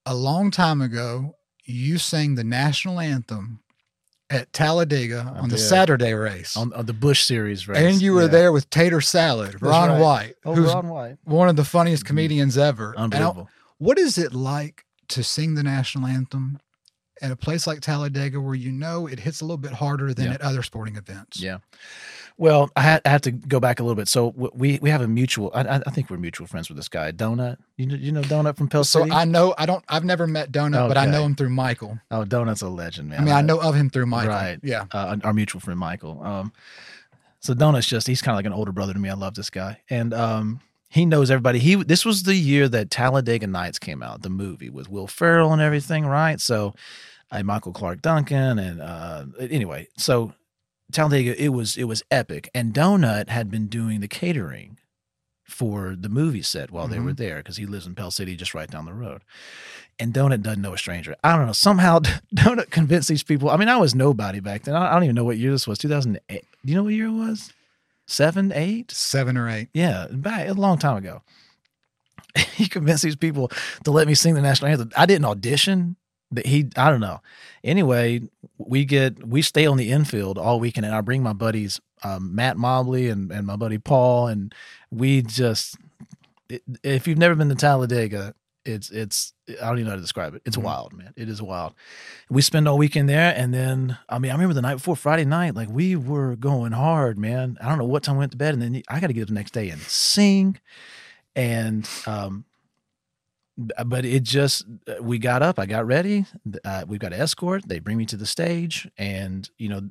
A 0.05 0.15
long 0.15 0.49
time 0.49 0.81
ago, 0.81 1.35
you 1.65 1.97
sang 1.97 2.35
the 2.35 2.43
national 2.43 2.99
anthem 2.99 3.59
at 4.29 4.51
Talladega 4.53 5.33
I 5.35 5.39
on 5.39 5.49
the. 5.49 5.57
Saturday 5.57 6.13
race, 6.13 6.55
On, 6.55 6.71
on 6.73 6.85
the 6.85 6.93
Busch 6.93 7.23
series, 7.23 7.67
race, 7.67 7.77
and 7.77 8.01
you 8.01 8.13
were 8.13 8.27
there 8.27 8.51
with 8.51 8.69
Tater 8.69 9.01
Salad, 9.01 9.61
Ron 9.61 9.89
right. 9.89 9.99
White, 9.99 10.35
Oh, 10.45 10.55
who's 10.55 10.73
Ron 10.73 10.87
White. 10.87 11.17
one 11.25 11.49
of 11.49 11.55
the 11.55 11.63
funniest 11.65 12.03
mm-hmm. 12.03 12.07
comedians 12.07 12.57
ever. 12.57 12.93
And 12.93 13.13
Unbelievable. 13.13 13.49
what 13.77 13.97
is 13.99 14.17
it 14.17 14.33
like 14.33 14.85
to 15.09 15.23
sing 15.23 15.55
the 15.55 15.63
national 15.63 16.07
anthem 16.07 16.59
at 17.21 17.31
a 17.31 17.35
place 17.35 17.67
like 17.67 17.81
Talladega 17.81 18.39
where 18.39 18.55
you 18.55 18.71
know 18.71 19.05
it 19.07 19.19
hits 19.19 19.41
a 19.41 19.45
little 19.45 19.57
bit 19.57 19.73
harder 19.73 20.13
than 20.13 20.25
Yeah. 20.27 20.33
at 20.33 20.41
other 20.41 20.63
sporting 20.63 20.95
events? 20.95 21.39
Yeah. 21.39 21.57
Well, 22.37 22.69
I 22.75 22.81
had, 22.81 23.01
I 23.05 23.09
had 23.09 23.23
to 23.23 23.31
go 23.31 23.61
back 23.61 23.79
a 23.79 23.83
little 23.83 23.95
bit. 23.95 24.09
So 24.09 24.33
we 24.53 24.77
we 24.81 24.89
have 24.89 25.01
a 25.01 25.07
mutual. 25.07 25.51
I, 25.53 25.61
I 25.61 25.75
I 25.87 25.89
think 25.91 26.09
we're 26.09 26.17
mutual 26.17 26.47
friends 26.47 26.67
with 26.67 26.75
this 26.75 26.89
guy, 26.89 27.11
Donut. 27.11 27.57
You 27.77 27.85
know, 27.85 27.95
you 27.95 28.11
know 28.11 28.21
Donut 28.21 28.57
from 28.57 28.67
Pell 28.67 28.83
So 28.83 29.09
I 29.09 29.23
know 29.23 29.53
I 29.57 29.65
don't 29.65 29.83
I've 29.87 30.03
never 30.03 30.27
met 30.27 30.51
Donut, 30.51 30.87
but 30.89 30.97
I 30.97 31.05
know 31.05 31.23
him 31.23 31.35
through 31.35 31.49
Michael. 31.49 31.99
oh, 32.11 32.23
Donut's 32.23 32.61
a 32.61 32.69
legend, 32.69 33.09
man. 33.09 33.21
I 33.21 33.23
mean, 33.23 33.33
I 33.33 33.41
know 33.41 33.59
of 33.61 33.75
him 33.75 33.89
through 33.89 34.07
Michael. 34.07 34.33
Right. 34.33 34.59
Yeah. 34.63 34.85
uh, 34.91 35.17
our 35.23 35.33
mutual 35.33 35.61
friend 35.61 35.79
Michael. 35.79 36.21
Um, 36.23 36.51
so 37.39 37.53
Donut's 37.53 37.87
just 37.87 38.07
he's 38.07 38.21
kind 38.21 38.33
of 38.33 38.37
like 38.37 38.45
an 38.45 38.53
older 38.53 38.71
brother 38.71 38.93
to 38.93 38.99
me. 38.99 39.07
I 39.09 39.13
love 39.13 39.35
this 39.35 39.49
guy, 39.49 39.79
and 39.89 40.13
um, 40.13 40.59
he 40.89 41.05
knows 41.05 41.29
everybody. 41.31 41.59
He 41.59 41.75
this 41.75 42.03
was 42.03 42.23
the 42.23 42.35
year 42.35 42.67
that 42.69 42.89
Talladega 42.89 43.47
Nights 43.47 43.79
came 43.79 44.01
out, 44.03 44.23
the 44.23 44.29
movie 44.29 44.69
with 44.69 44.89
Will 44.89 45.07
Ferrell 45.07 45.53
and 45.53 45.61
everything, 45.61 46.05
right? 46.05 46.41
So, 46.41 46.73
uh, 47.31 47.43
Michael 47.43 47.71
Clarke 47.71 48.01
Duncan, 48.01 48.59
and 48.59 48.81
uh, 48.81 49.25
anyway, 49.39 49.87
so 49.95 50.33
Talladega 50.91 51.41
it 51.41 51.49
was 51.49 51.77
it 51.77 51.85
was 51.85 52.03
epic, 52.11 52.49
and 52.53 52.73
Donut 52.73 53.29
had 53.29 53.49
been 53.49 53.67
doing 53.67 54.01
the 54.01 54.07
catering 54.07 54.79
for 55.43 55.95
the 55.97 56.09
movie 56.09 56.41
set 56.41 56.71
while 56.71 56.87
they 56.87 56.97
were 56.99 57.11
mm-hmm. 57.11 57.23
there 57.23 57.37
because 57.37 57.57
he 57.57 57.65
lives 57.65 57.85
in 57.85 57.95
Pell 57.95 58.11
City, 58.11 58.35
just 58.35 58.53
right 58.55 58.69
down 58.69 58.85
the 58.85 58.93
road. 58.93 59.21
And 59.99 60.13
Donut 60.13 60.41
doesn't 60.41 60.61
know 60.61 60.73
a 60.73 60.77
stranger. 60.77 61.15
I 61.23 61.35
don't 61.35 61.45
know. 61.45 61.53
Somehow 61.53 61.99
Donut 62.35 62.71
convinced 62.71 63.07
these 63.07 63.23
people. 63.23 63.49
I 63.49 63.57
mean, 63.57 63.69
I 63.69 63.77
was 63.77 63.95
nobody 63.95 64.39
back 64.39 64.63
then. 64.63 64.75
I 64.75 64.93
don't 64.93 65.03
even 65.03 65.15
know 65.15 65.23
what 65.23 65.37
year 65.37 65.51
this 65.51 65.67
was. 65.67 65.77
2008. 65.77 66.43
Do 66.65 66.71
you 66.71 66.75
know 66.75 66.83
what 66.83 66.93
year 66.93 67.07
it 67.07 67.11
was? 67.11 67.53
Seven, 68.07 68.51
eight? 68.53 68.93
Or 69.13 69.49
eight. 69.49 69.69
Yeah, 69.73 70.07
back 70.11 70.47
a 70.49 70.53
long 70.53 70.77
time 70.77 70.97
ago. 70.97 71.21
he 72.55 72.67
convinced 72.67 73.03
these 73.03 73.15
people 73.15 73.51
to 73.83 73.91
let 73.91 74.07
me 74.07 74.15
sing 74.15 74.33
the 74.33 74.41
national 74.41 74.71
anthem. 74.71 74.91
I 74.97 75.05
didn't 75.05 75.25
audition. 75.25 75.95
He, 76.43 76.69
I 76.75 76.89
don't 76.89 76.99
know. 77.01 77.21
Anyway, 77.63 78.21
we 78.57 78.85
get 78.85 79.25
we 79.27 79.41
stay 79.41 79.65
on 79.65 79.77
the 79.77 79.91
infield 79.91 80.37
all 80.37 80.59
weekend, 80.59 80.85
and 80.85 80.95
I 80.95 81.01
bring 81.01 81.23
my 81.23 81.33
buddies 81.33 81.79
um, 82.03 82.35
Matt 82.35 82.57
Mobley 82.57 83.09
and 83.09 83.31
and 83.31 83.45
my 83.47 83.55
buddy 83.55 83.77
Paul, 83.77 84.27
and 84.27 84.53
we 84.91 85.21
just. 85.21 85.77
It, 86.49 86.61
if 86.83 87.07
you've 87.07 87.17
never 87.17 87.33
been 87.33 87.49
to 87.49 87.55
Talladega, 87.55 88.35
it's 88.65 88.91
it's 88.91 89.33
I 89.49 89.65
don't 89.67 89.75
even 89.79 89.85
know 89.85 89.89
how 89.91 89.95
to 89.95 90.01
describe 90.01 90.35
it. 90.35 90.43
It's 90.45 90.57
Mhm. 90.57 90.63
wild, 90.63 90.93
man. 90.93 91.11
It 91.15 91.27
is 91.27 91.41
wild. 91.41 91.73
We 92.29 92.41
spend 92.43 92.67
all 92.67 92.77
weekend 92.77 93.09
there, 93.09 93.33
and 93.35 93.51
then 93.53 93.97
I 94.09 94.19
mean, 94.19 94.29
I 94.31 94.35
remember 94.35 94.53
the 94.53 94.61
night 94.61 94.75
before 94.75 94.95
Friday 94.95 95.25
night, 95.25 95.55
like 95.55 95.69
we 95.69 95.95
were 95.95 96.35
going 96.35 96.71
hard, 96.71 97.17
man. 97.17 97.57
I 97.61 97.67
don't 97.69 97.79
know 97.79 97.85
what 97.85 98.03
time 98.03 98.15
we 98.15 98.19
went 98.19 98.31
to 98.33 98.37
bed, 98.37 98.53
and 98.53 98.61
then 98.61 98.81
I 98.89 98.99
got 98.99 99.07
to 99.07 99.13
get 99.13 99.23
up 99.23 99.27
the 99.29 99.33
next 99.33 99.53
day 99.53 99.69
and 99.69 99.81
sing, 99.81 100.59
and 101.35 101.89
um, 102.05 102.45
but 103.57 104.05
it 104.05 104.23
just 104.23 104.65
uh, 104.87 105.01
we 105.01 105.17
got 105.17 105.41
up, 105.41 105.59
I 105.59 105.65
got 105.65 105.87
ready. 105.87 106.25
Uh, 106.63 106.85
we've 106.87 106.99
got 106.99 107.13
an 107.13 107.21
escort. 107.21 107.67
They 107.67 107.79
bring 107.79 107.97
me 107.97 108.05
to 108.07 108.17
the 108.17 108.25
stage, 108.25 108.87
and 108.97 109.49
you 109.57 109.69
know, 109.69 109.81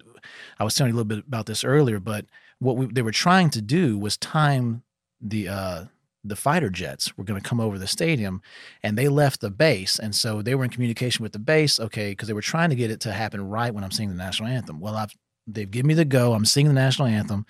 I 0.58 0.64
was 0.64 0.74
telling 0.74 0.92
you 0.92 0.96
a 0.96 0.98
little 0.98 1.16
bit 1.16 1.26
about 1.26 1.46
this 1.46 1.64
earlier, 1.64 1.98
but 1.98 2.26
what 2.58 2.76
we, 2.76 2.86
they 2.86 3.02
were 3.02 3.12
trying 3.12 3.50
to 3.50 3.62
do 3.62 3.98
was 3.98 4.16
time 4.16 4.82
the 5.20 5.48
uh 5.48 5.84
the 6.26 6.36
fighter 6.36 6.70
jets 6.70 7.16
were 7.18 7.24
going 7.24 7.40
to 7.40 7.46
come 7.46 7.60
over 7.60 7.78
the 7.78 7.86
stadium 7.86 8.40
and 8.82 8.96
they 8.96 9.08
left 9.08 9.40
the 9.40 9.50
base 9.50 9.98
and 9.98 10.14
so 10.14 10.40
they 10.40 10.54
were 10.54 10.64
in 10.64 10.70
communication 10.70 11.22
with 11.22 11.32
the 11.32 11.38
base 11.38 11.78
okay 11.78 12.10
because 12.10 12.28
they 12.28 12.34
were 12.34 12.40
trying 12.40 12.70
to 12.70 12.76
get 12.76 12.90
it 12.90 13.00
to 13.00 13.12
happen 13.12 13.46
right 13.48 13.74
when 13.74 13.84
i'm 13.84 13.90
singing 13.90 14.16
the 14.16 14.22
national 14.22 14.48
anthem 14.48 14.80
well 14.80 14.96
i've 14.96 15.14
they've 15.46 15.70
given 15.70 15.88
me 15.88 15.94
the 15.94 16.04
go 16.04 16.32
i'm 16.32 16.46
singing 16.46 16.68
the 16.68 16.80
national 16.80 17.06
anthem 17.06 17.44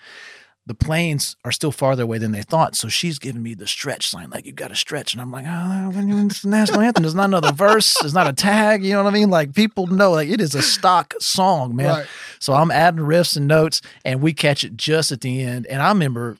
the 0.67 0.73
planes 0.73 1.35
are 1.45 1.51
still 1.51 1.71
farther 1.71 2.03
away 2.03 2.17
than 2.17 2.31
they 2.31 2.41
thought 2.41 2.75
so 2.75 2.87
she's 2.87 3.19
giving 3.19 3.43
me 3.43 3.53
the 3.53 3.67
stretch 3.67 4.09
sign 4.09 4.29
like 4.31 4.45
you 4.45 4.51
got 4.51 4.69
to 4.69 4.75
stretch 4.75 5.13
and 5.13 5.21
i'm 5.21 5.31
like 5.31 5.45
oh 5.47 5.89
when 5.91 6.07
you're 6.07 6.17
the 6.17 6.41
national 6.45 6.81
anthem 6.81 7.03
there's 7.03 7.13
not 7.13 7.25
another 7.25 7.51
verse 7.51 7.95
there's 8.01 8.13
not 8.15 8.27
a 8.27 8.33
tag 8.33 8.83
you 8.83 8.91
know 8.93 9.03
what 9.03 9.09
i 9.09 9.13
mean 9.13 9.29
like 9.29 9.53
people 9.53 9.85
know 9.87 10.11
like 10.11 10.27
it 10.29 10.41
is 10.41 10.55
a 10.55 10.61
stock 10.61 11.13
song 11.19 11.75
man 11.75 11.85
Right. 11.99 12.07
so 12.39 12.53
I'm 12.53 12.71
adding 12.71 13.01
riffs 13.01 13.37
and 13.37 13.47
notes, 13.47 13.81
and 14.03 14.21
we 14.21 14.33
catch 14.33 14.63
it 14.63 14.75
just 14.75 15.11
at 15.11 15.21
the 15.21 15.41
end. 15.41 15.67
And 15.67 15.81
I 15.81 15.89
remember, 15.89 16.37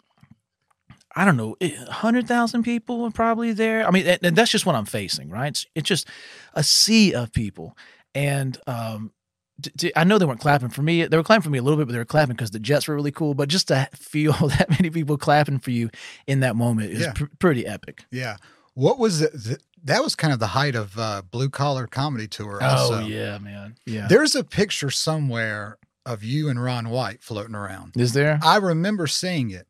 I 1.16 1.24
don't 1.26 1.38
know, 1.38 1.56
hundred 1.90 2.28
thousand 2.28 2.64
people 2.64 3.02
were 3.02 3.12
probably 3.12 3.54
there. 3.54 3.88
I 3.88 3.92
mean, 3.92 4.06
and 4.06 4.20
and 4.24 4.36
that's 4.36 4.52
just 4.52 4.66
what 4.66 4.76
I'm 4.76 4.86
facing, 4.86 5.30
right? 5.30 5.48
It's, 5.48 5.66
it's 5.76 5.88
just 5.88 6.08
a 6.54 6.64
sea 6.64 7.14
of 7.14 7.32
people, 7.32 7.78
and 8.14 8.58
um, 8.68 9.12
t- 9.62 9.72
t- 9.78 9.92
I 9.96 10.04
know 10.04 10.18
they 10.18 10.26
weren't 10.26 10.40
clapping 10.40 10.70
for 10.70 10.82
me. 10.82 11.06
They 11.06 11.18
were 11.18 11.24
clapping 11.24 11.44
for 11.44 11.50
me 11.50 11.60
a 11.60 11.64
little 11.64 11.78
bit, 11.78 11.88
but 11.88 11.94
they 11.94 11.98
were 12.00 12.06
clapping 12.06 12.36
because 12.36 12.52
the 12.52 12.60
Jets 12.60 12.88
were 12.88 12.96
really 12.96 13.12
cool. 13.12 13.34
But 13.34 13.50
just 13.50 13.68
to 13.70 13.88
feel 13.96 14.34
that 14.58 14.70
many 14.70 14.90
people 14.90 15.18
clapping 15.18 15.60
for 15.60 15.72
you 15.72 15.90
in 16.28 16.42
that 16.42 16.56
moment 16.56 16.92
is 16.92 17.02
Yeah. 17.02 17.14
pr- 17.14 17.26
pretty 17.40 17.66
epic. 17.66 18.06
Yeah. 18.12 18.38
What 18.74 19.00
was 19.00 19.22
it? 19.22 19.32
th- 19.44 19.60
That 19.86 20.04
was 20.04 20.16
kind 20.16 20.34
of 20.34 20.40
the 20.40 20.48
height 20.48 20.76
of 20.76 20.98
uh, 21.00 21.22
blue 21.30 21.50
collar 21.50 21.88
comedy 21.88 22.28
tour. 22.28 22.62
Also. 22.62 22.96
Oh 22.96 23.00
yeah, 23.06 23.38
man. 23.38 23.76
Yeah. 23.86 24.08
There's 24.08 24.36
a 24.36 24.44
picture 24.44 24.90
somewhere 24.92 25.78
of 26.06 26.24
you 26.24 26.50
and 26.50 26.62
Ron 26.62 26.90
White 26.90 27.24
floating 27.24 27.56
around. 27.56 27.94
Is 27.98 28.14
there? 28.14 28.40
I 28.44 28.58
remember 28.58 29.08
seeing 29.08 29.50
it. 29.52 29.68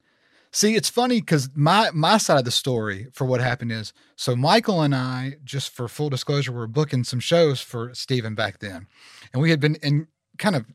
See, 0.56 0.76
it's 0.76 0.88
funny 0.88 1.20
because 1.20 1.50
my 1.54 1.91
my 1.94 2.18
side 2.18 2.39
of 2.39 2.46
the 2.46 2.50
story 2.52 3.08
for 3.12 3.26
what 3.26 3.41
happened 3.41 3.74
is 3.74 3.91
so 4.15 4.38
Michael 4.38 4.82
and 4.82 4.96
I, 4.96 5.36
just 5.44 5.70
for 5.70 5.89
full 5.89 6.10
disclosure, 6.10 6.54
were 6.54 6.65
booking 6.65 7.04
some 7.04 7.20
shows 7.20 7.60
for 7.60 7.94
Steven 7.94 8.36
back 8.36 8.60
then. 8.60 8.88
And 9.34 9.41
we 9.41 9.50
had 9.50 9.60
been 9.60 9.76
in 9.84 10.08
kind 10.38 10.56
of 10.56 10.65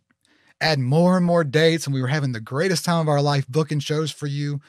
adding 0.60 0.84
more 0.84 1.16
and 1.16 1.24
more 1.24 1.44
dates, 1.44 1.86
and 1.86 1.94
we 1.94 2.02
were 2.02 2.08
having 2.08 2.32
the 2.32 2.42
greatest 2.42 2.84
time 2.84 3.00
of 3.00 3.08
our 3.08 3.22
life 3.22 3.48
booking 3.48 3.80
shows 3.80 4.10
for 4.10 4.26
you. 4.26 4.60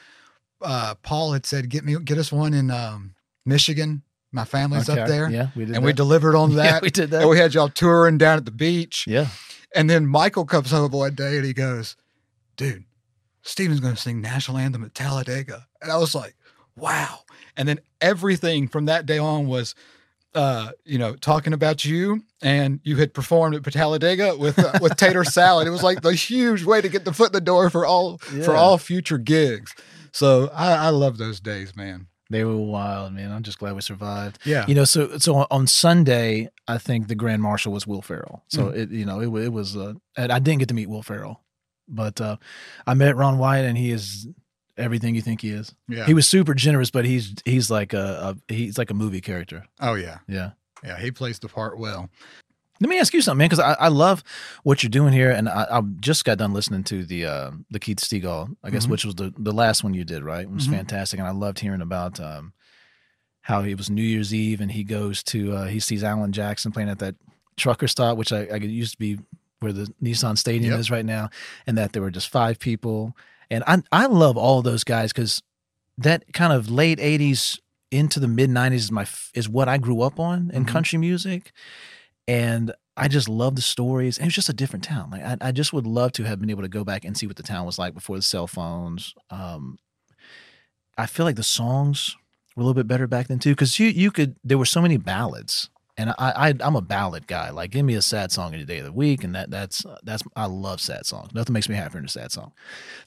Uh, 0.62 0.94
Paul 1.02 1.34
had 1.34 1.44
said, 1.44 1.68
Get 1.68 1.84
me 1.84 1.94
get 2.02 2.16
us 2.16 2.32
one 2.32 2.54
in 2.54 2.70
um, 2.70 3.14
Michigan. 3.44 4.04
My 4.32 4.46
family's 4.46 4.88
up 4.88 5.06
there. 5.06 5.28
Yeah, 5.28 5.48
we 5.54 5.66
did. 5.66 5.74
And 5.76 5.84
we 5.84 5.92
delivered 5.92 6.34
on 6.34 6.54
that. 6.54 6.64
Yeah, 6.64 6.72
that. 6.72 6.82
we 6.82 6.88
did 6.90 7.10
that. 7.10 7.20
and 7.20 7.28
we 7.28 7.36
had 7.36 7.52
y'all 7.52 7.68
touring 7.68 8.16
down 8.16 8.38
at 8.38 8.46
the 8.46 8.50
beach. 8.50 9.06
yeah. 9.06 9.26
And 9.74 9.90
then 9.90 10.06
Michael 10.06 10.46
comes 10.46 10.70
home 10.70 10.92
one 10.92 11.14
day 11.14 11.36
and 11.36 11.44
he 11.44 11.52
goes, 11.52 11.96
dude, 12.56 12.84
Steven's 13.42 13.80
going 13.80 13.94
to 13.94 14.00
sing 14.00 14.20
national 14.20 14.58
anthem 14.58 14.84
at 14.84 14.94
Talladega. 14.94 15.66
And 15.80 15.90
I 15.90 15.96
was 15.98 16.14
like, 16.14 16.36
wow. 16.76 17.20
And 17.56 17.68
then 17.68 17.80
everything 18.00 18.68
from 18.68 18.86
that 18.86 19.04
day 19.06 19.18
on 19.18 19.46
was, 19.46 19.74
uh, 20.34 20.70
you 20.84 20.98
know, 20.98 21.14
talking 21.16 21.52
about 21.52 21.84
you 21.84 22.22
and 22.40 22.80
you 22.84 22.96
had 22.96 23.12
performed 23.12 23.54
at 23.54 23.64
Talladega 23.72 24.36
with, 24.36 24.58
uh, 24.58 24.78
with 24.80 24.96
Tater 24.96 25.24
Salad. 25.38 25.66
It 25.66 25.70
was 25.70 25.82
like 25.82 26.02
the 26.02 26.14
huge 26.14 26.64
way 26.64 26.80
to 26.80 26.88
get 26.88 27.04
the 27.04 27.12
foot 27.12 27.28
in 27.28 27.32
the 27.32 27.40
door 27.40 27.68
for 27.68 27.84
all, 27.84 28.18
for 28.18 28.54
all 28.54 28.78
future 28.78 29.18
gigs. 29.18 29.74
So 30.12 30.50
I, 30.54 30.72
I 30.72 30.88
love 30.90 31.18
those 31.18 31.40
days, 31.40 31.76
man. 31.76 32.06
They 32.30 32.44
were 32.44 32.56
wild, 32.56 33.12
man. 33.12 33.30
I'm 33.30 33.42
just 33.42 33.58
glad 33.58 33.74
we 33.74 33.82
survived. 33.82 34.38
Yeah. 34.46 34.64
You 34.66 34.74
know, 34.74 34.84
so 34.84 35.18
so 35.18 35.46
on- 35.50 35.66
Sunday, 35.66 36.48
I 36.66 36.78
think 36.78 37.08
the 37.08 37.14
grand 37.14 37.42
marshal 37.42 37.74
was 37.74 37.86
Will 37.86 38.00
Ferrell. 38.00 38.42
So 38.48 38.68
it, 38.68 38.90
you 38.90 39.04
know, 39.04 39.20
it, 39.20 39.44
it 39.44 39.48
was. 39.52 39.76
Uh, 39.76 39.94
and 40.16 40.32
I 40.32 40.38
didn't 40.38 40.60
get 40.60 40.68
to 40.68 40.74
meet 40.74 40.88
Will 40.88 41.02
Ferrell, 41.02 41.42
but 41.92 42.20
uh, 42.20 42.36
I 42.86 42.94
met 42.94 43.14
Ron 43.16 43.38
White, 43.38 43.64
and 43.64 43.76
he 43.78 43.90
is 43.92 44.26
everything 44.76 45.14
you 45.14 45.20
think 45.22 45.42
he 45.42 45.50
is. 45.50 45.74
Yeah. 45.88 46.06
He 46.06 46.14
was 46.14 46.26
super 46.26 46.54
generous, 46.54 46.90
but 46.90 47.04
he's 47.04 47.34
he's 47.44 47.70
like 47.70 47.92
a, 47.92 48.34
a 48.48 48.52
he's 48.52 48.78
like 48.78 48.90
a 48.90 48.94
movie 48.94 49.20
character. 49.20 49.64
oh, 49.80 49.94
yeah. 49.94 50.18
Yeah. 50.26 50.52
Yeah. 50.82 50.98
He 50.98 51.10
plays 51.10 51.38
the 51.38 51.48
part 51.48 51.78
well. 51.78 52.08
Let 52.80 52.88
me 52.88 52.98
ask 52.98 53.14
you 53.14 53.20
something, 53.22 53.38
man, 53.38 53.48
because 53.48 53.60
I, 53.60 53.74
I 53.74 53.88
love 53.88 54.24
what 54.64 54.82
you're 54.82 54.90
doing 54.90 55.12
here, 55.12 55.30
and 55.30 55.48
I, 55.48 55.66
I 55.70 55.80
just 56.00 56.24
got 56.24 56.38
done 56.38 56.52
listening 56.52 56.82
to 56.84 57.04
the 57.04 57.26
uh, 57.26 57.50
the 57.70 57.78
Keith 57.78 57.98
Stegall, 57.98 58.56
I 58.64 58.70
guess, 58.70 58.86
Mhm. 58.86 58.90
which 58.90 59.04
was 59.04 59.14
the 59.14 59.32
the 59.38 59.52
last 59.52 59.84
one 59.84 59.94
you 59.94 60.02
did, 60.04 60.24
right? 60.24 60.42
It 60.42 60.50
was 60.50 60.66
Mhm. 60.66 60.72
fantastic, 60.78 61.20
and 61.20 61.28
I 61.28 61.32
loved 61.32 61.60
hearing 61.60 61.80
about 61.82 62.18
um, 62.18 62.54
how 63.42 63.60
it 63.62 63.76
was 63.76 63.88
New 63.88 64.02
Year's 64.02 64.34
Eve, 64.34 64.60
and 64.60 64.72
he 64.72 64.82
goes 64.82 65.22
to 65.24 65.52
uh, 65.52 65.66
he 65.66 65.78
sees 65.78 66.02
Alan 66.02 66.32
Jackson 66.32 66.72
playing 66.72 66.88
at 66.88 66.98
that 66.98 67.14
trucker 67.56 67.86
stop, 67.86 68.16
which 68.16 68.32
I, 68.32 68.46
I 68.46 68.56
used 68.56 68.92
to 68.94 68.98
be 68.98 69.20
where 69.62 69.72
the 69.72 69.92
Nissan 70.02 70.36
Stadium 70.36 70.72
Yep. 70.72 70.80
is 70.80 70.90
right 70.90 71.04
now, 71.04 71.30
and 71.66 71.78
that 71.78 71.92
there 71.92 72.02
were 72.02 72.10
just 72.10 72.28
five 72.28 72.58
people, 72.58 73.16
and 73.50 73.62
I 73.66 73.82
I 73.92 74.06
love 74.06 74.36
all 74.36 74.62
those 74.62 74.84
guys 74.84 75.12
because 75.12 75.42
that 75.98 76.32
kind 76.32 76.52
of 76.52 76.70
late 76.70 76.98
'80s 76.98 77.58
into 77.90 78.18
the 78.20 78.28
mid 78.28 78.50
'90s 78.50 78.74
is 78.84 78.92
my 78.92 79.06
is 79.34 79.48
what 79.48 79.68
I 79.68 79.78
grew 79.78 80.00
up 80.02 80.18
on 80.18 80.50
in 80.52 80.64
Mhm. 80.64 80.68
country 80.68 80.98
music 80.98 81.52
and 82.28 82.72
I 82.96 83.08
just 83.08 83.28
love 83.28 83.56
the 83.56 83.62
stories. 83.62 84.18
And 84.18 84.24
it 84.24 84.28
was 84.28 84.34
just 84.34 84.48
a 84.48 84.52
different 84.54 84.84
town. 84.84 85.10
Like 85.10 85.22
I, 85.22 85.48
I 85.48 85.52
just 85.52 85.72
would 85.72 85.86
love 85.86 86.12
to 86.12 86.24
have 86.24 86.40
been 86.40 86.50
able 86.50 86.62
to 86.62 86.68
go 86.68 86.84
back 86.84 87.04
and 87.04 87.16
see 87.16 87.26
what 87.26 87.36
the 87.36 87.42
town 87.42 87.64
was 87.66 87.78
like 87.78 87.94
before 87.94 88.16
the 88.16 88.22
cell 88.22 88.46
phones. 88.46 89.14
Um, 89.30 89.78
I 90.98 91.06
feel 91.06 91.24
like 91.26 91.36
the 91.36 91.42
songs 91.42 92.16
were 92.54 92.62
a 92.62 92.64
little 92.66 92.74
bit 92.74 92.86
better 92.86 93.06
back 93.06 93.28
then 93.28 93.38
too, 93.38 93.50
because 93.52 93.78
you 93.78 93.88
you 93.88 94.10
could 94.10 94.36
there 94.44 94.58
were 94.58 94.66
so 94.66 94.82
many 94.82 94.96
ballads, 94.98 95.70
and 95.96 96.10
I, 96.10 96.14
I 96.18 96.54
I'm 96.60 96.76
a 96.76 96.80
ballad 96.80 97.26
guy. 97.26 97.50
Like 97.50 97.70
give 97.70 97.84
me 97.84 97.94
a 97.94 98.02
sad 98.02 98.32
song 98.32 98.54
any 98.54 98.64
day 98.64 98.78
of 98.78 98.84
the 98.84 98.92
week, 98.92 99.24
and 99.24 99.34
that 99.34 99.50
that's 99.50 99.84
that's 100.02 100.22
I 100.36 100.46
love 100.46 100.80
sad 100.80 101.06
songs. 101.06 101.32
Nothing 101.34 101.52
makes 101.52 101.68
me 101.68 101.74
happier 101.76 101.98
than 101.98 102.06
a 102.06 102.08
sad 102.08 102.32
song. 102.32 102.52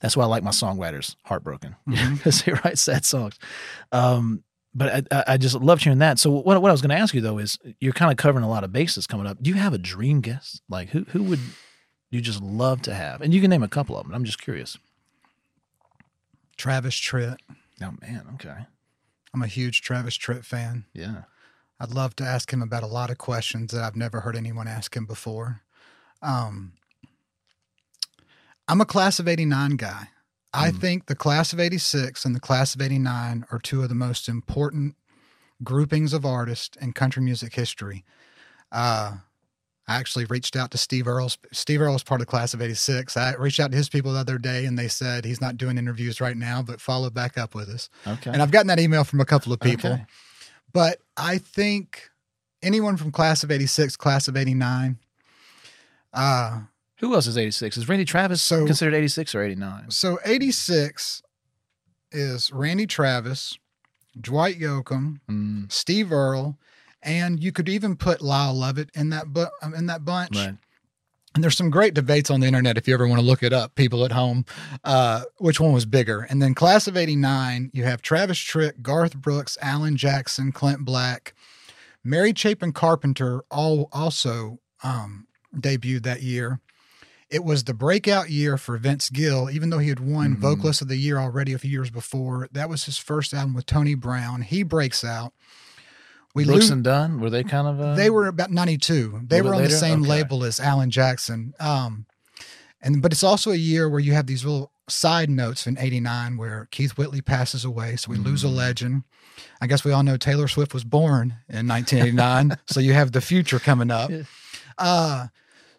That's 0.01 0.15
why 0.15 0.23
I 0.23 0.27
like 0.27 0.43
my 0.43 0.51
songwriters 0.51 1.15
heartbroken 1.25 1.75
because 1.87 2.43
they 2.43 2.53
write 2.53 2.77
sad 2.77 3.03
songs. 3.05 3.37
Um, 3.91 4.43
but 4.73 5.07
I, 5.11 5.23
I- 5.33 5.37
just 5.37 5.55
love 5.55 5.81
hearing 5.81 5.99
that. 5.99 6.19
So 6.19 6.29
what, 6.31 6.61
what 6.61 6.69
I 6.69 6.71
was 6.73 6.81
going 6.81 6.89
to 6.89 7.01
ask 7.01 7.13
you 7.13 7.21
though 7.21 7.37
is 7.37 7.57
you're 7.79 7.93
kind 7.93 8.11
of 8.11 8.17
covering 8.17 8.43
a 8.43 8.49
lot 8.49 8.63
of 8.65 8.71
bases 8.73 9.07
coming 9.07 9.25
up. 9.25 9.41
Do 9.41 9.49
you 9.49 9.55
have 9.55 9.73
a 9.73 9.77
dream 9.77 10.19
guest? 10.21 10.61
Like 10.69 10.89
who 10.89 11.05
who 11.09 11.23
would 11.23 11.39
you 12.11 12.19
just 12.21 12.41
love 12.41 12.81
to 12.83 12.93
have? 12.93 13.21
And 13.21 13.33
you 13.33 13.41
can 13.41 13.49
name 13.49 13.63
a 13.63 13.67
couple 13.67 13.97
of 13.97 14.05
them. 14.05 14.13
I'm 14.13 14.25
just 14.25 14.41
curious. 14.41 14.77
Travis 16.57 16.95
Tritt. 16.95 17.37
Oh 17.81 17.93
man, 18.01 18.25
okay, 18.35 18.65
I'm 19.33 19.41
a 19.41 19.47
huge 19.47 19.81
Travis 19.81 20.17
Tritt 20.17 20.45
fan. 20.45 20.85
yeah, 20.93 21.23
I'd 21.79 21.91
love 21.93 22.15
to 22.17 22.23
ask 22.23 22.51
him 22.51 22.61
about 22.61 22.83
a 22.83 22.87
lot 22.87 23.09
of 23.09 23.17
questions 23.17 23.71
that 23.71 23.83
I've 23.83 23.95
never 23.95 24.21
heard 24.21 24.35
anyone 24.35 24.67
ask 24.67 24.95
him 24.95 25.05
before. 25.05 25.61
Um, 26.21 26.73
I'm 28.67 28.81
a 28.81 28.85
class 28.85 29.19
of 29.19 29.27
89 29.27 29.75
guy. 29.75 30.09
I 30.53 30.71
Mm. 30.71 30.79
think 30.79 31.05
the 31.07 31.15
class 31.15 31.51
of 31.53 31.59
86 31.59 32.23
and 32.25 32.33
the 32.33 32.39
class 32.39 32.75
of 32.75 32.81
89 32.81 33.45
are 33.51 33.59
two 33.59 33.83
of 33.83 33.89
the 33.89 33.95
most 33.95 34.29
important 34.29 34.95
groupings 35.63 36.13
of 36.13 36.25
artists 36.25 36.77
in 36.77 36.93
country 36.93 37.21
music 37.21 37.53
history. 37.55 38.05
Uh, 38.71 39.17
I 39.87 39.95
actually 39.97 40.25
reached 40.25 40.55
out 40.55 40.71
to 40.71 40.77
Steve 40.77 41.07
Earle. 41.07 41.31
Steve 41.51 41.81
Earle 41.81 41.95
is 41.95 42.03
part 42.03 42.19
of 42.21 42.25
the 42.25 42.31
class 42.31 42.53
of 42.53 42.61
86. 42.61 43.15
I 43.17 43.35
reached 43.35 43.59
out 43.59 43.69
to 43.71 43.77
his 43.77 43.87
people 43.89 44.13
the 44.13 44.19
other 44.19 44.37
day 44.39 44.65
and 44.65 44.79
they 44.79 44.87
said 44.87 45.25
he's 45.25 45.41
not 45.41 45.57
doing 45.57 45.77
interviews 45.77 46.19
right 46.19 46.35
now, 46.37 46.61
but 46.63 46.81
follow 46.81 47.09
back 47.09 47.37
up 47.37 47.53
with 47.53 47.69
us. 47.69 47.89
okay. 48.07 48.31
And 48.31 48.41
I've 48.41 48.49
gotten 48.51 48.67
that 48.67 48.79
email 48.79 49.03
from 49.03 49.19
a 49.19 49.25
couple 49.25 49.53
of 49.53 49.59
people. 49.59 49.91
Okay. 49.93 50.05
But 50.75 50.99
I 51.15 51.37
think 51.37 52.09
anyone 52.61 52.97
from 52.97 53.09
class 53.09 53.43
of 53.45 53.49
86, 53.49 53.95
class 53.95 54.27
of 54.27 54.35
89, 54.35 54.97
uh, 56.13 56.59
Who 56.99 57.13
else 57.15 57.27
is 57.27 57.37
86? 57.37 57.77
Is 57.77 57.87
Randy 57.87 58.03
Travis 58.03 58.41
So- 58.41 58.65
considered 58.65 58.93
86 58.93 59.33
or 59.33 59.41
89? 59.41 59.89
so 59.89 60.19
86 60.25 61.21
is 62.11 62.51
Randy 62.51 62.85
Travis, 62.87 63.57
Dwight 64.19 64.59
Yoakam, 64.59 65.19
Mm, 65.29 65.71
Steve 65.71 66.11
Earle, 66.11 66.57
and 67.01 67.41
you 67.41 67.53
could 67.53 67.69
even 67.69 67.95
put 67.95 68.21
Lyle 68.21 68.53
Lovett 68.53 68.89
in 68.93 69.09
that 69.11 69.27
bu- 69.31 69.45
um, 69.61 69.73
in 69.73 69.85
that 69.85 70.03
bunch. 70.03 70.35
right. 70.35 70.55
And 71.35 71.43
there's 71.43 71.57
some 71.57 71.69
great 71.69 71.93
debates 71.93 72.31
on 72.31 72.39
the 72.39 72.47
internet 72.47 72.77
if 72.77 72.87
you 72.87 72.93
ever 72.93 73.05
want 73.07 73.19
to 73.19 73.25
look 73.25 73.43
it 73.43 73.51
up, 73.51 73.75
people 73.75 74.05
at 74.05 74.13
home, 74.13 74.45
uh, 74.85 75.23
which 75.37 75.59
one 75.59 75.73
was 75.73 75.85
bigger. 75.85 76.21
And 76.21 76.41
then 76.41 76.53
class 76.55 76.87
of 76.87 76.95
89, 76.95 77.71
you 77.73 77.83
have 77.83 78.01
Travis 78.01 78.37
Tritt, 78.37 78.81
Garth 78.81 79.17
Brooks, 79.17 79.57
Alan 79.61 79.97
Jackson, 79.97 80.53
Clint 80.53 80.85
Black, 80.85 81.33
Mary 82.05 82.33
Chapin 82.33 82.71
Carpenter 82.71 83.43
all 83.51 83.89
also 83.91 84.59
um, 84.81 85.27
debuted 85.53 86.03
that 86.03 86.21
year. 86.21 86.61
It 87.29 87.43
was 87.43 87.65
the 87.65 87.73
breakout 87.73 88.29
year 88.29 88.55
for 88.55 88.77
Vince 88.77 89.09
Gill, 89.09 89.49
even 89.49 89.71
though 89.71 89.79
he 89.79 89.89
had 89.89 89.99
won 89.99 90.35
Mhm. 90.35 90.39
Vocalist 90.39 90.81
of 90.83 90.87
the 90.87 90.95
Year 90.95 91.17
already 91.17 91.51
a 91.51 91.57
few 91.57 91.71
years 91.71 91.89
before. 91.89 92.47
That 92.53 92.69
was 92.69 92.85
his 92.85 92.97
first 92.97 93.33
album 93.33 93.55
with 93.55 93.65
Tony 93.65 93.95
Brown. 93.95 94.43
He 94.43 94.63
breaks 94.63 95.03
out. 95.03 95.33
We 96.35 96.43
Brooks 96.45 96.61
lose- 96.63 96.69
and 96.69 96.83
Dunn 96.83 97.19
were 97.19 97.29
they 97.31 97.43
kind 97.43 97.67
of? 97.67 97.79
Uh, 97.81 97.95
they 97.95 98.09
were 98.09 98.27
about 98.27 98.51
92 98.51 99.21
they 99.27 99.41
were 99.41 99.55
on 99.55 99.63
the 99.63 99.69
same 99.69 100.01
Okay. 100.01 100.09
label 100.09 100.43
as 100.43 100.59
alan 100.59 100.91
jackson 100.91 101.53
um 101.59 102.05
and 102.81 103.01
but 103.01 103.11
it's 103.11 103.23
also 103.23 103.51
a 103.51 103.55
year 103.55 103.89
where 103.89 103.99
you 104.01 104.13
have 104.13 104.27
these 104.27 104.43
little 104.45 104.71
side 104.87 105.29
notes 105.29 105.65
in 105.65 105.77
89 105.79 106.37
where 106.37 106.67
keith 106.71 106.91
whitley 106.97 107.21
passes 107.21 107.65
away 107.65 107.95
so 107.95 108.11
we 108.11 108.17
lose 108.17 108.43
a 108.43 108.47
Mm. 108.47 108.55
legend 108.55 109.03
i 109.61 109.65
guess 109.67 109.83
we 109.83 109.91
all 109.91 110.03
know 110.03 110.17
taylor 110.17 110.47
swift 110.47 110.73
was 110.73 110.83
born 110.83 111.37
in 111.49 111.67
1989 111.67 112.57
so 112.67 112.79
you 112.79 112.93
have 112.93 113.11
the 113.13 113.21
future 113.21 113.57
coming 113.59 113.89
up 113.89 114.11
Yeah. 114.11 114.23
uh 114.77 115.27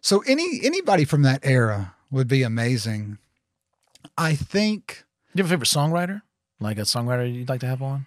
so 0.01 0.23
any 0.27 0.61
anybody 0.64 1.05
from 1.05 1.23
that 1.23 1.40
era 1.45 1.95
would 2.11 2.27
be 2.29 2.42
amazing 2.42 3.19
i 4.19 4.35
think 4.35 5.05
Do 5.35 5.40
You 5.42 5.45
have 5.45 5.51
a 5.53 5.55
favorite 5.55 5.69
songwriter? 5.69 6.23
Like 6.59 6.79
a 6.79 6.83
songwriter 6.83 7.31
you'd 7.33 7.49
like 7.51 7.61
to 7.61 7.66
have 7.66 7.83
on? 7.83 8.07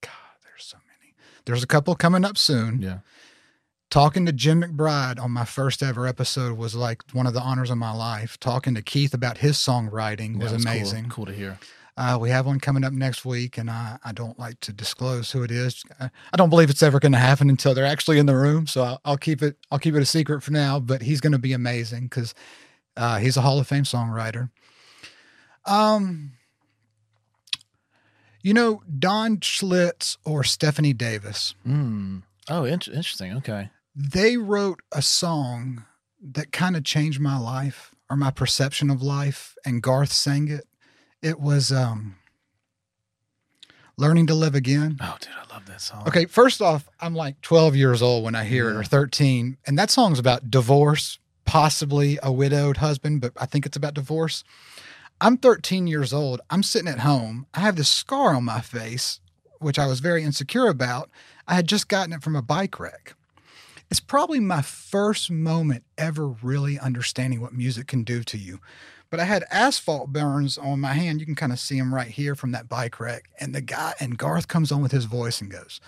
god 0.00 0.10
there's 0.44 0.64
so 0.64 0.78
many 0.86 1.14
there's 1.44 1.62
a 1.62 1.66
couple 1.66 1.94
coming 1.94 2.24
up 2.24 2.36
soon 2.38 2.80
Yeah. 2.82 2.98
talking 3.90 4.24
to 4.26 4.32
Jim 4.32 4.62
McBride 4.62 5.20
on 5.20 5.30
my 5.30 5.44
first 5.44 5.82
ever 5.82 6.06
episode 6.06 6.56
was 6.56 6.74
like 6.74 7.02
one 7.12 7.26
of 7.26 7.34
the 7.34 7.40
honors 7.40 7.70
of 7.70 7.78
my 7.78 7.92
life. 7.92 8.38
Talking 8.40 8.74
to 8.74 8.82
Keith 8.82 9.12
about 9.14 9.38
his 9.38 9.56
songwriting 9.58 10.36
was 10.38 10.52
Yeah, 10.52 10.58
that's 10.58 10.64
cool- 10.64 10.72
amazing. 10.72 11.08
Cool, 11.10 11.26
to 11.26 11.32
hear. 11.32 11.58
Uh, 11.94 12.16
we 12.18 12.30
have 12.30 12.46
one 12.46 12.58
coming 12.58 12.84
up 12.84 12.92
next 12.94 13.22
week, 13.26 13.58
and 13.58 13.68
I, 13.68 13.98
I 14.02 14.12
don't 14.12 14.38
like 14.38 14.58
to 14.60 14.72
disclose 14.72 15.30
who 15.30 15.42
it 15.42 15.50
is. 15.50 15.82
I, 16.00 16.08
I 16.32 16.36
don't 16.38 16.48
believe 16.48 16.70
it's 16.70 16.82
ever 16.82 16.98
going 16.98 17.12
to 17.12 17.18
happen 17.18 17.50
until 17.50 17.74
they're 17.74 17.84
actually 17.84 18.18
in 18.18 18.24
the 18.24 18.34
room. 18.34 18.66
So 18.66 18.82
I'll, 18.82 19.00
I'll 19.04 19.16
keep 19.18 19.42
it 19.42 19.58
I'll 19.70 19.78
keep 19.78 19.94
it 19.94 20.00
a 20.00 20.06
secret 20.06 20.42
for 20.42 20.52
now. 20.52 20.80
But 20.80 21.02
he's 21.02 21.20
going 21.20 21.32
to 21.34 21.38
be 21.38 21.52
amazing 21.52 22.04
because 22.04 22.34
uh, 22.96 23.18
he's 23.18 23.36
a 23.36 23.42
Hall 23.42 23.58
of 23.60 23.66
Fame 23.68 23.84
songwriter. 23.84 24.48
Um, 25.66 26.32
you 28.42 28.52
know 28.54 28.82
Don 28.98 29.38
Schlitz 29.38 30.16
or 30.24 30.44
Stephanie 30.44 30.92
Davis. 30.92 31.54
Mm. 31.66 32.22
Oh, 32.48 32.64
int- 32.64 32.88
interesting. 32.88 33.32
Okay. 33.36 33.70
they 33.94 34.36
wrote 34.36 34.80
a 34.90 35.00
song 35.02 35.84
that 36.20 36.50
kind 36.52 36.76
of 36.76 36.84
changed 36.84 37.20
my 37.20 37.38
life 37.38 37.94
or 38.10 38.16
my 38.16 38.30
perception 38.30 38.90
of 38.90 39.02
life 39.02 39.54
and 39.64 39.82
garth 39.82 40.12
sang 40.12 40.48
it 40.48 40.64
it 41.22 41.38
was 41.40 41.70
um 41.72 42.16
learning 43.96 44.26
to 44.26 44.34
live 44.34 44.54
again 44.54 44.96
Oh, 45.00 45.16
dude, 45.20 45.30
I 45.34 45.54
love 45.54 45.66
that 45.66 45.80
song. 45.80 46.04
okay 46.08 46.24
first 46.26 46.60
off 46.62 46.88
i'm 47.00 47.14
like 47.14 47.40
12 47.42 47.76
years 47.76 48.02
old 48.02 48.24
when 48.24 48.34
i 48.34 48.44
hear 48.44 48.70
it 48.70 48.76
or 48.76 48.84
13 48.84 49.58
and 49.66 49.78
that 49.78 49.90
song's 49.90 50.18
about 50.18 50.50
divorce 50.50 51.18
possibly 51.44 52.18
a 52.22 52.32
widowed 52.32 52.78
husband 52.78 53.20
but 53.20 53.32
i 53.36 53.46
think 53.46 53.66
it's 53.66 53.76
about 53.76 53.94
divorce 53.94 54.44
i'm 55.22 55.38
13 55.38 55.86
years 55.86 56.12
old 56.12 56.42
i'm 56.50 56.62
sitting 56.62 56.88
at 56.88 57.00
home 57.00 57.46
i 57.54 57.60
have 57.60 57.76
this 57.76 57.88
scar 57.88 58.34
on 58.34 58.44
my 58.44 58.60
face 58.60 59.20
which 59.58 59.78
i 59.78 59.86
was 59.86 60.00
very 60.00 60.22
insecure 60.22 60.66
about 60.68 61.08
i 61.48 61.54
had 61.54 61.66
just 61.66 61.88
gotten 61.88 62.12
it 62.12 62.22
from 62.22 62.36
a 62.36 62.42
bike 62.42 62.78
wreck 62.78 63.14
it's 63.92 64.00
probably 64.00 64.40
my 64.40 64.62
first 64.62 65.30
moment 65.30 65.84
ever 65.98 66.26
really 66.26 66.78
understanding 66.78 67.42
what 67.42 67.52
music 67.52 67.88
can 67.88 68.04
do 68.04 68.22
to 68.22 68.38
you. 68.38 68.58
But 69.10 69.20
I 69.20 69.24
had 69.24 69.44
asphalt 69.50 70.14
burns 70.14 70.56
on 70.56 70.80
my 70.80 70.94
hand. 70.94 71.20
You 71.20 71.26
can 71.26 71.34
kind 71.34 71.52
of 71.52 71.58
see 71.58 71.78
them 71.78 71.94
right 71.94 72.08
here 72.08 72.34
from 72.34 72.52
that 72.52 72.70
bike 72.70 72.98
wreck. 72.98 73.28
And 73.38 73.54
the 73.54 73.60
guy, 73.60 73.92
and 74.00 74.16
Garth 74.16 74.48
comes 74.48 74.72
on 74.72 74.80
with 74.80 74.92
his 74.92 75.04
voice 75.04 75.42
and 75.42 75.50
goes, 75.50 75.78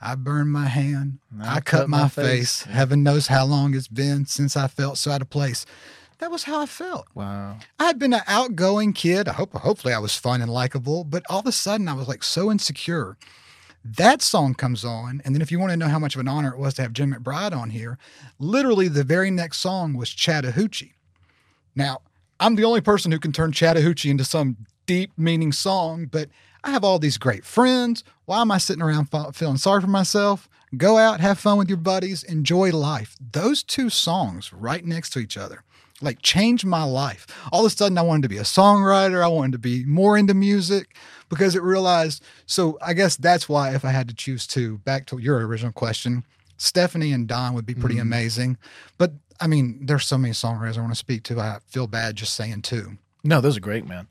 I 0.00 0.14
burned 0.14 0.52
my 0.52 0.66
hand. 0.66 1.18
I, 1.42 1.58
cut, 1.58 1.88
my, 1.88 2.06
face. 2.06 2.62
Heaven 2.62 3.02
knows 3.02 3.26
how 3.26 3.44
long 3.46 3.74
it's 3.74 3.88
been 3.88 4.26
since 4.26 4.56
I 4.56 4.68
felt 4.68 4.96
so 4.96 5.10
out 5.10 5.20
of 5.20 5.28
place. 5.28 5.66
That 6.20 6.30
was 6.30 6.44
how 6.44 6.60
I 6.60 6.66
felt. 6.66 7.06
Wow. 7.14 7.56
I 7.78 7.86
had 7.86 7.98
been 7.98 8.12
an 8.12 8.20
outgoing 8.26 8.92
kid. 8.92 9.26
I 9.26 9.32
hope 9.32 9.54
hopefully 9.54 9.94
I 9.94 9.98
was 9.98 10.16
fun 10.16 10.42
and 10.42 10.52
likable, 10.52 11.02
but 11.02 11.24
all 11.30 11.40
of 11.40 11.46
a 11.46 11.52
sudden 11.52 11.88
I 11.88 11.94
was 11.94 12.08
like 12.08 12.22
so 12.22 12.50
insecure. 12.50 13.16
That 13.82 14.20
song 14.20 14.52
comes 14.52 14.84
on, 14.84 15.22
and 15.24 15.34
then 15.34 15.40
if 15.40 15.50
you 15.50 15.58
want 15.58 15.70
to 15.70 15.78
know 15.78 15.88
how 15.88 15.98
much 15.98 16.14
of 16.14 16.20
an 16.20 16.28
honor 16.28 16.52
it 16.52 16.58
was 16.58 16.74
to 16.74 16.82
have 16.82 16.92
Jim 16.92 17.14
McBride 17.14 17.56
on 17.56 17.70
here, 17.70 17.96
literally 18.38 18.88
the 18.88 19.02
very 19.02 19.30
next 19.30 19.58
song 19.58 19.94
was 19.94 20.10
Chattahoochee. 20.10 20.92
Now, 21.74 22.02
I'm 22.38 22.56
the 22.56 22.64
only 22.64 22.82
person 22.82 23.10
who 23.10 23.18
can 23.18 23.32
turn 23.32 23.52
Chattahoochee 23.52 24.10
into 24.10 24.24
some 24.24 24.58
deep 24.84 25.12
meaning 25.16 25.52
song, 25.52 26.04
but 26.04 26.28
I 26.62 26.70
have 26.72 26.84
all 26.84 26.98
these 26.98 27.16
great 27.16 27.46
friends. 27.46 28.04
Why 28.26 28.42
am 28.42 28.50
I 28.50 28.58
sitting 28.58 28.82
around 28.82 29.06
fe- 29.06 29.32
feeling 29.32 29.56
sorry 29.56 29.80
for 29.80 29.86
myself? 29.86 30.50
Go 30.76 30.98
out, 30.98 31.20
have 31.20 31.38
fun 31.38 31.56
with 31.56 31.70
your 31.70 31.78
buddies, 31.78 32.22
enjoy 32.22 32.72
life. 32.72 33.16
Those 33.32 33.62
two 33.62 33.88
songs 33.88 34.52
right 34.52 34.84
next 34.84 35.10
to 35.14 35.18
each 35.18 35.38
other 35.38 35.64
like 36.00 36.22
changed 36.22 36.64
my 36.64 36.82
life. 36.84 37.26
All 37.52 37.64
of 37.64 37.72
a 37.72 37.74
sudden, 37.74 37.98
I 37.98 38.02
wanted 38.02 38.22
to 38.22 38.28
be 38.28 38.38
a 38.38 38.42
songwriter. 38.42 39.22
I 39.22 39.28
wanted 39.28 39.52
to 39.52 39.58
be 39.58 39.84
more 39.84 40.16
into 40.16 40.34
music 40.34 40.96
because 41.28 41.54
it 41.54 41.62
realized. 41.62 42.22
So 42.46 42.78
I 42.82 42.92
guess 42.94 43.16
that's 43.16 43.48
why, 43.48 43.74
if 43.74 43.84
I 43.84 43.90
had 43.90 44.08
to 44.08 44.14
choose 44.14 44.46
two, 44.46 44.78
back 44.78 45.06
to 45.06 45.18
your 45.18 45.46
original 45.46 45.72
question, 45.72 46.24
Stephanie 46.56 47.12
and 47.12 47.26
Don 47.26 47.54
would 47.54 47.66
be 47.66 47.74
pretty 47.74 47.96
Mhm. 47.96 48.02
amazing. 48.02 48.56
But 48.98 49.12
I 49.40 49.46
mean, 49.46 49.86
there's 49.86 50.06
so 50.06 50.18
many 50.18 50.34
songwriters 50.34 50.76
I 50.76 50.80
want 50.82 50.92
to 50.92 50.96
speak 50.98 51.22
to. 51.24 51.40
I 51.40 51.58
feel 51.68 51.86
bad 51.86 52.16
just 52.16 52.34
saying 52.34 52.62
two. 52.62 52.98
No, 53.24 53.40
those 53.40 53.56
are 53.56 53.60
great, 53.60 53.86
man. 53.86 54.06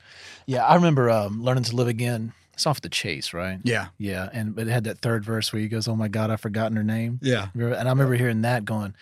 Yeah, 0.47 0.65
I 0.65 0.73
remember 0.75 1.09
um, 1.11 1.43
learning 1.43 1.63
to 1.65 1.75
live 1.75 1.87
again. 1.87 2.33
It's 2.53 2.65
off 2.67 2.81
the 2.81 2.89
chase, 2.89 3.33
right? 3.33 3.59
Yeah. 3.63 3.87
Yeah, 3.97 4.29
and 4.33 4.55
but 4.55 4.67
it 4.67 4.71
had 4.71 4.83
that 4.85 4.99
third 4.99 5.23
verse 5.23 5.53
where 5.53 5.61
he 5.61 5.67
goes, 5.67 5.87
"Oh 5.87 5.95
my 5.95 6.07
God, 6.07 6.29
I've 6.29 6.41
forgotten 6.41 6.75
her 6.77 6.83
name." 6.83 7.19
Yeah. 7.21 7.47
And 7.53 7.73
I 7.75 7.89
remember 7.89 8.15
hearing 8.15 8.41
that, 8.41 8.65
going, 8.65 8.95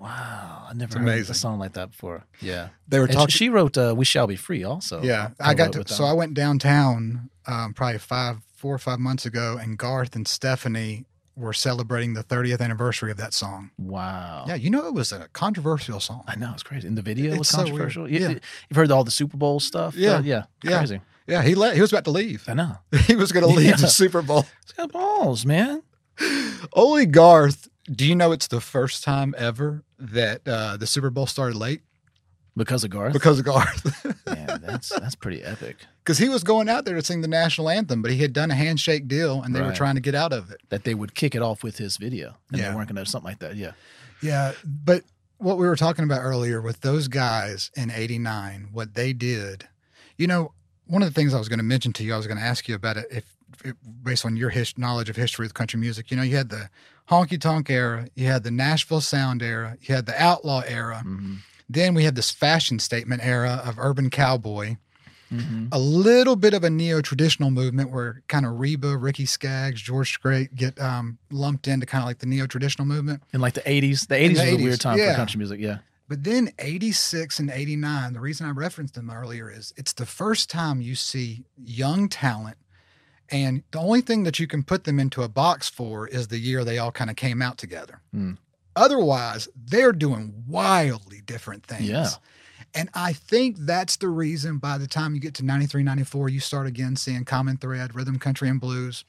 "Wow, 0.00 0.66
I 0.68 0.72
never 0.74 0.98
heard 0.98 1.02
amazing. 1.08 1.32
a 1.32 1.34
song 1.34 1.58
like 1.58 1.74
that 1.74 1.90
before." 1.90 2.24
Yeah, 2.40 2.68
They 2.88 2.98
were 2.98 3.06
talking. 3.06 3.28
she 3.28 3.48
wrote 3.48 3.76
uh, 3.78 3.94
"We 3.96 4.04
Shall 4.04 4.26
Be 4.26 4.36
Free" 4.36 4.64
also. 4.64 5.02
yeah. 5.02 5.30
I 5.38 5.54
got 5.54 5.72
to, 5.74 5.86
so. 5.86 6.04
I 6.04 6.12
went 6.12 6.34
downtown 6.34 7.30
um, 7.46 7.74
probably 7.74 7.98
five, 7.98 8.38
four 8.56 8.74
or 8.74 8.78
five 8.78 8.98
months 8.98 9.26
ago, 9.26 9.58
and 9.60 9.76
Garth 9.78 10.16
and 10.16 10.26
Stephanie 10.26 11.04
were 11.36 11.52
celebrating 11.54 12.12
the 12.14 12.22
30th 12.24 12.60
anniversary 12.60 13.10
of 13.10 13.16
that 13.16 13.32
song. 13.32 13.70
Wow. 13.78 14.44
Yeah. 14.46 14.56
You 14.56 14.68
know, 14.68 14.86
it 14.86 14.92
was 14.92 15.10
a 15.10 15.28
controversial 15.32 15.98
song. 16.00 16.22
I 16.26 16.36
know 16.36 16.50
it's 16.52 16.62
crazy. 16.62 16.86
And 16.86 16.98
the 16.98 17.02
video 17.02 17.30
was 17.30 17.40
It's 17.40 17.48
so 17.50 17.58
weird. 17.58 17.68
controversial. 17.68 18.10
You, 18.10 18.18
Yeah. 18.20 18.28
You've 18.68 18.76
heard 18.76 18.90
all 18.90 19.04
the 19.04 19.10
Super 19.10 19.38
Bowl 19.38 19.58
stuff. 19.58 19.94
Yeah. 19.94 20.16
Uh, 20.16 20.20
yeah, 20.22 20.42
Yeah. 20.62 20.78
crazy. 20.78 21.00
Yeah. 21.26 21.42
He 21.42 21.54
let, 21.54 21.76
he 21.76 21.80
was 21.80 21.92
about 21.92 22.04
to 22.04 22.10
leave. 22.10 22.44
I 22.46 22.52
know. 22.54 22.76
he 23.06 23.16
was 23.16 23.32
going 23.32 23.46
to 23.46 23.52
leave 23.54 23.68
Yeah. 23.70 23.76
the 23.76 23.88
Super 23.88 24.20
Bowl. 24.20 24.44
It's 24.64 24.72
got 24.72 24.92
balls, 24.92 25.46
man. 25.46 25.82
Only 26.74 27.06
Garth. 27.06 27.68
Do 27.90 28.06
you 28.06 28.14
know 28.14 28.32
it's 28.32 28.48
the 28.48 28.60
first 28.60 29.02
time 29.02 29.34
ever 29.38 29.82
that 30.00 30.40
uh, 30.46 30.76
the 30.76 30.86
Super 30.86 31.10
Bowl 31.10 31.26
started 31.26 31.56
late 31.56 31.82
Because 32.56 32.84
of 32.84 32.90
Garth. 32.90 33.12
because 33.12 33.38
of 33.38 33.44
Garth? 33.44 34.04
Man, 34.26 34.60
that's 34.62 34.88
that's 34.88 35.14
pretty 35.14 35.42
epic. 35.42 35.76
Because 36.02 36.18
he 36.18 36.28
was 36.28 36.42
going 36.42 36.68
out 36.68 36.84
there 36.84 36.94
to 36.96 37.02
sing 37.04 37.20
the 37.20 37.28
national 37.28 37.68
anthem, 37.68 38.02
but 38.02 38.10
he 38.10 38.18
had 38.18 38.32
done 38.32 38.50
a 38.50 38.54
handshake 38.54 39.06
deal 39.08 39.42
and 39.42 39.54
they 39.54 39.60
were 39.60 39.72
trying 39.72 39.94
to 39.94 40.00
get 40.00 40.14
out 40.14 40.32
of 40.32 40.50
it. 40.50 40.60
That 40.70 40.84
they 40.84 40.94
would 40.94 41.14
kick 41.14 41.34
it 41.34 41.42
off 41.42 41.62
with 41.62 41.78
his 41.78 41.96
video, 41.96 42.36
and 42.50 42.60
Yeah. 42.60 42.70
they 42.70 42.74
weren't 42.74 42.88
going 42.92 43.04
to 43.04 43.10
something 43.10 43.28
like 43.28 43.38
that. 43.40 43.56
Yeah. 43.56 43.72
Yeah. 44.22 44.52
But 44.64 45.04
what 45.38 45.56
we 45.58 45.66
were 45.66 45.76
talking 45.76 46.04
about 46.04 46.20
earlier 46.20 46.60
with 46.60 46.80
those 46.80 47.08
guys 47.08 47.70
in 47.76 47.90
89, 47.90 48.68
what 48.72 48.94
they 48.94 49.12
did, 49.12 49.66
you 50.18 50.26
know, 50.26 50.52
one 50.86 51.02
of 51.02 51.08
the 51.08 51.14
things 51.14 51.32
I 51.32 51.38
was 51.38 51.48
going 51.48 51.60
to 51.60 51.64
mention 51.64 51.92
to 51.94 52.04
you, 52.04 52.12
I 52.12 52.16
was 52.16 52.26
going 52.26 52.36
to 52.38 52.44
ask 52.44 52.68
you 52.68 52.74
about 52.74 52.96
it 52.98 53.06
if, 53.10 53.24
if 53.64 53.74
based 54.02 54.26
on 54.26 54.36
your 54.36 54.50
his, 54.50 54.76
knowledge 54.76 55.08
of 55.08 55.16
history 55.16 55.44
with 55.44 55.54
country 55.54 55.78
music, 55.80 56.10
you 56.10 56.16
know, 56.16 56.22
you 56.22 56.36
had 56.36 56.48
the 56.50 56.68
honky 57.10 57.40
tonk 57.40 57.68
era, 57.70 58.06
you 58.14 58.26
had 58.26 58.44
the 58.44 58.50
Nashville 58.50 59.00
sound 59.00 59.42
era, 59.42 59.76
you 59.80 59.94
had 59.94 60.06
the 60.06 60.20
outlaw 60.22 60.62
era. 60.66 61.00
hmm 61.02 61.36
Then 61.68 61.94
we 61.94 62.04
had 62.04 62.14
this 62.14 62.30
fashion 62.30 62.78
statement 62.78 63.24
era 63.24 63.62
of 63.64 63.78
urban 63.78 64.10
cowboy, 64.10 64.76
hmm 65.28 65.66
a 65.72 65.78
little 65.78 66.34
bit 66.34 66.54
of 66.54 66.64
a 66.64 66.70
neo 66.70 67.00
traditional 67.00 67.50
movement 67.50 67.90
where 67.92 68.22
kind 68.26 68.44
of 68.44 68.58
Reba, 68.58 68.96
Ricky 68.96 69.26
Skaggs, 69.26 69.80
George 69.80 70.12
Strait 70.14 70.54
get 70.54 70.80
um, 70.80 71.18
lumped 71.30 71.68
into 71.68 71.86
kind 71.86 72.02
of 72.02 72.08
like 72.08 72.18
the 72.18 72.26
neo 72.26 72.46
traditional 72.46 72.86
movement. 72.86 73.22
In 73.32 73.40
like 73.40 73.54
the 73.54 73.60
'80s, 73.60 74.08
the 74.08 74.16
'80s 74.16 74.24
In 74.24 74.32
was 74.32 74.40
a 74.40 74.56
weird 74.56 74.80
time 74.80 74.98
yeah. 74.98 75.12
for 75.12 75.16
country 75.16 75.38
music. 75.38 75.60
Yeah. 75.60 75.78
But 76.08 76.24
then 76.24 76.50
86 76.58 77.38
and 77.38 77.50
89, 77.52 78.14
the 78.14 78.18
reason 78.18 78.44
I 78.44 78.50
referenced 78.50 78.94
them 78.94 79.12
earlier 79.12 79.48
is 79.48 79.72
it's 79.76 79.92
the 79.92 80.06
first 80.06 80.50
time 80.50 80.80
you 80.80 80.96
see 80.96 81.44
young 81.56 82.08
talent. 82.08 82.56
And 83.30 83.62
the 83.70 83.78
only 83.78 84.00
thing 84.00 84.24
that 84.24 84.38
you 84.38 84.46
can 84.46 84.62
put 84.62 84.84
them 84.84 84.98
into 84.98 85.22
a 85.22 85.28
box 85.28 85.68
for 85.68 86.08
is 86.08 86.28
the 86.28 86.38
year 86.38 86.64
they 86.64 86.78
all 86.78 86.90
kind 86.90 87.10
of 87.10 87.16
came 87.16 87.40
out 87.40 87.58
together. 87.58 88.00
Hmm. 88.12 88.32
Otherwise, 88.76 89.48
they're 89.56 89.92
doing 89.92 90.44
wildly 90.48 91.20
different 91.24 91.64
things. 91.64 91.88
Yeah. 91.88 92.08
And 92.74 92.88
I 92.94 93.12
think 93.12 93.56
that's 93.58 93.96
the 93.96 94.08
reason 94.08 94.58
by 94.58 94.78
the 94.78 94.86
time 94.86 95.14
you 95.14 95.20
get 95.20 95.34
to 95.34 95.44
93, 95.44 95.82
94, 95.82 96.28
you 96.28 96.40
start 96.40 96.66
again 96.66 96.94
seeing 96.96 97.24
Common 97.24 97.56
Thread, 97.56 97.94
Rhythm, 97.94 98.18
Country, 98.18 98.48
and 98.48 98.60
Blues. 98.60 99.04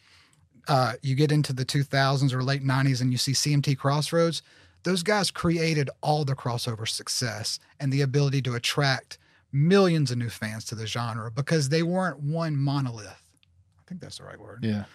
Uh, 0.67 0.93
you 1.01 1.15
get 1.15 1.32
into 1.32 1.53
the 1.53 1.65
2000s 1.65 2.34
or 2.34 2.43
late 2.43 2.63
90s 2.63 3.01
and 3.01 3.11
you 3.11 3.17
see 3.17 3.34
CMT 3.34 3.78
Crossroads. 3.78 4.41
Those 4.84 5.03
guys 5.03 5.30
created 5.30 5.89
all 6.01 6.26
the 6.26 6.36
crossover 6.36 6.88
success 6.88 7.59
and 7.80 7.93
the 7.93 8.01
ability 8.01 8.41
to 8.43 8.55
attract 8.55 9.19
millions 9.51 10.09
of 10.09 10.17
new 10.17 10.30
fans 10.30 10.65
to 10.65 10.76
the 10.76 10.88
genre 10.88 11.30
because 11.30 11.69
they 11.69 11.84
weren't 11.84 12.19
one 12.19 12.55
monolith. 12.57 13.22
I 13.91 13.93
think 13.93 14.01
that's 14.03 14.19
the 14.19 14.23
right 14.23 14.39
word. 14.39 14.63
Yeah. 14.63 14.85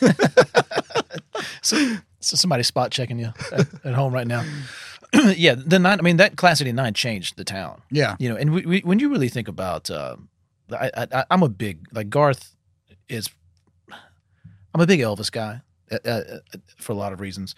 so, 1.62 1.76
so 2.20 2.36
somebody 2.36 2.62
spot 2.62 2.90
checking 2.90 3.18
you 3.18 3.34
at, 3.52 3.66
at 3.84 3.92
home 3.94 4.14
right 4.14 4.26
now. 4.26 4.46
yeah, 5.36 5.54
the 5.56 5.78
nine. 5.78 5.98
I 5.98 6.02
mean, 6.02 6.16
that 6.16 6.36
class 6.36 6.62
'89 6.62 6.94
changed 6.94 7.36
the 7.36 7.44
town. 7.44 7.82
Yeah. 7.90 8.16
You 8.18 8.30
know, 8.30 8.36
and 8.36 8.54
we, 8.54 8.64
we, 8.64 8.80
when 8.80 8.98
you 8.98 9.10
really 9.10 9.28
think 9.28 9.46
about, 9.48 9.90
uh, 9.90 10.16
I, 10.72 10.90
I, 11.12 11.24
I'm 11.30 11.42
a 11.42 11.50
big 11.50 11.86
like 11.92 12.08
Garth 12.08 12.54
is. 13.10 13.28
I'm 14.74 14.80
a 14.80 14.86
big 14.86 15.00
Elvis 15.00 15.30
guy 15.30 15.60
uh, 15.92 15.98
uh, 16.06 16.08
uh, 16.08 16.58
for 16.78 16.92
a 16.92 16.96
lot 16.96 17.12
of 17.12 17.20
reasons. 17.20 17.54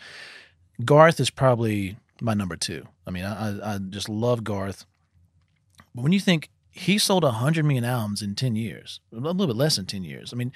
Garth 0.84 1.20
is 1.20 1.30
probably 1.30 1.96
my 2.20 2.34
number 2.34 2.56
two. 2.56 2.88
I 3.06 3.12
mean, 3.12 3.24
I- 3.24 3.74
I 3.74 3.78
just 3.78 4.08
love 4.08 4.42
Garth. 4.42 4.84
But 5.94 6.02
when 6.02 6.12
you 6.12 6.18
think 6.20 6.48
he 6.78 6.98
sold 6.98 7.24
100 7.24 7.64
million 7.64 7.84
albums 7.84 8.22
in 8.22 8.34
10 8.34 8.56
years, 8.56 9.00
a 9.12 9.16
little 9.16 9.46
bit 9.46 9.56
less 9.56 9.76
than 9.76 9.86
10 9.86 10.04
years, 10.04 10.32
I 10.32 10.36
mean, 10.36 10.52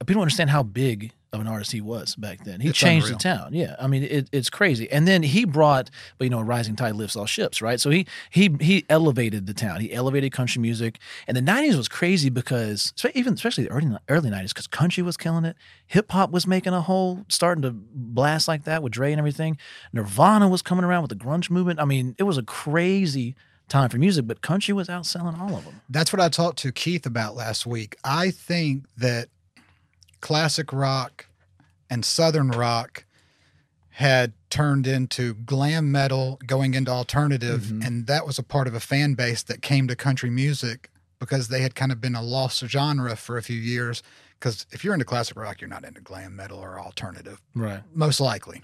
people 0.00 0.14
don't 0.14 0.22
understand 0.22 0.50
how 0.50 0.62
big 0.62 1.12
of 1.32 1.40
an 1.40 1.46
artist 1.46 1.70
he 1.70 1.80
was 1.80 2.16
back 2.16 2.42
then. 2.42 2.60
He 2.60 2.70
It's 2.70 2.78
changed 2.78 3.06
unreal. 3.06 3.18
the 3.18 3.22
town. 3.22 3.54
Yeah. 3.54 3.76
I 3.78 3.86
mean, 3.86 4.02
it, 4.02 4.28
it's 4.32 4.50
crazy. 4.50 4.90
And 4.90 5.06
then 5.06 5.22
he 5.22 5.44
brought, 5.44 5.88
but 6.18 6.24
you 6.24 6.30
know, 6.30 6.40
a 6.40 6.44
rising 6.44 6.74
tide 6.74 6.96
lifts 6.96 7.14
all 7.14 7.26
ships, 7.26 7.62
right? 7.62 7.80
So 7.80 7.90
he 7.90 8.04
he 8.30 8.50
he 8.60 8.84
elevated 8.90 9.46
the 9.46 9.54
town. 9.54 9.80
He 9.80 9.92
elevated 9.92 10.32
country 10.32 10.60
music. 10.60 10.98
And 11.28 11.36
the 11.36 11.40
90s 11.40 11.76
was 11.76 11.86
crazy 11.86 12.30
because 12.30 12.92
even 13.14 13.34
especially 13.34 13.64
the 13.64 13.70
early 13.70 13.96
early 14.08 14.28
90s 14.28 14.48
because 14.48 14.66
country 14.66 15.04
was 15.04 15.16
killing 15.16 15.44
it. 15.44 15.54
Hip 15.86 16.10
hop 16.10 16.32
was 16.32 16.48
making 16.48 16.72
a 16.72 16.80
whole 16.80 17.24
starting 17.28 17.62
to 17.62 17.70
blast 17.70 18.48
like 18.48 18.64
that 18.64 18.82
with 18.82 18.92
Dre 18.92 19.12
and 19.12 19.20
everything. 19.20 19.56
Nirvana 19.92 20.48
was 20.48 20.62
coming 20.62 20.84
around 20.84 21.02
with 21.02 21.10
the 21.10 21.24
grunge 21.24 21.48
movement. 21.48 21.78
I 21.78 21.84
mean, 21.84 22.16
it 22.18 22.24
was 22.24 22.38
a 22.38 22.42
crazy 22.42 23.36
time 23.70 23.88
for 23.88 23.96
music, 23.98 24.26
but 24.26 24.42
country 24.42 24.74
was 24.74 24.88
outselling 24.88 25.38
all 25.40 25.56
of 25.56 25.64
them. 25.64 25.80
That's 25.88 26.12
what 26.12 26.20
I 26.20 26.28
talked 26.28 26.58
to 26.58 26.72
Keith 26.72 27.06
about 27.06 27.34
last 27.36 27.66
week. 27.66 27.96
I 28.04 28.30
think 28.30 28.84
that 28.98 29.28
classic 30.20 30.72
rock 30.72 31.26
and 31.88 32.04
southern 32.04 32.50
rock 32.50 33.04
had 33.94 34.32
turned 34.50 34.86
into 34.86 35.34
glam 35.34 35.90
metal 35.90 36.38
going 36.46 36.74
into 36.74 36.90
alternative 36.90 37.62
Mhm. 37.72 37.86
and 37.86 38.06
that 38.06 38.26
was 38.26 38.38
a 38.38 38.42
part 38.42 38.66
of 38.66 38.74
a 38.74 38.80
fan 38.80 39.14
base 39.14 39.42
that 39.44 39.62
came 39.62 39.88
to 39.88 39.96
country 39.96 40.30
music 40.30 40.90
because 41.18 41.48
they 41.48 41.60
had 41.62 41.74
kind 41.74 41.92
of 41.92 42.00
been 42.00 42.14
a 42.14 42.22
lost 42.22 42.64
genre 42.66 43.14
for 43.16 43.36
a 43.36 43.42
few 43.42 43.58
years 43.58 44.02
because 44.38 44.66
if 44.72 44.82
you're 44.84 44.94
into 44.94 45.04
classic 45.04 45.36
rock 45.36 45.60
you're 45.60 45.68
not 45.68 45.84
into 45.84 46.00
glam 46.00 46.34
metal 46.34 46.58
or 46.58 46.78
alternative 46.80 47.40
Right. 47.54 47.82
most 47.94 48.20
likely. 48.20 48.62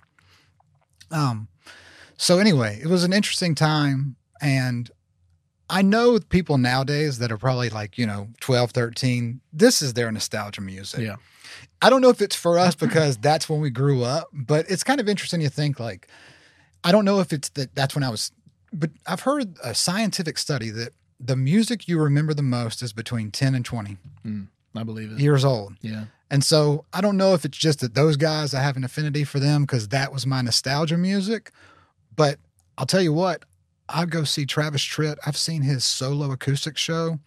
Um, 1.11 1.49
so 2.17 2.39
anyway, 2.39 2.81
it 2.83 2.87
was 2.89 3.05
an 3.05 3.13
interesting 3.13 3.55
time, 3.55 4.17
and 4.41 4.91
I 5.69 5.83
know 5.83 6.19
people 6.21 6.59
nowadays 6.59 7.19
that 7.19 7.33
are 7.33 7.39
probably 7.39 7.71
like 7.71 7.99
you 7.99 8.07
know 8.07 8.29
12, 8.41 8.71
13, 8.71 9.41
This 9.53 9.83
is 9.83 9.95
their 9.95 10.11
nostalgia 10.13 10.61
music. 10.61 11.01
Yeah. 11.01 11.17
I 11.83 11.91
don't 11.91 12.01
know 12.01 12.11
if 12.11 12.21
it's 12.21 12.37
for 12.37 12.59
us 12.59 12.75
because 12.87 13.17
that's 13.17 13.49
when 13.49 13.61
we 13.61 13.71
grew 13.71 14.03
up, 14.03 14.29
but 14.33 14.71
it's 14.71 14.85
kind 14.85 15.01
of 15.01 15.09
interesting 15.09 15.41
to 15.41 15.51
think 15.51 15.81
like 15.81 16.09
I 16.85 16.93
don't 16.93 17.05
know 17.05 17.21
if 17.21 17.33
it's 17.33 17.49
that 17.51 17.75
that's 17.75 17.95
when 17.95 18.05
I 18.05 18.11
was, 18.11 18.31
but 18.73 18.91
I've 19.07 19.21
heard 19.21 19.57
a 19.63 19.75
scientific 19.75 20.39
study 20.39 20.71
that 20.71 20.91
the 21.19 21.37
music 21.37 21.89
you 21.89 21.99
remember 21.99 22.35
the 22.35 22.43
most 22.43 22.83
is 22.83 22.93
between 22.93 23.31
10 23.31 23.55
and 23.55 23.65
20 23.65 23.97
hmm. 24.23 24.43
I 24.75 24.83
believe 24.83 25.13
it. 25.13 25.19
years 25.19 25.45
old. 25.45 25.75
Yeah. 25.81 26.05
And 26.31 26.45
so 26.45 26.85
I 26.93 27.01
don't 27.01 27.17
know 27.17 27.35
if 27.35 27.45
it's 27.45 27.57
just 27.57 27.81
that 27.81 27.95
those 27.95 28.17
guys, 28.17 28.53
I 28.53 28.61
have 28.61 28.77
an 28.77 28.85
affinity 28.85 29.25
for 29.25 29.39
them 29.39 29.63
because 29.63 29.89
that 29.89 30.13
was 30.13 30.27
my 30.27 30.43
nostalgia 30.43 30.99
music. 30.99 31.53
But 32.15 32.39
I'll 32.77 32.87
tell 32.87 33.01
you 33.01 33.13
what, 33.13 33.45
I'll 33.89 34.07
go 34.07 34.25
see 34.25 34.47
Travis 34.47 34.83
Tritt. 34.83 35.17
I've 35.27 35.37
seen 35.37 35.63
his 35.63 35.85
solo 35.85 36.31
acoustic 36.33 36.77
show 36.77 37.19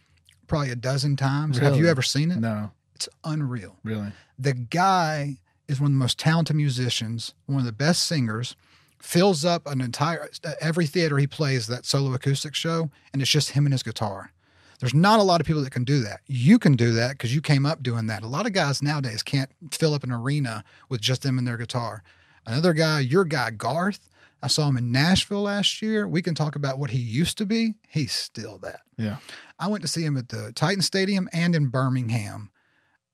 probably 0.48 0.72
a 0.72 0.76
dozen 0.76 1.16
times. 1.16 1.58
Have 1.60 1.76
you 1.78 1.88
ever 1.88 2.02
seen 2.02 2.32
it? 2.32 2.38
No, 2.40 2.72
It's 2.96 3.08
unreal. 3.24 3.76
really. 3.84 4.12
The 4.38 4.54
guy 4.54 5.38
is 5.68 5.80
one 5.80 5.92
of 5.92 5.94
the 5.94 6.00
most 6.00 6.18
talented 6.18 6.56
musicians, 6.56 7.34
one 7.46 7.60
of 7.60 7.66
the 7.66 7.72
best 7.72 8.04
singers, 8.08 8.56
fills 9.00 9.46
up 9.46 9.66
an 9.68 9.80
entire, 9.80 10.28
every 10.60 10.86
theater 10.88 11.18
he 11.18 11.28
plays 11.28 11.68
that 11.68 11.86
solo 11.86 12.14
acoustic 12.14 12.56
show, 12.56 12.90
and 13.14 13.22
it's 13.22 13.32
just 13.32 13.52
him 13.52 13.66
and 13.66 13.74
his 13.74 13.84
guitar. 13.84 14.32
There's 14.80 14.94
not 14.94 15.20
a 15.20 15.24
lot 15.24 15.40
of 15.42 15.48
people 15.48 15.62
that 15.64 15.72
can 15.72 15.84
do 15.84 16.02
that. 16.02 16.22
You 16.26 16.58
can 16.58 16.76
do 16.76 16.92
that 16.94 17.12
because 17.12 17.36
you 17.36 17.42
came 17.42 17.66
up 17.66 17.84
doing 17.84 18.08
that. 18.08 18.24
A 18.24 18.28
lot 18.28 18.46
of 18.48 18.54
guys 18.54 18.82
nowadays 18.82 19.22
can't 19.24 19.50
fill 19.72 19.94
up 19.94 20.04
an 20.04 20.12
arena 20.12 20.64
with 20.90 21.02
just 21.02 21.22
them 21.22 21.38
and 21.38 21.46
their 21.48 21.58
guitar. 21.58 22.02
Another 22.46 22.74
guy, 22.74 23.02
your 23.02 23.26
guy, 23.26 23.52
Garth, 23.52 24.09
I 24.42 24.48
saw 24.48 24.68
him 24.70 24.78
in 24.78 24.92
Nashville 24.92 25.42
last 25.44 25.82
year. 25.82 26.08
We 26.08 26.22
can 26.22 26.34
talk 26.36 26.56
about 26.56 26.80
what 26.80 26.92
he 26.92 27.00
used 27.00 27.38
to 27.40 27.46
be. 27.46 27.76
He's 27.90 28.12
still 28.14 28.58
that. 28.60 28.82
Yeah. 28.98 29.18
I 29.60 29.68
went 29.68 29.82
to 29.82 29.88
see 29.88 30.04
him 30.04 30.16
at 30.18 30.30
the 30.30 30.54
Titan 30.54 30.82
Stadium 30.82 31.28
and 31.34 31.54
in 31.56 31.68
Birmingham. 31.68 32.50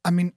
I 0.03 0.11
mean, 0.11 0.33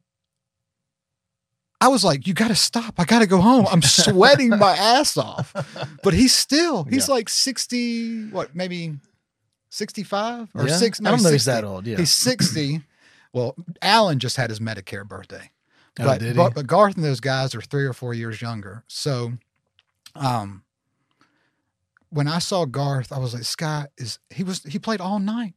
I 1.80 1.88
was 1.88 2.02
like, 2.04 2.26
you 2.26 2.34
got 2.34 2.48
to 2.48 2.54
stop. 2.56 2.94
I 2.98 3.04
got 3.04 3.20
to 3.20 3.26
go 3.26 3.40
home. 3.40 3.66
I'm 3.70 3.82
sweating 3.82 4.50
my 4.50 4.72
ass 4.76 5.16
off. 5.16 5.54
But 6.02 6.14
he's 6.14 6.34
still, 6.34 6.84
he's 6.84 7.06
Yeah. 7.08 7.14
like 7.14 7.28
60, 7.28 8.30
what, 8.30 8.54
maybe 8.56 8.94
65 9.70 10.48
or 10.54 10.66
Yeah? 10.68 10.76
six? 10.76 11.00
I 11.00 11.10
don't 11.10 11.22
know 11.22 11.30
he's 11.30 11.44
that 11.44 11.64
old. 11.64 11.86
Yeah. 11.86 11.98
He's 11.98 12.10
60. 12.12 12.82
well, 13.32 13.54
Alan 13.80 14.18
just 14.18 14.36
had 14.36 14.50
his 14.50 14.58
Medicare 14.58 15.06
birthday. 15.06 15.50
Oh, 16.00 16.04
But, 16.04 16.18
did 16.20 16.28
he? 16.30 16.36
but, 16.36 16.54
but 16.54 16.66
Garth 16.66 16.96
and 16.96 17.04
those 17.04 17.20
guys 17.20 17.54
are 17.54 17.60
three 17.60 17.84
or 17.84 17.92
four 17.92 18.14
years 18.14 18.40
younger. 18.42 18.84
So 18.88 19.34
Um, 20.16 20.64
when 22.10 22.28
I 22.28 22.38
saw 22.38 22.64
Garth, 22.64 23.12
I 23.12 23.18
was 23.18 23.34
like, 23.34 23.44
"Scott 23.44 23.90
is 23.96 24.18
he 24.30 24.44
was 24.44 24.62
he 24.62 24.78
played 24.78 25.00
all 25.00 25.18
night. 25.18 25.54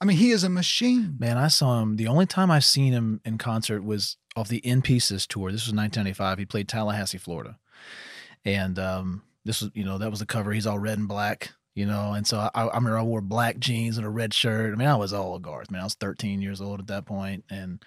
I 0.00 0.04
mean, 0.04 0.16
he 0.16 0.30
is 0.30 0.44
a 0.44 0.48
machine." 0.48 1.16
Man, 1.18 1.38
I 1.38 1.48
saw 1.48 1.80
him. 1.80 1.96
The 1.96 2.08
only 2.08 2.26
time 2.26 2.50
I've 2.50 2.64
seen 2.64 2.92
him 2.92 3.20
in 3.24 3.38
concert 3.38 3.84
was 3.84 4.16
off 4.36 4.48
the 4.48 4.58
In 4.58 4.82
Pieces 4.82 5.26
tour. 5.26 5.52
This 5.52 5.66
was 5.66 5.74
1995. 5.74 6.38
He 6.38 6.44
played 6.44 6.68
Tallahassee, 6.68 7.18
Florida, 7.18 7.58
and 8.44 8.78
um, 8.78 9.22
this 9.44 9.60
was 9.60 9.70
you 9.74 9.84
know 9.84 9.98
that 9.98 10.10
was 10.10 10.20
the 10.20 10.26
cover. 10.26 10.52
He's 10.52 10.66
all 10.66 10.78
red 10.78 10.98
and 10.98 11.08
black, 11.08 11.52
you 11.74 11.86
know, 11.86 12.12
and 12.12 12.26
so 12.26 12.38
I, 12.38 12.50
I 12.54 12.76
remember 12.76 12.98
I 12.98 13.02
wore 13.02 13.20
black 13.20 13.58
jeans 13.58 13.96
and 13.96 14.06
a 14.06 14.10
red 14.10 14.34
shirt. 14.34 14.72
I 14.72 14.76
mean, 14.76 14.88
I 14.88 14.96
was 14.96 15.12
all 15.12 15.38
Garth. 15.38 15.70
Man, 15.70 15.80
I 15.80 15.84
was 15.84 15.94
13 15.94 16.42
years 16.42 16.60
old 16.60 16.80
at 16.80 16.86
that 16.88 17.06
point, 17.06 17.44
and 17.50 17.84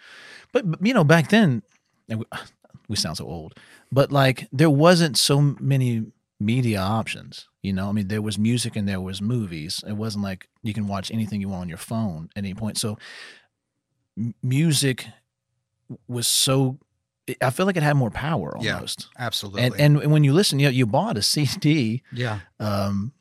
but, 0.53 0.70
but 0.70 0.86
you 0.86 0.93
know 0.93 1.03
back 1.03 1.30
then, 1.30 1.64
we, 2.08 2.24
we 2.88 2.95
sound 2.95 3.18
so 3.18 3.26
old, 3.26 3.55
but 3.91 4.12
like 4.12 4.47
there 4.51 4.70
wasn't 4.70 5.18
so 5.18 5.41
many 5.41 6.05
media 6.40 6.80
options. 6.80 7.48
You 7.64 7.74
know, 7.74 7.90
I 7.90 7.92
mean, 7.92 8.08
there 8.08 8.22
was 8.22 8.38
music 8.38 8.76
and 8.76 8.88
there 8.88 9.02
was 9.02 9.22
movies. 9.22 9.84
It 9.88 9.94
wasn't 9.94 10.24
like 10.24 10.48
you 10.64 10.74
can 10.74 10.88
watch 10.88 11.12
anything 11.12 11.42
you 11.42 11.50
want 11.50 11.62
on 11.64 11.70
your 11.70 11.78
phone 11.78 12.30
at 12.36 12.44
any 12.44 12.54
point. 12.54 12.78
So 12.78 12.98
m- 14.18 14.34
music 14.44 15.06
was 16.08 16.28
so. 16.28 16.78
I 17.42 17.50
feel 17.50 17.66
like 17.66 17.76
it 17.76 17.84
had 17.84 17.98
more 17.98 18.10
power 18.12 18.56
Yeah. 18.62 18.76
almost. 18.76 19.10
Absolutely. 19.20 19.64
And 19.82 20.00
and 20.02 20.12
when 20.12 20.24
you 20.24 20.32
listen, 20.32 20.60
you 20.60 20.68
know, 20.68 20.72
you 20.72 20.86
bought 20.86 21.18
a 21.18 21.22
CD. 21.22 22.02
yeah, 22.14 22.40
Um, 22.60 23.12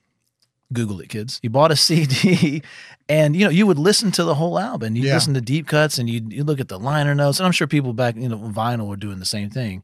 Google 0.73 1.01
it, 1.01 1.09
kids. 1.09 1.39
You 1.43 1.51
bought 1.51 1.71
a 1.73 1.77
CD, 1.77 2.63
and 3.09 3.35
you 3.37 3.45
know 3.45 3.51
you 3.51 3.67
would 3.67 3.79
listen 3.79 4.11
to 4.13 4.23
the 4.25 4.35
whole 4.37 4.59
album. 4.61 4.95
You 4.97 5.05
Yeah. 5.05 5.15
listen 5.15 5.35
to 5.35 5.41
deep 5.41 5.67
cuts, 5.67 5.99
and 5.99 6.09
you 6.09 6.25
you 6.29 6.45
look 6.45 6.61
at 6.61 6.69
the 6.69 6.79
liner 6.79 7.15
notes. 7.17 7.39
And 7.41 7.47
I'm 7.47 7.53
sure 7.53 7.67
people 7.67 7.93
back 7.93 8.15
you 8.17 8.29
know 8.29 8.39
vinyl 8.39 8.87
were 8.89 8.97
doing 8.97 9.19
the 9.19 9.27
same 9.27 9.51
thing. 9.51 9.83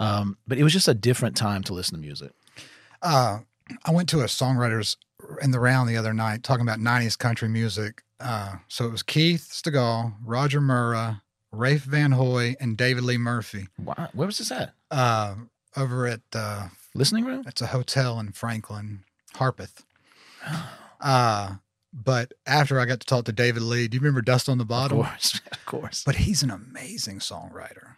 Um, 0.00 0.36
but 0.48 0.56
it 0.58 0.64
was 0.64 0.72
just 0.72 0.88
a 0.88 0.94
different 0.94 1.36
time 1.36 1.62
to 1.64 1.74
listen 1.74 1.94
to 1.94 2.00
music. 2.00 2.32
Uh, 3.02 3.38
I 3.84 3.90
went 3.90 4.08
to 4.10 4.20
a 4.20 4.24
songwriters 4.24 4.96
in 5.42 5.50
the 5.50 5.60
round 5.60 5.88
the 5.88 5.96
other 5.96 6.12
night 6.14 6.42
talking 6.42 6.62
about 6.66 6.78
'90s 6.78 7.16
country 7.18 7.48
music. 7.48 8.02
Uh, 8.18 8.56
so 8.68 8.84
it 8.84 8.90
was 8.92 9.02
Keith 9.02 9.48
Stegall, 9.52 10.14
Roger 10.24 10.60
Murrah, 10.60 11.22
Rafe 11.52 11.84
Van 11.84 12.12
Hoy, 12.12 12.54
and 12.60 12.76
David 12.76 13.02
Lee 13.04 13.16
Murphy 13.16 13.68
Wow, 13.82 14.08
where 14.12 14.26
was 14.26 14.38
this 14.38 14.52
at? 14.52 14.74
uh, 14.90 15.36
over 15.76 16.06
at 16.06 16.20
uh, 16.34 16.68
Listening 16.94 17.24
room? 17.24 17.44
it's 17.46 17.62
a 17.62 17.68
hotel 17.68 18.20
in 18.20 18.32
Franklin, 18.32 19.04
Harpeth. 19.34 19.84
Uh, 21.02 21.54
but 21.94 22.32
after 22.46 22.78
I 22.78 22.84
got 22.84 23.00
to 23.00 23.06
talk 23.06 23.24
to 23.24 23.32
David 23.32 23.62
Lee, 23.62 23.88
do 23.88 23.96
you 23.96 24.00
remember 24.00 24.20
Dust 24.20 24.50
on 24.50 24.58
the 24.58 24.66
Of 24.70 24.90
course, 24.90 25.40
of 25.52 25.64
course. 25.64 26.02
But 26.04 26.16
he's 26.16 26.42
an 26.42 26.50
amazing 26.50 27.20
songwriter. 27.20 27.89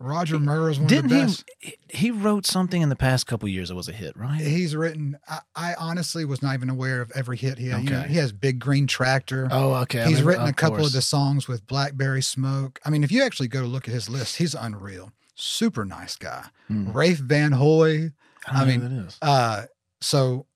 Roger 0.00 0.36
Murrah 0.38 0.70
is 0.70 0.78
one 0.78 0.86
Didn't 0.86 1.06
of 1.06 1.10
the 1.10 1.16
he? 1.16 1.22
best. 1.22 1.44
He 1.58 1.76
he 1.88 2.10
wrote 2.12 2.46
something 2.46 2.82
in 2.82 2.88
the 2.88 2.94
past 2.96 3.26
couple 3.26 3.48
years 3.48 3.68
that 3.68 3.74
was 3.74 3.88
a 3.88 3.92
hit, 3.92 4.16
right? 4.16 4.40
He's 4.40 4.76
written. 4.76 5.18
I, 5.28 5.40
I 5.56 5.74
honestly 5.74 6.24
was 6.24 6.40
not 6.40 6.54
even 6.54 6.70
aware 6.70 7.00
of 7.00 7.10
every 7.16 7.36
hit 7.36 7.58
he 7.58 7.68
had. 7.68 7.82
You 7.82 7.90
know, 7.90 7.98
Okay. 8.00 8.08
he 8.10 8.16
has 8.18 8.30
Big 8.30 8.60
Green 8.60 8.86
Tractor. 8.86 9.48
Oh, 9.50 9.74
okay. 9.82 10.02
I 10.02 10.08
he's 10.08 10.22
written 10.22 10.46
a 10.46 10.52
couple 10.52 10.76
course. 10.76 10.88
of 10.88 10.92
the 10.92 11.02
songs 11.02 11.48
with 11.48 11.66
Blackberry 11.66 12.22
Smoke. 12.22 12.78
I 12.84 12.90
mean, 12.90 13.02
if 13.02 13.10
you 13.10 13.24
actually 13.24 13.48
go 13.48 13.60
to 13.60 13.66
look 13.66 13.88
at 13.88 13.94
his 13.94 14.08
list, 14.08 14.36
he's 14.36 14.54
unreal. 14.54 15.10
Super 15.34 15.84
nice 15.84 16.14
guy. 16.16 16.44
Hmm. 16.68 16.92
Rafe 16.92 17.18
Van 17.18 17.52
Hoy. 17.52 18.12
I, 18.46 18.62
I 18.62 18.64
mean, 18.64 18.80
mean, 18.80 18.96
that 18.98 19.06
is. 19.08 19.18
Uh, 19.20 19.62
so 20.00 20.46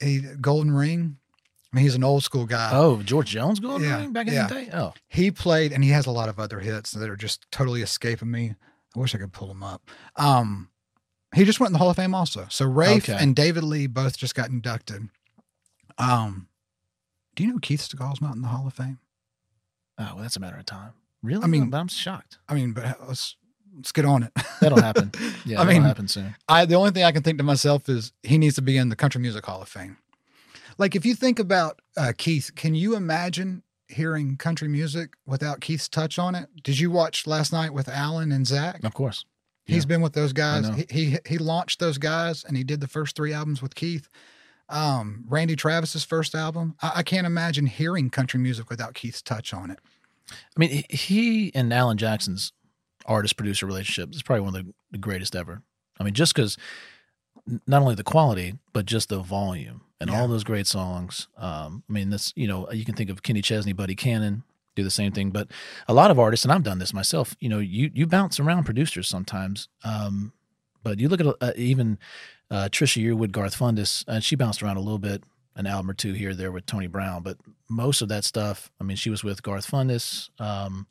he 0.00 0.20
Golden 0.40 0.72
Ring. 0.72 1.16
I 1.72 1.76
mean, 1.76 1.84
he's 1.84 1.94
an 1.94 2.02
old 2.02 2.24
school 2.24 2.46
guy. 2.46 2.70
Oh, 2.72 3.00
George 3.02 3.28
Jones 3.30 3.60
Golden 3.60 3.88
yeah, 3.88 3.98
ring 4.00 4.12
back 4.12 4.26
in 4.26 4.32
yeah. 4.32 4.48
the 4.48 4.54
day. 4.54 4.70
Oh, 4.74 4.92
He 5.06 5.30
played, 5.30 5.70
and 5.72 5.84
he 5.84 5.90
has 5.90 6.06
a 6.06 6.10
lot 6.10 6.28
of 6.28 6.40
other 6.40 6.58
hits 6.58 6.90
that 6.90 7.08
are 7.08 7.14
just 7.14 7.46
totally 7.52 7.82
escaping 7.82 8.28
me. 8.32 8.56
I 8.96 8.98
wish 8.98 9.14
I 9.14 9.18
could 9.18 9.32
pull 9.32 9.48
them 9.48 9.62
up. 9.62 9.88
Um, 10.16 10.68
he 11.34 11.44
just 11.44 11.60
went 11.60 11.68
in 11.68 11.72
the 11.74 11.78
Hall 11.78 11.90
of 11.90 11.96
Fame 11.96 12.14
also. 12.14 12.46
So 12.50 12.66
Rafe 12.66 13.08
Okay. 13.08 13.16
and 13.22 13.36
David 13.36 13.62
Lee 13.62 13.86
both 13.86 14.16
just 14.18 14.34
got 14.34 14.48
inducted. 14.50 15.08
Um, 15.98 16.48
do 17.36 17.44
you 17.44 17.52
know 17.52 17.58
Keith 17.60 17.80
Stegall's 17.80 18.20
not 18.20 18.34
in 18.34 18.42
the 18.42 18.48
Hall 18.48 18.66
of 18.66 18.74
Fame? 18.74 18.98
oh, 19.98 20.12
well, 20.14 20.22
that's 20.22 20.36
a 20.36 20.40
matter 20.40 20.56
of 20.56 20.64
time. 20.64 20.92
Really? 21.22 21.44
I 21.44 21.46
mean- 21.46 21.68
but 21.70 21.78
I'm 21.78 21.88
shocked. 21.88 22.38
I 22.48 22.54
mean, 22.54 22.72
but 22.72 22.96
let's 23.06 23.36
let's 23.76 23.92
get 23.92 24.04
on 24.06 24.22
it. 24.24 24.32
That'll 24.60 24.80
happen. 24.80 25.12
Yeah, 25.44 25.60
I 25.60 25.64
mean, 25.64 25.82
happen 25.82 26.06
soon. 26.08 26.34
I 26.48 26.64
the 26.66 26.74
only 26.74 26.90
thing 26.90 27.04
I 27.04 27.12
can 27.12 27.22
think 27.22 27.38
to 27.38 27.44
myself 27.44 27.88
is 27.88 28.12
he 28.22 28.36
needs 28.38 28.54
to 28.56 28.62
be 28.62 28.76
in 28.76 28.88
the 28.88 28.96
Country 28.96 29.20
Music 29.20 29.44
Hall 29.46 29.62
of 29.62 29.68
Fame. 29.68 29.96
Like 30.78 30.94
if 30.96 31.04
you 31.06 31.14
think 31.14 31.38
about 31.38 31.80
uh, 31.96 32.12
Keith, 32.16 32.50
can 32.56 32.74
you 32.74 32.94
imagine 32.96 33.62
hearing 33.90 34.36
country 34.36 34.68
music 34.68 35.10
without 35.26 35.60
Keith's 35.60 35.88
touch 35.88 36.18
on 36.18 36.34
it? 36.34 36.48
Did 36.62 36.78
you 36.78 36.90
watch 36.90 37.26
last 37.26 37.52
night 37.52 37.72
with 37.74 37.88
Alan 37.88 38.32
and 38.32 38.46
Zach? 38.46 38.82
Of 38.84 38.94
course. 38.94 39.24
he's 39.66 39.86
been 39.86 40.00
with 40.00 40.12
those 40.14 40.32
guys. 40.32 40.68
He, 40.76 40.86
he 40.90 41.18
he 41.26 41.38
launched 41.38 41.78
those 41.80 41.98
guys, 41.98 42.44
and 42.44 42.56
he 42.56 42.64
did 42.64 42.80
the 42.80 42.88
first 42.88 43.14
three 43.16 43.32
albums 43.32 43.62
with 43.62 43.74
Keith. 43.74 44.08
Um, 44.68 45.24
Randy 45.28 45.56
Travis's 45.56 46.04
first 46.04 46.34
album. 46.34 46.76
I, 46.82 46.92
I 46.96 47.02
can't 47.02 47.26
imagine 47.26 47.66
hearing 47.66 48.08
country 48.10 48.38
music 48.40 48.70
without 48.70 48.94
Keith's 48.94 49.20
touch 49.22 49.52
on 49.52 49.70
it. 49.70 49.78
I 50.30 50.34
mean, 50.58 50.70
he- 50.88 50.96
he 50.96 51.54
and 51.54 51.72
Alan 51.72 51.96
Jackson's 51.98 52.52
artist 53.06 53.36
producer 53.36 53.66
relationship 53.66 54.14
is 54.14 54.22
probably 54.22 54.42
one 54.42 54.54
of 54.56 54.64
the, 54.66 54.72
the 54.92 54.98
greatest 54.98 55.34
ever. 55.34 55.62
I 55.98 56.04
mean, 56.04 56.14
just 56.14 56.34
because 56.34 56.56
not 57.66 57.82
only 57.82 57.94
the 57.96 58.04
quality, 58.04 58.54
but 58.72 58.86
just 58.86 59.08
the 59.08 59.18
volume 59.20 59.80
and 60.00 60.10
Yeah. 60.10 60.20
all 60.20 60.28
those 60.28 60.44
great 60.44 60.66
songs. 60.66 61.28
Um, 61.36 61.82
I 61.88 61.92
mean, 61.92 62.10
that's, 62.10 62.32
you 62.36 62.48
know, 62.48 62.70
you 62.72 62.84
can 62.84 62.94
think 62.94 63.10
of 63.10 63.22
Kenny 63.22 63.42
Chesney, 63.42 63.72
Buddy 63.72 63.94
Cannon 63.94 64.42
do 64.76 64.82
the 64.84 64.90
same 64.90 65.12
thing, 65.12 65.30
but 65.30 65.48
a 65.88 65.92
lot 65.94 66.10
of 66.10 66.18
artists, 66.18 66.44
and 66.44 66.52
I've 66.52 66.62
done 66.62 66.78
this 66.78 66.94
myself, 66.94 67.34
you 67.40 67.48
know, 67.48 67.58
you, 67.58 67.90
you 67.92 68.06
bounce 68.06 68.38
around 68.40 68.64
producers 68.64 69.08
sometimes. 69.08 69.68
Um, 69.84 70.32
but 70.82 70.98
you 71.00 71.08
look 71.08 71.20
at 71.20 71.26
uh, 71.40 71.52
even 71.56 71.98
uh, 72.50 72.68
Trisha 72.70 73.02
Yearwood, 73.04 73.32
Garth 73.32 73.58
Fundis, 73.58 74.04
and 74.08 74.22
she 74.24 74.36
bounced 74.36 74.62
around 74.62 74.76
a 74.76 74.80
little 74.80 74.98
bit, 74.98 75.22
an 75.56 75.66
album 75.66 75.90
or 75.90 75.94
two 75.94 76.12
here 76.14 76.34
there 76.34 76.52
with 76.52 76.64
Tony 76.64 76.86
Brown, 76.86 77.22
but 77.22 77.36
most 77.68 78.00
of 78.00 78.08
that 78.08 78.24
stuff, 78.24 78.70
I 78.80 78.84
mean, 78.84 78.96
she 78.96 79.10
was 79.10 79.22
with 79.24 79.42
Garth 79.42 79.68
Fundis, 79.70 80.30
um, 80.40 80.86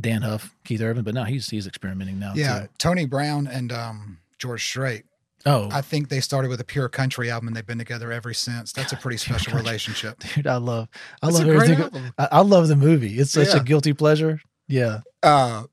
Dann 0.00 0.22
Huff, 0.22 0.54
Keith 0.64 0.80
Urban, 0.80 1.02
but 1.02 1.14
now 1.14 1.24
he's 1.24 1.48
he's 1.48 1.66
experimenting 1.66 2.18
now 2.18 2.32
Yeah, 2.34 2.60
too. 2.62 2.68
Tony 2.78 3.06
Brown 3.06 3.46
and 3.46 3.72
um, 3.72 4.18
George 4.38 4.64
Strait. 4.64 5.04
Oh, 5.46 5.68
I 5.72 5.82
think 5.82 6.08
they 6.08 6.20
started 6.20 6.48
with 6.48 6.60
a 6.60 6.64
pure 6.64 6.88
country 6.88 7.30
album, 7.30 7.46
and 7.48 7.56
they've 7.56 7.66
been 7.66 7.78
together 7.78 8.10
ever 8.12 8.34
since. 8.34 8.72
That's 8.72 8.92
a 8.92 8.96
pretty 8.96 9.16
special 9.18 9.52
country. 9.52 9.60
relationship. 9.64 10.18
dude, 10.34 10.46
I 10.46 10.56
love 10.56 10.88
I 11.22 11.26
That's 11.26 11.38
love 11.38 11.48
everything. 11.48 12.12
I, 12.18 12.28
I 12.32 12.40
love 12.40 12.68
the 12.68 12.76
movie. 12.76 13.18
It's 13.18 13.30
such 13.32 13.48
Yeah. 13.48 13.60
a 13.60 13.62
guilty 13.64 13.92
pleasure. 13.92 14.40
Yeah, 14.66 15.00
Uh, 15.22 15.64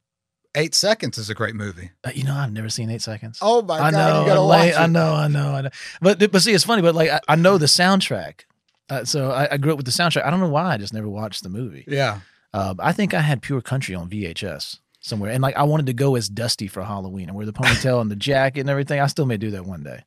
Eight 0.55 0.73
Seconds 0.73 1.17
is 1.17 1.29
a 1.29 1.33
great 1.33 1.53
movie. 1.55 1.91
Uh, 2.05 2.11
you 2.15 2.23
know, 2.23 2.33
I've 2.35 2.53
never 2.53 2.69
seen 2.69 2.89
Eight 2.89 3.01
Seconds. 3.01 3.39
Oh 3.41 3.61
my 3.61 3.75
I 3.79 3.91
god, 3.91 3.93
know, 3.97 4.21
you 4.21 4.27
gotta 4.27 4.39
I'm 4.41 4.47
watch 4.47 4.67
it. 4.67 4.79
I 4.79 4.85
know, 4.87 5.13
I 5.13 5.27
know, 5.27 5.49
I 5.55 5.61
know. 5.61 5.69
But 5.99 6.31
but 6.31 6.41
see, 6.41 6.53
it's 6.53 6.63
funny. 6.63 6.81
But 6.81 6.95
like, 6.95 7.09
I, 7.09 7.19
I 7.27 7.35
know 7.35 7.57
the 7.57 7.65
soundtrack. 7.65 8.41
Uh, 8.89 9.03
so 9.03 9.31
I, 9.31 9.53
I 9.53 9.57
grew 9.57 9.71
up 9.71 9.77
with 9.77 9.87
the 9.87 9.91
soundtrack. 9.91 10.25
I 10.25 10.29
don't 10.29 10.39
know 10.39 10.47
why. 10.47 10.75
I 10.75 10.77
just 10.77 10.93
never 10.93 11.09
watched 11.09 11.41
the 11.43 11.49
movie. 11.49 11.83
Yeah, 11.87 12.19
Uh, 12.53 12.75
I 12.79 12.91
think 12.93 13.13
I 13.15 13.21
had 13.21 13.41
Pure 13.41 13.61
Country 13.63 13.95
on 13.95 14.09
VHS 14.09 14.77
somewhere, 15.05 15.31
and 15.31 15.41
like 15.41 15.55
I 15.55 15.63
wanted 15.63 15.85
to 15.87 15.93
go 15.93 16.15
as 16.15 16.27
Dusty 16.29 16.67
for 16.67 16.83
Halloween 16.83 17.27
and 17.29 17.35
wear 17.37 17.45
the 17.45 17.53
ponytail 17.53 18.01
and 18.01 18.09
the 18.11 18.15
jacket 18.15 18.61
and 18.61 18.69
everything. 18.69 18.99
I 18.99 19.07
still 19.07 19.25
may 19.25 19.37
do 19.37 19.51
that 19.51 19.65
one 19.65 19.83
day. 19.83 20.03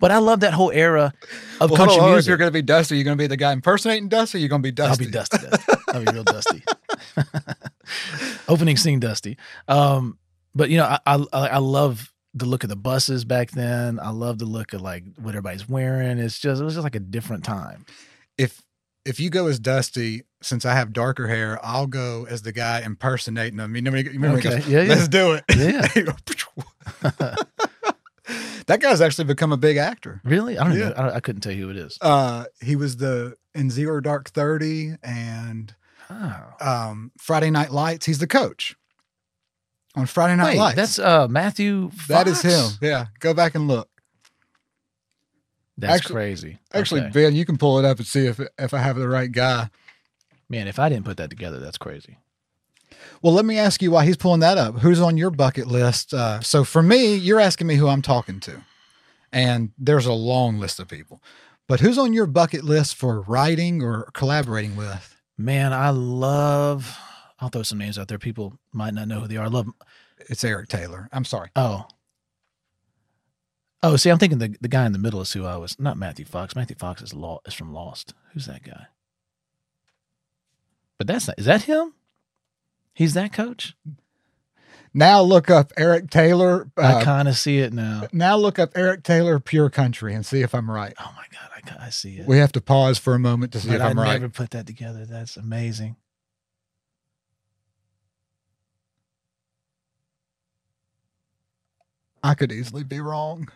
But 0.00 0.10
I 0.10 0.18
love 0.18 0.40
that 0.40 0.54
whole 0.54 0.70
era 0.70 1.12
of 1.60 1.70
Well, 1.70 1.76
country 1.76 1.98
on, 2.00 2.08
If 2.08 2.12
music. 2.14 2.28
you're 2.28 2.38
gonna 2.38 2.50
be 2.50 2.62
Dusty, 2.62 2.96
you're 2.96 3.04
gonna 3.04 3.16
be 3.16 3.26
the 3.26 3.36
guy 3.36 3.52
impersonating 3.52 4.08
Dusty. 4.08 4.40
You're 4.40 4.48
gonna 4.48 4.62
be 4.62 4.72
Dusty. 4.72 5.04
I'll 5.04 5.08
be 5.08 5.12
Dusty. 5.12 5.38
Dusty. 5.38 5.72
I'll 5.88 6.04
be 6.04 6.12
real 6.12 6.24
Dusty. 6.24 6.62
Opening 8.48 8.76
scene 8.76 9.00
Dusty. 9.00 9.36
Um, 9.68 10.18
but 10.54 10.70
you 10.70 10.78
know, 10.78 10.84
I, 10.84 10.98
I 11.06 11.16
I 11.32 11.58
love 11.58 12.12
the 12.34 12.46
look 12.46 12.62
of 12.64 12.70
the 12.70 12.76
buses 12.76 13.24
back 13.24 13.50
then. 13.50 13.98
I 14.00 14.10
love 14.10 14.38
the 14.38 14.44
look 14.46 14.72
of 14.72 14.80
like 14.80 15.04
what 15.16 15.30
everybody's 15.30 15.68
wearing. 15.68 16.18
It's 16.18 16.38
just 16.38 16.60
it 16.60 16.64
was 16.64 16.74
just 16.74 16.84
like 16.84 16.94
a 16.96 17.00
different 17.00 17.44
time. 17.44 17.84
If 18.36 18.62
if 19.04 19.20
you 19.20 19.30
go 19.30 19.46
as 19.48 19.58
Dusty, 19.58 20.22
since 20.40 20.64
I 20.64 20.74
have 20.74 20.92
darker 20.92 21.26
hair, 21.28 21.58
I'll 21.62 21.86
go 21.86 22.26
as 22.28 22.42
the 22.42 22.52
guy 22.52 22.80
impersonating 22.80 23.58
him. 23.58 23.74
You 23.74 23.82
know, 23.82 23.94
you 23.94 24.10
remember 24.10 24.38
Okay. 24.38 24.50
goes, 24.58 24.68
Yeah, 24.68 24.82
yeah. 24.82 24.88
"Let's 24.94 25.08
do 25.08 25.32
it." 25.32 25.44
Yeah. 25.56 25.88
that 28.66 28.80
guy's 28.80 29.00
actually 29.00 29.24
become 29.24 29.52
a 29.52 29.56
big 29.56 29.76
actor. 29.76 30.20
Really? 30.24 30.58
I 30.58 30.64
don't 30.64 30.78
Yeah. 30.78 30.88
know. 30.90 30.94
I, 30.96 31.16
I 31.16 31.20
couldn't 31.20 31.40
tell 31.42 31.52
you 31.52 31.64
who 31.64 31.70
it 31.70 31.76
is. 31.76 31.98
Uh, 32.00 32.44
he 32.60 32.76
was 32.76 32.96
the 32.98 33.36
in 33.54 33.70
Zero 33.70 34.00
Dark 34.00 34.30
Thirty 34.30 34.94
and 35.02 35.74
Oh. 36.10 36.42
um, 36.60 37.12
Friday 37.18 37.50
Night 37.50 37.70
Lights. 37.70 38.06
He's 38.06 38.18
the 38.18 38.26
coach 38.26 38.76
on 39.94 40.06
Friday 40.06 40.36
Night 40.36 40.52
Wait, 40.52 40.58
Lights. 40.58 40.76
that's 40.76 40.98
uh 40.98 41.28
Matthew. 41.28 41.90
that 42.08 42.26
is 42.28 42.40
him. 42.42 42.70
Yeah, 42.80 43.06
go 43.20 43.34
back 43.34 43.54
and 43.54 43.68
look. 43.68 43.88
That's 45.76 45.94
Actually- 45.96 46.14
crazy. 46.14 46.58
Actually, 46.72 47.00
Okay. 47.02 47.10
Ben, 47.10 47.34
you 47.34 47.44
can 47.44 47.56
pull 47.58 47.78
it 47.78 47.84
up 47.84 47.98
and 47.98 48.06
see 48.06 48.26
if 48.26 48.40
if 48.58 48.72
I 48.74 48.78
have 48.78 48.96
the 48.96 49.08
right 49.08 49.30
guy. 49.30 49.70
Man, 50.48 50.68
if 50.68 50.78
I 50.78 50.88
didn't 50.88 51.04
put 51.04 51.16
that 51.18 51.30
together, 51.30 51.58
that's 51.58 51.78
crazy. 51.78 52.18
Well, 53.22 53.34
let 53.34 53.44
me 53.44 53.58
ask 53.58 53.82
you 53.82 53.90
why 53.90 54.06
he's 54.06 54.16
pulling 54.16 54.40
that 54.40 54.56
up. 54.58 54.78
Who's 54.78 55.00
on 55.00 55.16
your 55.16 55.30
bucket 55.30 55.66
list? 55.66 56.14
Uh, 56.14 56.40
so 56.40 56.64
for 56.64 56.82
me, 56.82 57.14
you're 57.14 57.40
asking 57.40 57.66
me 57.66 57.76
who 57.76 57.88
I'm 57.88 58.02
talking 58.02 58.40
to, 58.40 58.62
and 59.32 59.72
there's 59.78 60.06
a 60.06 60.12
long 60.12 60.58
list 60.58 60.80
of 60.80 60.88
people. 60.88 61.22
But 61.66 61.80
who's 61.80 61.98
on 61.98 62.14
your 62.14 62.26
bucket 62.26 62.64
list 62.64 62.94
for 62.96 63.20
writing 63.22 63.82
or 63.82 64.10
collaborating 64.14 64.74
with? 64.74 65.16
Man, 65.36 65.72
I 65.74 65.90
love. 65.90 66.96
I'll 67.40 67.50
throw 67.50 67.62
some 67.62 67.78
names 67.78 67.98
out 67.98 68.08
there. 68.08 68.18
People 68.18 68.58
might 68.72 68.94
not 68.94 69.06
know 69.06 69.20
who 69.20 69.28
they 69.28 69.36
are. 69.36 69.44
I 69.44 69.48
love. 69.48 69.66
It's 70.30 70.42
Eric 70.42 70.68
Taylor. 70.68 71.08
I'm 71.12 71.24
sorry. 71.24 71.50
Oh, 71.56 71.86
Oh, 73.80 73.94
see, 73.94 74.10
I'm 74.10 74.18
thinking 74.18 74.38
the, 74.38 74.56
the 74.60 74.68
guy 74.68 74.86
in 74.86 74.92
the 74.92 74.98
middle 74.98 75.20
is 75.20 75.32
who 75.32 75.44
I 75.44 75.56
was. 75.56 75.78
Not 75.78 75.96
Matthew 75.96 76.24
Fox. 76.24 76.56
Matthew 76.56 76.74
Fox 76.76 77.00
is 77.00 77.14
law 77.14 77.38
is 77.46 77.54
from 77.54 77.72
Lost. 77.72 78.12
Who's 78.32 78.46
that 78.46 78.64
guy? 78.64 78.86
But 80.98 81.06
that's 81.06 81.28
not. 81.28 81.38
Is 81.38 81.46
that 81.46 81.62
him? 81.62 81.94
He's 82.92 83.14
that 83.14 83.32
coach. 83.32 83.76
Now 84.92 85.20
look 85.20 85.48
up 85.48 85.72
Eric 85.76 86.10
Taylor. 86.10 86.70
I 86.76 86.94
Uh, 86.94 87.04
kind 87.04 87.28
of 87.28 87.36
see 87.36 87.58
it 87.58 87.72
now. 87.72 88.08
now 88.12 88.36
look 88.36 88.58
up 88.58 88.70
Eric 88.74 89.04
Taylor 89.04 89.38
Pure 89.38 89.70
Country 89.70 90.12
and 90.14 90.26
see 90.26 90.40
if 90.42 90.54
I'm 90.54 90.68
right. 90.70 90.94
Oh 90.98 91.14
my 91.14 91.24
god, 91.30 91.78
I, 91.80 91.86
I 91.86 91.90
see 91.90 92.16
it. 92.16 92.26
We 92.26 92.38
have 92.38 92.52
to 92.52 92.60
pause 92.60 92.98
for 92.98 93.14
a 93.14 93.18
moment 93.18 93.52
to 93.52 93.60
see 93.60 93.68
but 93.68 93.76
if 93.76 93.82
I 93.82 93.90
I'm 93.90 93.98
right. 94.00 94.08
I 94.08 94.12
never 94.14 94.28
put 94.28 94.50
that 94.50 94.66
together. 94.66 95.06
That's 95.06 95.36
amazing. 95.36 95.96
I 102.22 102.34
could 102.34 102.50
easily 102.50 102.82
be 102.82 103.00
wrong. 103.00 103.48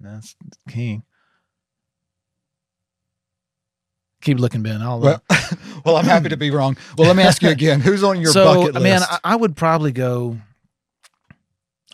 That's 0.00 0.36
king. 0.68 1.04
Keep 4.22 4.38
looking, 4.38 4.62
Ben. 4.62 4.82
I'll. 4.82 5.00
Well, 5.00 5.22
uh, 5.30 5.40
well, 5.84 5.96
I'm 5.96 6.04
happy 6.04 6.28
to 6.28 6.36
be 6.36 6.50
wrong. 6.50 6.76
Well, 6.98 7.06
let 7.06 7.16
me 7.16 7.22
ask 7.22 7.42
you 7.42 7.48
again. 7.48 7.80
Who's 7.80 8.02
on 8.04 8.20
your 8.20 8.32
so, 8.32 8.44
bucket 8.54 8.74
list? 8.74 8.82
man, 8.84 9.02
I, 9.02 9.18
I 9.24 9.36
would 9.36 9.56
probably 9.56 9.92
go. 9.92 10.36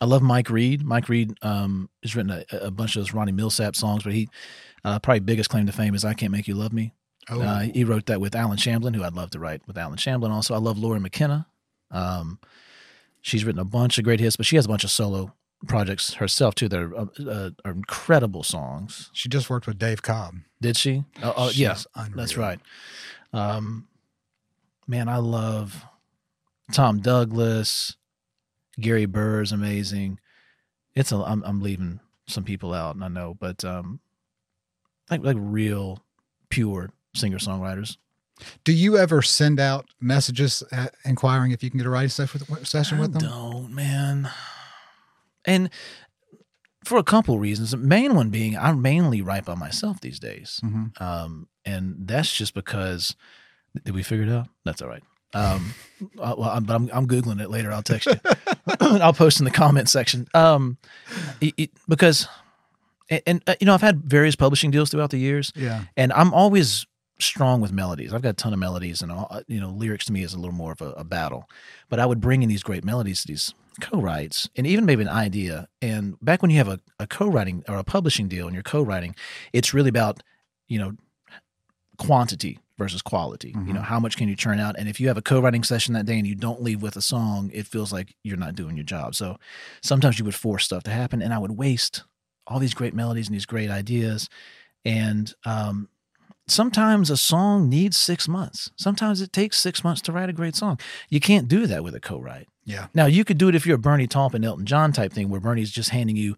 I 0.01 0.05
love 0.05 0.23
Mike 0.23 0.51
Reid. 0.51 0.85
Mike 0.85 1.09
Reid 1.09 1.39
um, 1.43 1.89
has 2.03 2.15
written 2.15 2.31
a, 2.33 2.45
a 2.67 2.71
bunch 2.71 2.97
of 2.97 3.01
those 3.01 3.15
Ronnie 3.15 3.33
Milsap 3.33 3.77
songs, 3.77 4.03
but 4.03 4.13
he 4.13 4.29
uh, 4.85 4.99
probably 4.99 5.21
biggest 5.21 5.49
claim 5.51 5.67
to 5.67 5.73
fame 5.73 5.95
is 5.95 6.05
"I 6.05 6.15
Can't 6.15 6.33
Make 6.33 6.49
You 6.49 6.55
Love 6.55 6.73
Me." 6.73 6.93
oh, 7.31 7.41
Uh, 7.41 7.61
he 7.61 7.85
wrote 7.85 8.07
that 8.07 8.21
with 8.21 8.35
Allen 8.35 8.59
Shamblin, 8.59 8.95
who 8.95 9.03
I'd 9.05 9.15
love 9.15 9.31
to 9.31 9.39
write 9.39 9.63
with 9.67 9.79
Allen 9.79 9.97
Shamblin. 9.97 10.31
Also, 10.31 10.55
I 10.55 10.59
love 10.59 10.79
Laura 10.79 11.01
McKenna. 11.01 11.47
Um, 11.91 12.39
she's 13.23 13.45
written 13.45 13.61
a 13.61 13.65
bunch 13.65 13.97
of 13.99 14.05
great 14.05 14.21
hits, 14.21 14.37
but 14.37 14.47
she 14.47 14.57
has 14.57 14.67
a 14.67 14.69
bunch 14.69 14.85
of 14.85 14.91
solo 14.91 15.33
projects 15.67 16.15
herself 16.15 16.55
too. 16.57 16.69
That 16.69 16.81
are, 16.81 16.95
uh, 16.97 17.07
uh, 17.27 17.51
are 17.65 17.73
incredible 17.73 18.43
songs. 18.43 19.11
she 19.13 19.29
just 19.29 19.49
worked 19.49 19.67
with 19.67 19.79
Dave 19.79 20.03
Cobb. 20.03 20.35
Did 20.61 20.77
she? 20.77 21.05
Oh, 21.23 21.35
oh 21.37 21.51
yeah, 21.51 21.77
unreal. 21.95 22.17
that's 22.17 22.37
right. 22.37 22.59
Um, 23.33 23.89
man, 24.87 25.09
I 25.09 25.19
love 25.19 25.85
Tom 26.73 27.01
Douglas. 27.01 27.97
Gary 28.81 29.07
Burr 29.07 29.43
is 29.43 29.53
amazing. 29.53 30.19
It's 30.95 31.13
a. 31.13 31.17
I'm, 31.17 31.43
I'm 31.45 31.61
leaving 31.61 32.01
some 32.27 32.45
people 32.45 32.73
out, 32.75 32.95
and 32.95 33.05
I 33.05 33.09
know, 33.09 33.37
but 33.39 33.65
um, 33.65 34.01
like 35.11 35.23
like 35.23 35.37
real 35.39 36.03
pure 36.49 36.91
singer 37.15 37.39
songwriters. 37.39 37.97
Do 38.65 38.73
you 38.73 38.99
ever 38.99 39.23
send 39.23 39.59
out 39.59 39.87
messages 40.01 40.63
uh 40.73 40.89
inquiring 41.05 41.53
if 41.53 41.63
you 41.63 41.71
can 41.71 41.79
get 41.79 41.87
a 41.87 41.91
writing 41.91 42.11
session 42.11 42.41
with, 42.49 42.67
session 42.67 42.99
with 42.99 43.17
I 43.17 43.19
them? 43.19 43.29
don't, 43.31 43.75
man. 43.75 44.31
And 45.47 45.71
for 46.87 46.99
a 46.99 47.03
couple 47.03 47.39
reasons. 47.39 47.73
The 47.73 47.77
main 47.77 48.15
one 48.15 48.31
being 48.31 48.57
I'm 48.57 48.81
mainly 48.81 49.21
write 49.23 49.45
by 49.45 49.55
myself 49.55 50.01
these 50.01 50.19
days. 50.19 50.61
Mhm. 50.65 51.01
Um, 51.01 51.49
and 51.65 51.97
that's 52.07 52.33
just 52.35 52.55
because 52.55 53.17
did 53.85 53.95
we 53.95 54.03
figure 54.03 54.25
it 54.25 54.31
out? 54.33 54.49
That's 54.65 54.81
all 54.83 54.89
right. 54.89 55.03
Um, 55.35 55.75
uh, 56.19 56.35
well, 56.39 56.51
I'm, 56.51 56.65
but 56.65 56.75
I'm, 56.75 56.89
I'm 56.93 57.07
googling 57.07 57.41
it 57.43 57.51
later. 57.51 57.73
I'll 57.73 57.83
text 57.83 58.07
you. 58.07 58.15
I'll 58.81 59.13
post 59.13 59.39
in 59.41 59.45
the 59.45 59.51
comment 59.51 59.89
section. 59.89 60.27
Um, 60.35 60.79
it, 61.41 61.55
it- 61.57 61.71
because 61.89 62.29
and, 63.11 63.23
and 63.27 63.43
uh, 63.47 63.55
you 63.61 63.67
know 63.67 63.75
I've 63.75 63.83
had 63.83 64.03
various 64.05 64.35
publishing 64.37 64.71
deals 64.71 64.91
throughout 64.91 65.11
the 65.11 65.19
years, 65.19 65.53
Yeah. 65.55 65.85
and 65.97 66.13
I'm 66.13 66.33
always 66.35 66.87
strong 67.19 67.61
with 67.61 67.73
melodies. 67.73 68.13
I've 68.13 68.23
got 68.23 68.31
a 68.31 68.33
ton 68.35 68.53
of 68.53 68.59
melodies, 68.59 69.01
and 69.03 69.11
all, 69.13 69.27
uh, 69.31 69.41
you 69.49 69.61
know, 69.61 69.71
lyrics 69.71 70.05
to 70.07 70.13
me 70.13 70.23
is 70.23 70.35
a 70.35 70.39
little 70.39 70.55
more 70.55 70.73
of 70.73 70.81
a, 70.83 70.91
a 70.93 71.05
battle. 71.05 71.49
But 71.89 71.99
I 72.01 72.07
would 72.07 72.21
bring 72.21 72.43
in 72.43 72.49
these 72.49 72.63
great 72.63 72.85
melodies 72.85 73.23
to 73.23 73.29
these 73.29 73.55
co-writes, 73.81 74.49
and 74.57 74.67
even 74.67 74.85
maybe 74.85 75.03
an 75.03 75.09
idea. 75.09 75.69
And 75.83 76.17
back 76.21 76.43
when 76.43 76.51
you 76.51 76.59
have 76.59 76.69
a, 76.69 76.81
a 76.99 77.07
co-writing 77.07 77.65
or 77.69 77.77
a 77.77 77.85
publishing 77.85 78.29
deal, 78.29 78.47
and 78.47 78.55
you're 78.55 78.63
co-writing, 78.63 79.15
it's 79.53 79.75
really 79.75 79.89
about 79.89 80.23
you 80.69 80.79
know 80.79 80.93
quantity 81.99 82.59
versus 82.79 83.01
quality. 83.01 83.55
You 83.67 83.73
know, 83.73 83.81
how 83.81 83.99
much 83.99 84.19
can 84.19 84.29
you 84.29 84.37
churn 84.37 84.61
out? 84.61 84.79
And 84.79 84.87
if 84.87 85.01
you 85.01 85.09
have 85.09 85.17
a 85.17 85.23
co-writing 85.23 85.65
session 85.65 85.95
that 85.95 86.05
day 86.05 86.19
and 86.19 86.27
you 86.27 86.35
don't 86.35 86.63
leave 86.63 86.83
with 86.83 86.95
a 86.97 87.01
song, 87.01 87.51
it 87.55 87.67
feels 87.67 87.91
like 87.91 88.15
you're 88.23 88.37
not 88.37 88.55
doing 88.55 88.77
your 88.77 88.85
job. 88.85 89.15
So 89.15 89.39
sometimes 89.83 90.19
you 90.19 90.27
would 90.27 90.35
force 90.35 90.67
stuff 90.67 90.83
to 90.85 90.91
happen, 90.91 91.23
and 91.23 91.33
I 91.33 91.39
would 91.39 91.53
waste 91.53 92.05
all 92.47 92.59
these 92.59 92.75
great 92.75 92.95
melodies 92.95 93.29
and 93.29 93.35
these 93.35 93.47
great 93.47 93.71
ideas. 93.71 94.29
And 94.85 95.33
um, 95.45 95.89
sometimes 96.47 97.11
a 97.11 97.17
song 97.17 97.69
needs 97.69 97.97
six 97.97 98.29
months. 98.29 98.71
Sometimes 98.77 99.21
it 99.21 99.33
takes 99.33 99.57
six 99.59 99.83
months 99.83 100.03
to 100.03 100.13
write 100.13 100.29
a 100.29 100.35
great 100.35 100.55
song. 100.55 100.79
You 101.09 101.19
can't 101.19 101.49
do 101.49 101.67
that 101.67 101.83
with 101.83 101.95
a 101.95 102.01
co-write. 102.01 102.49
Yeah. 102.67 102.89
Now 102.93 103.07
you 103.07 103.25
could 103.25 103.39
do 103.39 103.49
it 103.49 103.55
if 103.55 103.65
you're 103.65 103.77
a 103.77 103.79
Bernie 103.79 104.09
Taupin, 104.09 104.45
Elton 104.45 104.67
John 104.67 104.93
type 104.93 105.13
thing, 105.13 105.31
where 105.31 105.41
Bernie's 105.41 105.71
just 105.71 105.91
handing 105.91 106.17
you 106.17 106.37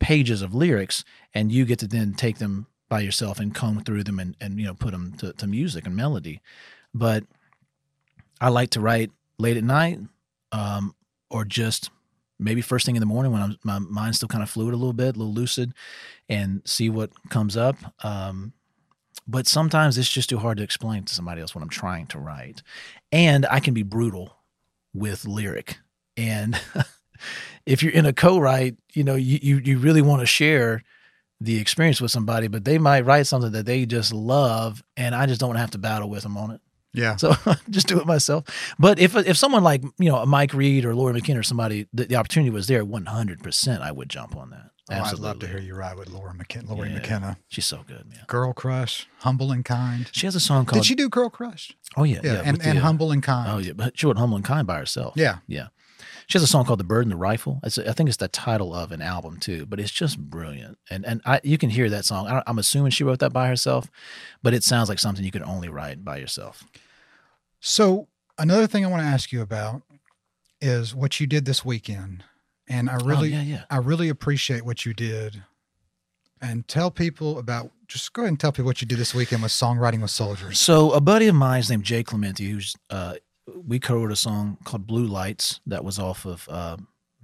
pages 0.00 0.42
of 0.42 0.54
lyrics, 0.54 1.04
and 1.32 1.52
you 1.52 1.64
get 1.64 1.78
to 1.78 1.86
then 1.86 2.12
take 2.12 2.38
them 2.38 2.66
by 2.88 3.00
yourself 3.00 3.38
and 3.38 3.54
comb 3.54 3.80
through 3.84 4.02
them 4.02 4.18
and, 4.18 4.36
and 4.40 4.58
you 4.58 4.66
know 4.66 4.74
put 4.74 4.90
them 4.90 5.12
to, 5.18 5.32
to 5.34 5.46
music 5.46 5.86
and 5.86 5.94
melody. 5.94 6.42
But 6.92 7.24
I 8.40 8.48
like 8.48 8.70
to 8.70 8.80
write 8.80 9.12
late 9.38 9.56
at 9.56 9.62
night, 9.64 10.00
um, 10.50 10.94
or 11.30 11.44
just 11.44 11.90
maybe 12.40 12.62
first 12.62 12.84
thing 12.84 12.96
in 12.96 13.00
the 13.00 13.06
morning 13.06 13.30
when 13.30 13.42
I'm, 13.42 13.56
my 13.62 13.78
mind's 13.78 14.16
still 14.16 14.28
kind 14.28 14.42
of 14.42 14.50
fluid 14.50 14.74
a 14.74 14.76
little 14.76 14.92
bit, 14.92 15.14
a 15.14 15.18
little 15.18 15.32
lucid, 15.32 15.72
and 16.28 16.62
see 16.64 16.90
what 16.90 17.10
comes 17.28 17.56
up. 17.56 17.76
Um, 18.04 18.54
but 19.28 19.46
sometimes 19.46 19.98
it's 19.98 20.10
just 20.10 20.30
too 20.30 20.38
hard 20.38 20.56
to 20.56 20.64
explain 20.64 21.04
to 21.04 21.14
somebody 21.14 21.40
else 21.40 21.54
what 21.54 21.62
I'm 21.62 21.70
trying 21.70 22.08
to 22.08 22.18
write, 22.18 22.64
and 23.12 23.46
I 23.46 23.60
can 23.60 23.72
be 23.72 23.84
brutal 23.84 24.39
with 24.94 25.26
lyric. 25.26 25.78
And 26.16 26.60
if 27.66 27.82
you're 27.82 27.92
in 27.92 28.06
a 28.06 28.12
co-write, 28.12 28.76
you 28.92 29.04
know, 29.04 29.14
you 29.14 29.38
you, 29.42 29.58
you 29.58 29.78
really 29.78 30.02
want 30.02 30.20
to 30.20 30.26
share 30.26 30.82
the 31.40 31.58
experience 31.58 32.00
with 32.00 32.10
somebody, 32.10 32.48
but 32.48 32.64
they 32.64 32.78
might 32.78 33.06
write 33.06 33.26
something 33.26 33.52
that 33.52 33.66
they 33.66 33.86
just 33.86 34.12
love, 34.12 34.82
and 34.96 35.14
I 35.14 35.26
just 35.26 35.40
don't 35.40 35.56
have 35.56 35.70
to 35.70 35.78
battle 35.78 36.10
with 36.10 36.22
them 36.22 36.36
on 36.36 36.50
it. 36.50 36.60
Yeah. 36.92 37.16
So 37.16 37.34
just 37.70 37.86
do 37.86 37.98
it 38.00 38.06
myself. 38.06 38.44
But 38.78 38.98
if 38.98 39.16
if 39.16 39.36
someone 39.36 39.62
like 39.62 39.82
you 39.98 40.10
know 40.10 40.16
a 40.16 40.26
Mike 40.26 40.52
Reid 40.52 40.84
or 40.84 40.94
Laura 40.94 41.14
McKenna 41.14 41.40
or 41.40 41.44
somebody, 41.44 41.86
the, 41.92 42.04
the 42.04 42.16
opportunity 42.16 42.50
was 42.50 42.66
there, 42.66 42.84
one 42.84 43.06
hundred 43.06 43.42
percent, 43.42 43.82
I 43.82 43.92
would 43.92 44.08
jump 44.08 44.36
on 44.36 44.50
that. 44.50 44.69
Oh, 44.90 44.94
I'd 44.94 45.18
love 45.18 45.38
to 45.40 45.46
hear 45.46 45.58
you 45.58 45.74
ride 45.74 45.96
with 45.96 46.08
Laura 46.08 46.34
McKenna. 46.34 46.72
Lori 46.74 46.88
Yeah. 46.88 46.94
McKenna. 46.96 47.38
She's 47.48 47.66
so 47.66 47.84
good, 47.86 48.06
man. 48.08 48.24
Girl 48.26 48.52
Crush, 48.52 49.06
Humble 49.18 49.52
and 49.52 49.64
Kind. 49.64 50.08
She 50.12 50.26
has 50.26 50.34
a 50.34 50.40
song 50.40 50.64
called. 50.64 50.82
Did 50.82 50.86
she 50.86 50.94
do 50.94 51.08
Girl 51.08 51.30
Crush? 51.30 51.72
Oh 51.96 52.02
yeah, 52.04 52.20
Yeah. 52.24 52.32
yeah, 52.34 52.42
and 52.44 52.56
with 52.58 52.62
the, 52.66 52.76
uh, 52.78 52.80
Humble 52.80 53.12
and 53.12 53.22
Kind. 53.22 53.50
Oh 53.52 53.58
yeah, 53.58 53.72
but 53.72 53.98
she 53.98 54.06
wrote 54.06 54.18
"Humble 54.18 54.36
and 54.36 54.44
Kind" 54.44 54.66
by 54.66 54.78
herself. 54.78 55.14
Yeah. 55.16 55.38
yeah. 55.46 55.68
She 56.26 56.38
has 56.38 56.42
a 56.42 56.46
song 56.46 56.64
called 56.64 56.80
"The 56.80 56.84
Bird 56.84 57.04
and 57.04 57.12
the 57.12 57.16
Rifle." 57.16 57.60
It's, 57.62 57.76
I 57.78 57.92
think 57.92 58.08
it's 58.08 58.16
the 58.16 58.28
title 58.28 58.74
of 58.74 58.90
an 58.92 59.02
album 59.02 59.38
too, 59.38 59.66
but 59.66 59.78
it's 59.80 59.90
just 59.90 60.18
brilliant. 60.18 60.78
And 60.88 61.04
and 61.04 61.20
I, 61.24 61.40
you 61.44 61.58
can 61.58 61.70
hear 61.70 61.88
that 61.90 62.04
song. 62.04 62.26
I 62.28 62.42
I'm 62.46 62.58
assuming 62.58 62.90
she 62.92 63.04
wrote 63.04 63.18
that 63.20 63.32
by 63.32 63.48
herself, 63.48 63.88
but 64.42 64.54
it 64.54 64.64
sounds 64.64 64.88
like 64.88 64.98
something 64.98 65.24
you 65.24 65.30
could 65.32 65.42
only 65.42 65.68
write 65.68 66.04
by 66.04 66.16
yourself. 66.16 66.64
So 67.60 68.08
another 68.38 68.66
thing 68.66 68.84
I 68.84 68.88
want 68.88 69.02
to 69.02 69.06
ask 69.08 69.32
you 69.32 69.42
about 69.42 69.82
is 70.60 70.94
what 70.94 71.20
you 71.20 71.26
did 71.26 71.44
this 71.46 71.64
weekend, 71.64 72.24
and 72.70 72.88
I 72.88 72.94
really, 72.94 73.34
oh, 73.34 73.36
yeah, 73.36 73.42
yeah. 73.42 73.64
I 73.68 73.76
really 73.76 74.08
appreciate 74.08 74.64
what 74.64 74.86
you 74.86 74.94
did. 74.94 75.42
And 76.40 76.66
tell 76.66 76.90
people 76.90 77.38
about. 77.38 77.70
Just 77.86 78.12
go 78.12 78.22
ahead 78.22 78.28
and 78.30 78.40
tell 78.40 78.52
people 78.52 78.66
what 78.66 78.80
you 78.80 78.86
did 78.86 78.98
this 78.98 79.14
weekend 79.14 79.42
with 79.42 79.50
songwriting 79.52 80.00
with 80.00 80.12
soldiers. 80.12 80.58
So 80.58 80.92
a 80.92 81.00
buddy 81.00 81.26
of 81.26 81.34
mine 81.34 81.60
is 81.60 81.68
named 81.68 81.84
Jay 81.84 82.04
Clementi, 82.04 82.48
who's 82.48 82.76
uh, 82.88 83.16
we 83.66 83.78
co-wrote 83.80 84.12
a 84.12 84.16
song 84.16 84.56
called 84.64 84.86
"Blue 84.86 85.06
Lights" 85.06 85.60
that 85.66 85.84
was 85.84 85.98
off 85.98 86.24
of 86.24 86.48
uh, 86.48 86.76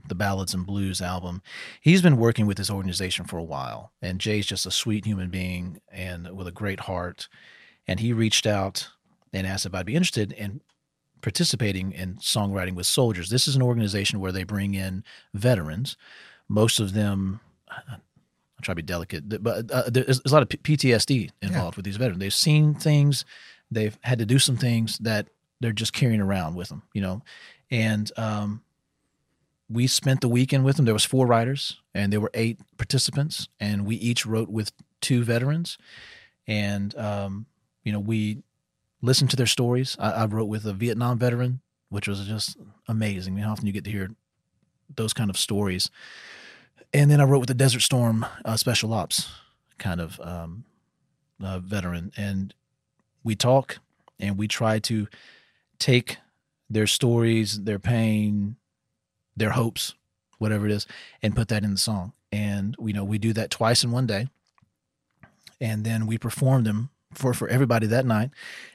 the 0.08 0.14
Ballads 0.14 0.54
and 0.54 0.66
Blues 0.66 1.00
album. 1.00 1.40
He's 1.80 2.02
been 2.02 2.16
working 2.16 2.46
with 2.46 2.56
this 2.56 2.70
organization 2.70 3.24
for 3.24 3.38
a 3.38 3.44
while, 3.44 3.92
and 4.02 4.20
Jay's 4.20 4.44
just 4.44 4.66
a 4.66 4.70
sweet 4.70 5.06
human 5.06 5.30
being 5.30 5.80
and 5.90 6.36
with 6.36 6.48
a 6.48 6.52
great 6.52 6.80
heart. 6.80 7.28
And 7.86 8.00
he 8.00 8.12
reached 8.12 8.46
out 8.46 8.88
and 9.32 9.46
asked 9.46 9.66
if 9.66 9.74
I'd 9.74 9.86
be 9.86 9.94
interested 9.94 10.32
in 10.32 10.60
participating 11.22 11.92
in 11.92 12.16
songwriting 12.16 12.74
with 12.74 12.86
soldiers. 12.86 13.30
This 13.30 13.48
is 13.48 13.56
an 13.56 13.62
organization 13.62 14.20
where 14.20 14.32
they 14.32 14.44
bring 14.44 14.74
in 14.74 15.04
veterans. 15.34 15.96
Most 16.48 16.78
of 16.78 16.92
them, 16.92 17.40
I'll 17.68 17.98
try 18.62 18.72
to 18.72 18.76
be 18.76 18.82
delicate, 18.82 19.42
but 19.42 19.70
uh, 19.70 19.84
there's, 19.88 20.20
there's 20.20 20.32
a 20.32 20.34
lot 20.34 20.42
of 20.42 20.48
PTSD 20.48 21.30
involved 21.42 21.76
with 21.76 21.84
these 21.84 21.96
veterans. 21.96 22.20
They've 22.20 22.32
seen 22.32 22.74
things, 22.74 23.24
they've 23.70 23.98
had 24.02 24.18
to 24.18 24.26
do 24.26 24.38
some 24.38 24.56
things 24.56 24.98
that 24.98 25.28
they're 25.60 25.72
just 25.72 25.92
carrying 25.92 26.20
around 26.20 26.54
with 26.54 26.68
them, 26.68 26.82
you 26.92 27.00
know. 27.00 27.22
And 27.70 28.10
um, 28.16 28.62
we 29.68 29.86
spent 29.86 30.20
the 30.20 30.28
weekend 30.28 30.64
with 30.64 30.76
them. 30.76 30.84
There 30.84 30.94
was 30.94 31.04
four 31.04 31.26
writers, 31.26 31.80
and 31.94 32.12
there 32.12 32.20
were 32.20 32.30
eight 32.34 32.60
participants, 32.76 33.48
and 33.58 33.86
we 33.86 33.96
each 33.96 34.24
wrote 34.24 34.48
with 34.48 34.72
two 35.00 35.24
veterans, 35.24 35.78
and 36.46 36.96
um, 36.96 37.46
you 37.84 37.92
know 37.92 38.00
we 38.00 38.42
listened 39.06 39.30
to 39.30 39.36
their 39.36 39.46
stories. 39.46 39.96
I, 39.98 40.10
I 40.10 40.26
wrote 40.26 40.46
with 40.46 40.66
a 40.66 40.72
Vietnam 40.72 41.18
veteran, 41.18 41.60
which 41.88 42.08
was 42.08 42.26
just 42.26 42.56
amazing. 42.88 43.36
How 43.38 43.52
often 43.52 43.66
you 43.66 43.72
get 43.72 43.84
to 43.84 43.90
hear 43.90 44.10
those 44.94 45.12
kind 45.12 45.30
of 45.30 45.36
stories. 45.36 45.90
And 46.92 47.10
then 47.10 47.20
I 47.20 47.24
wrote 47.24 47.40
with 47.40 47.48
the 47.48 47.54
Desert 47.54 47.80
Storm 47.80 48.26
uh, 48.44 48.56
Special 48.56 48.92
Ops 48.92 49.30
kind 49.78 50.00
of 50.00 50.20
um, 50.20 50.64
uh, 51.42 51.58
veteran, 51.58 52.12
and 52.16 52.54
we 53.24 53.34
talk 53.34 53.78
and 54.18 54.38
we 54.38 54.48
try 54.48 54.78
to 54.78 55.06
take 55.78 56.18
their 56.70 56.86
stories, 56.86 57.64
their 57.64 57.78
pain, 57.78 58.56
their 59.36 59.50
hopes, 59.50 59.94
whatever 60.38 60.66
it 60.66 60.72
is, 60.72 60.86
and 61.22 61.36
put 61.36 61.48
that 61.48 61.64
in 61.64 61.72
the 61.72 61.78
song. 61.78 62.12
And 62.32 62.74
you 62.78 62.92
know, 62.92 63.04
we 63.04 63.18
do 63.18 63.32
that 63.34 63.50
twice 63.50 63.84
in 63.84 63.90
one 63.90 64.06
day, 64.06 64.28
and 65.60 65.84
then 65.84 66.06
we 66.06 66.18
perform 66.18 66.64
them 66.64 66.90
for 67.16 67.34
for 67.34 67.48
everybody 67.48 67.86
that 67.88 68.06
night, 68.06 68.30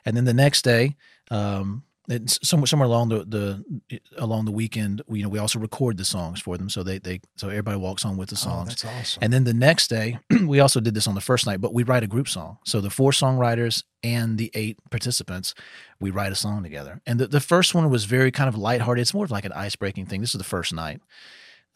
and 0.05 0.15
then 0.17 0.25
the 0.25 0.33
next 0.33 0.63
day. 0.63 0.95
Um, 1.29 1.83
it's 2.09 2.39
somewhere 2.45 2.67
somewhere 2.67 2.87
along 2.87 3.07
the, 3.09 3.23
the 3.23 3.99
along 4.17 4.43
the 4.43 4.51
weekend, 4.51 5.01
we, 5.07 5.19
you 5.19 5.23
know, 5.23 5.29
we 5.29 5.39
also 5.39 5.59
record 5.59 5.95
the 5.97 6.03
songs 6.03 6.41
for 6.41 6.57
them, 6.57 6.67
so 6.69 6.83
they 6.83 6.97
they 6.97 7.21
so 7.37 7.47
everybody 7.47 7.77
walks 7.77 8.03
on 8.03 8.17
with 8.17 8.27
the 8.29 8.35
Oh, 8.35 8.49
songs. 8.49 8.69
that's 8.69 8.83
awesome. 8.85 9.23
And 9.23 9.31
then 9.31 9.43
the 9.45 9.53
next 9.53 9.87
day, 9.87 10.17
we 10.45 10.59
also 10.59 10.81
did 10.81 10.93
this 10.93 11.07
on 11.07 11.15
the 11.15 11.21
first 11.21 11.45
night, 11.45 11.61
but 11.61 11.73
we 11.73 11.83
write 11.83 12.03
a 12.03 12.07
group 12.07 12.27
song. 12.27 12.57
So 12.65 12.81
the 12.81 12.89
four 12.89 13.11
songwriters 13.11 13.83
and 14.03 14.37
the 14.37 14.51
eight 14.55 14.77
participants, 14.89 15.53
we 16.01 16.09
write 16.09 16.33
a 16.33 16.35
song 16.35 16.63
together. 16.63 17.01
And 17.05 17.17
the, 17.19 17.27
the 17.27 17.39
first 17.39 17.73
one 17.75 17.89
was 17.89 18.03
very 18.05 18.31
kind 18.31 18.49
of 18.49 18.57
lighthearted. 18.57 19.01
It's 19.03 19.13
more 19.13 19.23
of 19.25 19.31
like 19.31 19.45
an 19.45 19.53
ice 19.53 19.77
breaking 19.77 20.07
thing. 20.07 20.19
This 20.19 20.33
is 20.35 20.39
the 20.39 20.43
first 20.43 20.73
night 20.73 20.99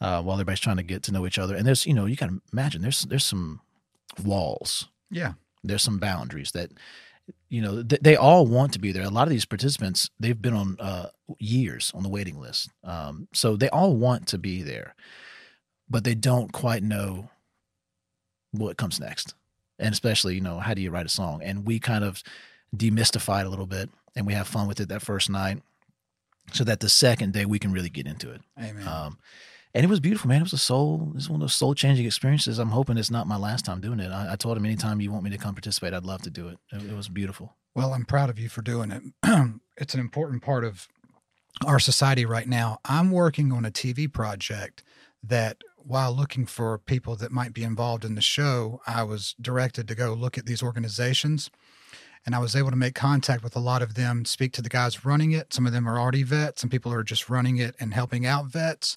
uh, 0.02 0.20
while 0.22 0.34
everybody's 0.34 0.60
trying 0.60 0.76
to 0.78 0.82
get 0.82 1.02
to 1.04 1.12
know 1.12 1.24
each 1.26 1.38
other. 1.38 1.54
And 1.56 1.64
there's, 1.66 1.86
you 1.86 1.94
know, 1.94 2.04
you 2.04 2.16
can 2.16 2.42
imagine 2.52 2.82
there's 2.82 3.02
there's 3.02 3.24
some 3.24 3.60
walls, 4.22 4.88
yeah. 5.10 5.34
There's 5.66 5.82
some 5.82 5.98
boundaries 5.98 6.52
that 6.52 6.70
you 7.48 7.60
know 7.60 7.82
th- 7.82 8.02
they 8.02 8.16
all 8.16 8.46
want 8.46 8.72
to 8.72 8.78
be 8.78 8.92
there. 8.92 9.04
A 9.04 9.10
lot 9.10 9.26
of 9.26 9.30
these 9.30 9.44
participants 9.44 10.10
they've 10.20 10.40
been 10.40 10.54
on 10.54 10.76
uh, 10.80 11.08
years 11.38 11.92
on 11.94 12.02
the 12.02 12.08
waiting 12.08 12.40
list. 12.40 12.70
Um, 12.84 13.28
so 13.32 13.56
they 13.56 13.68
all 13.68 13.96
want 13.96 14.28
to 14.28 14.38
be 14.38 14.62
there 14.62 14.94
but 15.88 16.04
they 16.04 16.14
don't 16.14 16.52
quite 16.52 16.82
know 16.82 17.30
what 18.52 18.76
comes 18.76 19.00
next. 19.00 19.34
And 19.78 19.92
especially 19.92 20.34
you 20.34 20.40
know 20.40 20.58
how 20.58 20.74
do 20.74 20.80
you 20.80 20.90
write 20.90 21.06
a 21.06 21.10
song? 21.10 21.42
And 21.42 21.66
we 21.66 21.78
kind 21.78 22.04
of 22.04 22.22
demystify 22.74 23.40
it 23.40 23.46
a 23.46 23.50
little 23.50 23.66
bit 23.66 23.90
and 24.14 24.26
we 24.26 24.32
have 24.32 24.48
fun 24.48 24.66
with 24.66 24.80
it 24.80 24.88
that 24.88 25.02
first 25.02 25.30
night 25.30 25.62
so 26.52 26.64
that 26.64 26.80
the 26.80 26.88
second 26.88 27.32
day 27.32 27.44
we 27.44 27.58
can 27.58 27.72
really 27.72 27.90
get 27.90 28.06
into 28.06 28.30
it. 28.30 28.40
Amen. 28.58 28.86
um, 28.86 29.18
and 29.76 29.84
it 29.84 29.90
was 29.90 30.00
beautiful, 30.00 30.28
man. 30.28 30.38
It 30.38 30.44
was 30.44 30.54
a 30.54 30.58
soul. 30.58 31.08
It 31.10 31.16
was 31.16 31.28
one 31.28 31.36
of 31.36 31.40
those 31.42 31.54
soul 31.54 31.74
changing 31.74 32.06
experiences. 32.06 32.58
I'm 32.58 32.70
hoping 32.70 32.96
it's 32.96 33.10
not 33.10 33.26
my 33.26 33.36
last 33.36 33.66
time 33.66 33.78
doing 33.82 34.00
it. 34.00 34.10
I, 34.10 34.32
I 34.32 34.36
told 34.36 34.56
him 34.56 34.64
anytime 34.64 35.02
you 35.02 35.12
want 35.12 35.22
me 35.22 35.28
to 35.28 35.36
come 35.36 35.54
participate, 35.54 35.92
I'd 35.92 36.06
love 36.06 36.22
to 36.22 36.30
do 36.30 36.48
it. 36.48 36.58
It, 36.72 36.90
it 36.90 36.96
was 36.96 37.10
beautiful. 37.10 37.56
Well, 37.74 37.92
I'm 37.92 38.06
proud 38.06 38.30
of 38.30 38.38
you 38.38 38.48
for 38.48 38.62
doing 38.62 38.90
it. 38.90 39.02
it's 39.76 39.92
an 39.92 40.00
important 40.00 40.42
part 40.42 40.64
of 40.64 40.88
our 41.66 41.78
society 41.78 42.24
right 42.24 42.48
now. 42.48 42.78
I'm 42.86 43.10
working 43.10 43.52
on 43.52 43.66
a 43.66 43.70
TV 43.70 44.10
project 44.10 44.82
that, 45.22 45.58
while 45.76 46.16
looking 46.16 46.46
for 46.46 46.78
people 46.78 47.14
that 47.16 47.30
might 47.30 47.52
be 47.52 47.62
involved 47.62 48.06
in 48.06 48.14
the 48.14 48.22
show, 48.22 48.80
I 48.86 49.02
was 49.02 49.34
directed 49.38 49.88
to 49.88 49.94
go 49.94 50.14
look 50.14 50.38
at 50.38 50.46
these 50.46 50.62
organizations. 50.62 51.50
And 52.24 52.34
I 52.34 52.38
was 52.38 52.56
able 52.56 52.70
to 52.70 52.76
make 52.76 52.94
contact 52.94 53.44
with 53.44 53.54
a 53.54 53.60
lot 53.60 53.82
of 53.82 53.94
them, 53.94 54.24
speak 54.24 54.52
to 54.54 54.62
the 54.62 54.68
guys 54.70 55.04
running 55.04 55.32
it. 55.32 55.52
Some 55.52 55.66
of 55.66 55.72
them 55.72 55.86
are 55.86 56.00
already 56.00 56.22
vets, 56.22 56.62
some 56.62 56.70
people 56.70 56.92
are 56.94 57.04
just 57.04 57.28
running 57.28 57.58
it 57.58 57.76
and 57.78 57.92
helping 57.92 58.24
out 58.24 58.46
vets. 58.46 58.96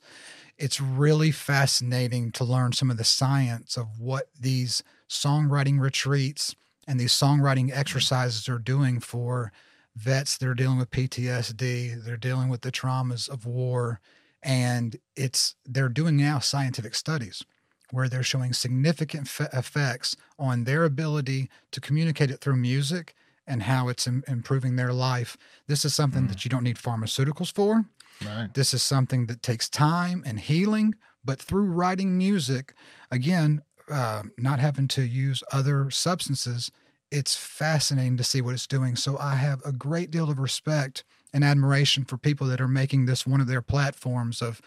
It's 0.60 0.82
really 0.82 1.32
fascinating 1.32 2.32
to 2.34 2.44
learn 2.44 2.74
some 2.74 2.92
of 2.92 2.98
the 2.98 3.06
science 3.06 3.78
of 3.78 4.00
what 4.00 4.28
these 4.38 4.84
songwriting 5.10 5.80
retreats 5.80 6.54
and 6.86 7.00
these 7.00 7.14
songwriting 7.14 7.70
mm-hmm. 7.70 7.80
exercises 7.80 8.50
are 8.50 8.60
doing 8.60 9.00
for 9.00 9.54
vets 9.96 10.38
that 10.38 10.48
are 10.48 10.54
dealing 10.54 10.78
with 10.78 10.92
PTSD, 10.92 12.04
they're 12.04 12.18
dealing 12.18 12.50
with 12.50 12.62
the 12.62 12.72
traumas 12.72 13.30
of 13.30 13.46
war, 13.46 14.00
and 14.44 14.98
it's 15.16 15.56
they're 15.66 15.90
doing 15.90 16.18
now 16.18 16.40
scientific 16.40 16.96
studies 16.96 17.44
where 17.92 18.08
they're 18.08 18.24
showing 18.24 18.54
significant 18.54 19.28
fe- 19.28 19.48
effects 19.52 20.16
on 20.38 20.66
their 20.66 20.84
ability 20.84 21.50
to 21.72 21.82
communicate 21.82 22.32
it 22.32 22.40
through 22.40 22.56
music 22.56 23.16
and 23.48 23.64
how 23.64 23.88
it's 23.88 24.08
im- 24.08 24.24
improving 24.28 24.76
their 24.76 24.94
life. 24.94 25.38
This 25.68 25.84
is 25.84 25.96
something 25.96 26.28
that 26.28 26.38
mm. 26.38 26.46
you 26.46 26.50
don't 26.50 26.64
need 26.64 26.78
pharmaceuticals 26.78 27.52
for. 27.52 27.86
Right. 28.26 28.54
This 28.54 28.74
is 28.74 28.84
something 28.84 29.28
that 29.28 29.42
takes 29.42 29.70
time 29.70 30.24
and 30.26 30.40
healing, 30.40 30.96
but 31.24 31.42
through 31.42 31.72
writing 31.72 32.18
music, 32.18 32.74
again, 33.12 33.62
uh, 33.90 34.24
not 34.38 34.60
having 34.60 34.88
to 34.90 35.02
use 35.02 35.44
other 35.52 35.90
substances, 35.90 36.72
it's 37.12 37.36
fascinating 37.36 38.18
to 38.18 38.24
see 38.24 38.42
what 38.42 38.54
it's 38.54 38.68
doing. 38.68 38.96
So 38.96 39.18
I 39.18 39.36
have 39.36 39.62
a 39.66 39.72
great 39.72 40.12
deal 40.12 40.30
of 40.30 40.40
respect 40.40 41.04
and 41.34 41.44
admiration 41.44 42.06
for 42.06 42.18
people 42.18 42.48
that 42.48 42.62
are 42.62 42.68
making 42.68 43.06
this 43.06 43.26
one 43.26 43.42
of 43.42 43.48
their 43.48 43.62
platforms 43.62 44.42
of 44.42 44.62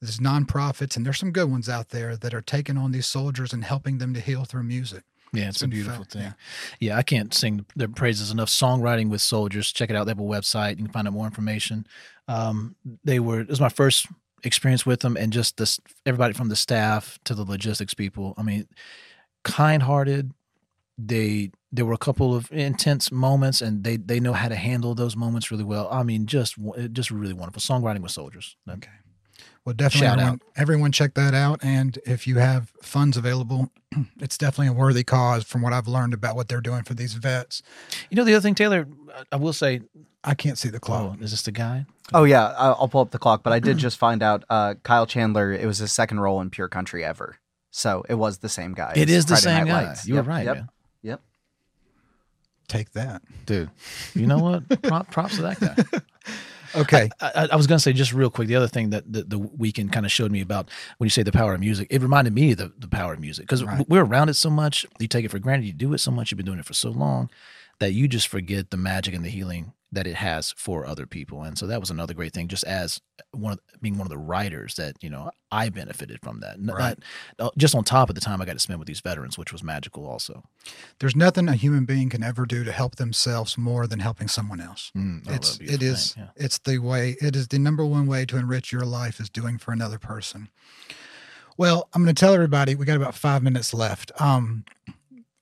these 0.00 0.18
nonprofits, 0.18 0.96
and 0.96 1.06
there's 1.06 1.18
some 1.18 1.32
good 1.32 1.50
ones 1.50 1.68
out 1.68 1.88
there 1.88 2.16
that 2.16 2.34
are 2.34 2.42
taking 2.42 2.76
on 2.76 2.92
these 2.92 3.06
soldiers 3.06 3.52
and 3.52 3.64
helping 3.64 3.98
them 3.98 4.12
to 4.12 4.20
heal 4.20 4.44
through 4.44 4.62
music. 4.62 5.04
Yeah, 5.32 5.48
it's, 5.48 5.56
It's 5.56 5.62
a 5.62 5.68
beautiful 5.68 6.04
thing. 6.04 6.22
yeah. 6.22 6.32
Yeah. 6.80 6.96
I 6.96 7.02
can't 7.02 7.34
sing 7.34 7.66
their 7.76 7.88
praises 7.88 8.30
enough. 8.30 8.48
Songwriting 8.48 9.10
with 9.10 9.20
Soldiers. 9.20 9.72
Check 9.72 9.90
it 9.90 9.96
out. 9.96 10.04
They 10.04 10.10
have 10.12 10.20
a 10.20 10.22
website. 10.22 10.70
You 10.78 10.84
can 10.84 10.92
find 10.92 11.06
out 11.06 11.12
more 11.14 11.26
information. 11.26 11.86
Um, 12.28 12.74
they 13.04 13.20
were. 13.20 13.40
It 13.40 13.48
was 13.48 13.60
my 13.60 13.68
first 13.68 14.06
experience 14.44 14.86
with 14.86 15.00
them, 15.00 15.16
and 15.16 15.32
just 15.32 15.56
this 15.56 15.80
everybody 16.04 16.32
from 16.34 16.48
the 16.48 16.56
staff 16.56 17.18
to 17.24 17.34
the 17.34 17.44
logistics 17.44 17.94
people. 17.94 18.34
I 18.38 18.42
mean, 18.42 18.66
kind-hearted. 19.44 20.32
They 20.98 21.50
there 21.72 21.84
were 21.84 21.92
a 21.92 21.98
couple 21.98 22.34
of 22.34 22.50
intense 22.50 23.12
moments, 23.12 23.60
and 23.60 23.84
they 23.84 23.98
they 23.98 24.18
know 24.18 24.32
how 24.32 24.48
to 24.48 24.56
handle 24.56 24.94
those 24.94 25.14
moments 25.16 25.50
really 25.50 25.64
well. 25.64 25.88
I 25.92 26.02
mean, 26.02 26.24
just 26.26 26.56
just 26.92 27.10
really 27.10 27.34
wonderful 27.34 27.60
songwriting 27.60 28.00
with 28.00 28.12
Soldiers. 28.12 28.56
Okay. 28.68 28.88
Well, 29.66 29.74
definitely, 29.74 30.06
Shout 30.06 30.18
everyone, 30.20 30.40
everyone 30.56 30.92
check 30.92 31.14
that 31.14 31.34
out. 31.34 31.58
And 31.62 31.98
if 32.06 32.26
you 32.28 32.36
have 32.38 32.72
funds 32.82 33.16
available, 33.16 33.72
it's 34.20 34.38
definitely 34.38 34.68
a 34.68 34.72
worthy 34.72 35.02
cause 35.02 35.42
from 35.44 35.60
what 35.60 35.72
I've 35.72 35.88
learned 35.88 36.14
about 36.14 36.36
what 36.36 36.46
they're 36.48 36.60
doing 36.60 36.84
for 36.84 36.94
these 36.94 37.14
vets. 37.14 37.62
You 38.08 38.16
know, 38.16 38.22
the 38.24 38.32
other 38.34 38.40
thing, 38.42 38.54
Taylor, 38.54 38.86
I- 39.14 39.24
I 39.32 39.36
will 39.36 39.52
say. 39.52 39.80
I 40.22 40.34
can't 40.34 40.56
see 40.58 40.68
the 40.70 40.80
clock. 40.80 41.16
Oh, 41.20 41.22
is 41.22 41.32
this 41.32 41.42
the 41.42 41.52
guy? 41.52 41.84
Oh 42.14 42.24
yeah, 42.24 42.54
I'll 42.58 42.76
I'll 42.80 42.88
pull 42.88 43.00
up 43.00 43.10
the 43.12 43.18
clock, 43.18 43.42
but 43.44 43.52
I 43.52 43.58
did 43.60 43.76
just 43.78 43.96
find 43.98 44.22
out 44.22 44.44
uh, 44.50 44.74
Kyle 44.82 45.06
Chandler. 45.06 45.52
It 45.52 45.66
was 45.66 45.78
his 45.78 45.92
second 45.92 46.18
role 46.20 46.40
in 46.40 46.50
Pure 46.50 46.68
Country 46.68 47.04
ever, 47.04 47.36
so 47.70 48.04
it 48.08 48.14
was 48.14 48.38
the 48.38 48.48
same 48.48 48.72
guy. 48.74 48.92
It 48.96 49.08
is 49.10 49.26
the 49.26 49.34
Friday 49.36 49.42
same 49.44 49.64
Night 49.66 49.70
guy. 49.82 49.86
Lights. 49.88 50.06
You 50.06 50.14
were 50.16 50.22
right, 50.22 50.44
Yep. 50.46 50.56
man. 50.56 50.68
Yep. 51.02 51.20
Take 52.68 52.92
that. 52.92 53.22
dude. 53.46 53.70
You 54.14 54.26
know 54.26 54.38
what? 54.38 54.82
Prop, 54.82 55.10
props 55.12 55.36
to 55.36 55.42
that 55.42 55.60
guy. 55.60 55.76
Okay. 56.74 57.08
I, 57.20 57.30
I- 57.34 57.48
I 57.52 57.56
was 57.56 57.66
going 57.66 57.76
to 57.78 57.82
say 57.82 57.92
just 57.92 58.12
real 58.12 58.30
quick. 58.30 58.48
The 58.48 58.56
other 58.56 58.68
thing 58.68 58.90
that 58.90 59.10
the, 59.12 59.22
the 59.22 59.38
weekend 59.38 59.92
kind 59.92 60.04
of 60.06 60.12
showed 60.12 60.30
me 60.32 60.40
about 60.40 60.68
when 60.98 61.06
you 61.06 61.10
say 61.10 61.22
the 61.22 61.32
power 61.32 61.54
of 61.54 61.60
music, 61.60 61.86
it 61.90 62.02
reminded 62.02 62.34
me 62.34 62.52
of 62.52 62.58
the, 62.58 62.72
the 62.78 62.88
power 62.88 63.12
of 63.14 63.20
music 63.20 63.44
because 63.44 63.62
Right. 63.64 63.88
we're 63.88 64.04
around 64.04 64.28
it 64.28 64.34
so 64.34 64.50
much. 64.50 64.84
You 64.98 65.08
take 65.08 65.24
it 65.24 65.30
for 65.30 65.38
granted. 65.38 65.66
You 65.66 65.72
do 65.72 65.92
it 65.94 65.98
so 65.98 66.10
much. 66.10 66.30
You've 66.30 66.36
been 66.36 66.46
doing 66.46 66.58
it 66.58 66.64
for 66.66 66.74
so 66.74 66.90
long 66.90 67.30
that 67.78 67.92
you 67.92 68.08
just 68.08 68.28
forget 68.28 68.70
the 68.70 68.76
magic 68.76 69.14
and 69.14 69.24
the 69.24 69.30
healing 69.30 69.72
that 69.92 70.06
it 70.06 70.16
has 70.16 70.52
for 70.56 70.84
other 70.84 71.06
people. 71.06 71.42
And 71.42 71.56
so 71.56 71.66
that 71.68 71.80
was 71.80 71.90
another 71.90 72.12
great 72.12 72.32
thing. 72.32 72.48
Just 72.48 72.64
as 72.64 73.00
one 73.30 73.52
of, 73.52 73.60
being 73.80 73.96
one 73.96 74.06
of 74.06 74.10
the 74.10 74.18
writers 74.18 74.74
that 74.74 74.96
you 75.00 75.08
know 75.08 75.30
I 75.50 75.68
benefited 75.68 76.20
from 76.22 76.40
that. 76.40 76.56
Right. 76.58 76.98
Not, 77.38 77.46
uh, 77.46 77.50
just 77.56 77.74
on 77.74 77.84
top 77.84 78.08
of 78.08 78.14
the 78.14 78.20
time 78.20 78.42
I 78.42 78.44
got 78.44 78.54
to 78.54 78.58
spend 78.58 78.78
with 78.78 78.88
these 78.88 79.00
veterans, 79.00 79.38
which 79.38 79.52
was 79.52 79.62
magical 79.62 80.06
also. 80.06 80.42
There's 80.98 81.14
nothing 81.14 81.48
a 81.48 81.54
human 81.54 81.84
being 81.84 82.10
can 82.10 82.22
ever 82.22 82.46
do 82.46 82.64
to 82.64 82.72
help 82.72 82.96
themselves 82.96 83.56
more 83.56 83.86
than 83.86 84.00
helping 84.00 84.28
someone 84.28 84.60
else. 84.60 84.90
Mm, 84.96 85.30
it's 85.30 85.58
it 85.60 85.82
is 85.82 86.14
yeah. 86.16 86.28
it's 86.36 86.58
the 86.58 86.78
way 86.78 87.16
it 87.20 87.36
is 87.36 87.48
the 87.48 87.58
number 87.58 87.84
one 87.84 88.06
way 88.06 88.26
to 88.26 88.36
enrich 88.36 88.72
your 88.72 88.84
life 88.84 89.20
is 89.20 89.30
doing 89.30 89.56
for 89.56 89.72
another 89.72 89.98
person. 89.98 90.48
Well, 91.56 91.88
I'm 91.94 92.02
going 92.02 92.14
to 92.14 92.20
tell 92.20 92.34
everybody 92.34 92.74
we 92.74 92.84
got 92.84 92.96
about 92.96 93.14
five 93.14 93.42
minutes 93.42 93.72
left. 93.72 94.12
Um, 94.20 94.64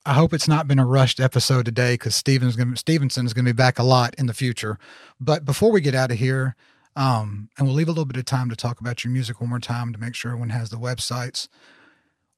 I 0.07 0.13
hope 0.13 0.33
it's 0.33 0.47
not 0.47 0.67
been 0.67 0.77
a 0.77 0.85
rushed 0.85 1.19
episode 1.19 1.65
today 1.65 1.95
because 1.95 2.15
Steven's 2.15 2.55
going 2.55 2.75
Stevenson 2.75 3.25
is 3.25 3.33
going 3.33 3.45
to 3.45 3.53
be 3.53 3.57
back 3.57 3.79
a 3.79 3.83
lot 3.83 4.13
in 4.19 4.27
the 4.27 4.35
future. 4.35 4.77
But 5.19 5.45
before 5.45 5.71
we 5.71 5.81
get 5.81 5.95
out 5.95 6.11
of 6.11 6.19
here, 6.19 6.55
um, 6.95 7.49
and 7.57 7.67
we'll 7.67 7.75
leave 7.75 7.87
a 7.87 7.91
little 7.91 8.05
bit 8.05 8.17
of 8.17 8.25
time 8.25 8.49
to 8.49 8.55
talk 8.55 8.79
about 8.79 9.03
your 9.03 9.11
music 9.11 9.41
one 9.41 9.49
more 9.49 9.59
time 9.59 9.91
to 9.93 9.99
make 9.99 10.13
sure 10.13 10.31
everyone 10.31 10.49
has 10.49 10.69
the 10.69 10.77
websites. 10.77 11.47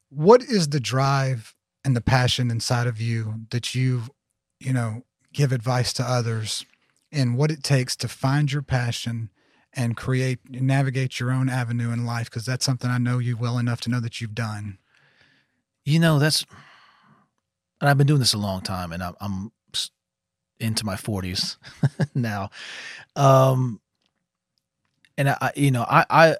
What 0.10 0.42
is 0.42 0.70
the 0.70 0.80
drive 0.80 1.54
and 1.84 1.94
the 1.94 2.02
passion 2.02 2.50
inside 2.50 2.88
of 2.88 3.02
you 3.02 3.42
that 3.52 3.76
you, 3.76 4.04
you 4.62 4.72
know, 4.72 5.04
give 5.34 5.52
advice 5.52 5.92
to 5.94 6.04
others 6.04 6.66
and 7.12 7.38
what 7.38 7.52
it 7.52 7.64
takes 7.64 7.98
to 7.98 8.08
find 8.08 8.52
your 8.52 8.62
passion 8.62 9.30
and 9.74 9.98
create 9.98 10.40
navigate 10.50 11.20
your 11.20 11.32
own 11.32 11.50
avenue 11.50 11.92
in 11.92 12.06
life 12.06 12.30
because 12.30 12.46
that's 12.46 12.66
something 12.66 12.90
I 12.90 12.98
know 12.98 13.20
you 13.20 13.36
well 13.36 13.58
enough 13.58 13.82
to 13.82 13.90
know 13.90 14.00
that 14.00 14.22
you've 14.22 14.34
done. 14.34 14.78
You 15.84 16.00
know, 16.00 16.18
that's, 16.18 16.46
and 17.80 17.90
I've 17.90 17.98
been 17.98 18.08
doing 18.08 18.20
this 18.20 18.34
a 18.34 18.40
long 18.40 18.62
time, 18.62 18.92
and 18.92 19.04
I'm, 19.04 19.16
I'm 19.20 19.52
into 20.60 20.86
my 20.86 20.96
40s 20.96 21.58
now. 22.16 22.50
Um, 23.16 23.82
and 25.18 25.30
I, 25.30 25.52
you 25.56 25.72
know, 25.72 25.84
I, 25.84 26.06
I, 26.10 26.36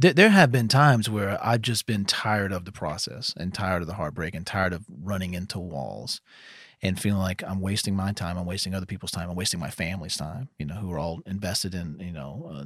th- 0.00 0.14
there 0.14 0.30
have 0.30 0.50
been 0.52 0.68
times 0.68 1.08
where 1.08 1.38
I've 1.44 1.62
just 1.62 1.86
been 1.86 2.04
tired 2.04 2.52
of 2.52 2.64
the 2.64 2.72
process 2.72 3.34
and 3.36 3.54
tired 3.54 3.82
of 3.82 3.88
the 3.88 3.94
heartbreak 3.94 4.34
and 4.34 4.46
tired 4.46 4.72
of 4.72 4.84
running 5.02 5.34
into 5.34 5.58
walls 5.58 6.20
and 6.82 7.00
feeling 7.00 7.20
like 7.20 7.42
I'm 7.42 7.60
wasting 7.60 7.96
my 7.96 8.12
time, 8.12 8.36
I'm 8.36 8.46
wasting 8.46 8.74
other 8.74 8.86
people's 8.86 9.10
time, 9.10 9.30
I'm 9.30 9.36
wasting 9.36 9.60
my 9.60 9.70
family's 9.70 10.16
time, 10.16 10.48
you 10.58 10.66
know, 10.66 10.74
who 10.74 10.92
are 10.92 10.98
all 10.98 11.22
invested 11.26 11.74
in, 11.74 11.98
you 12.00 12.12
know, 12.12 12.50
uh, 12.52 12.64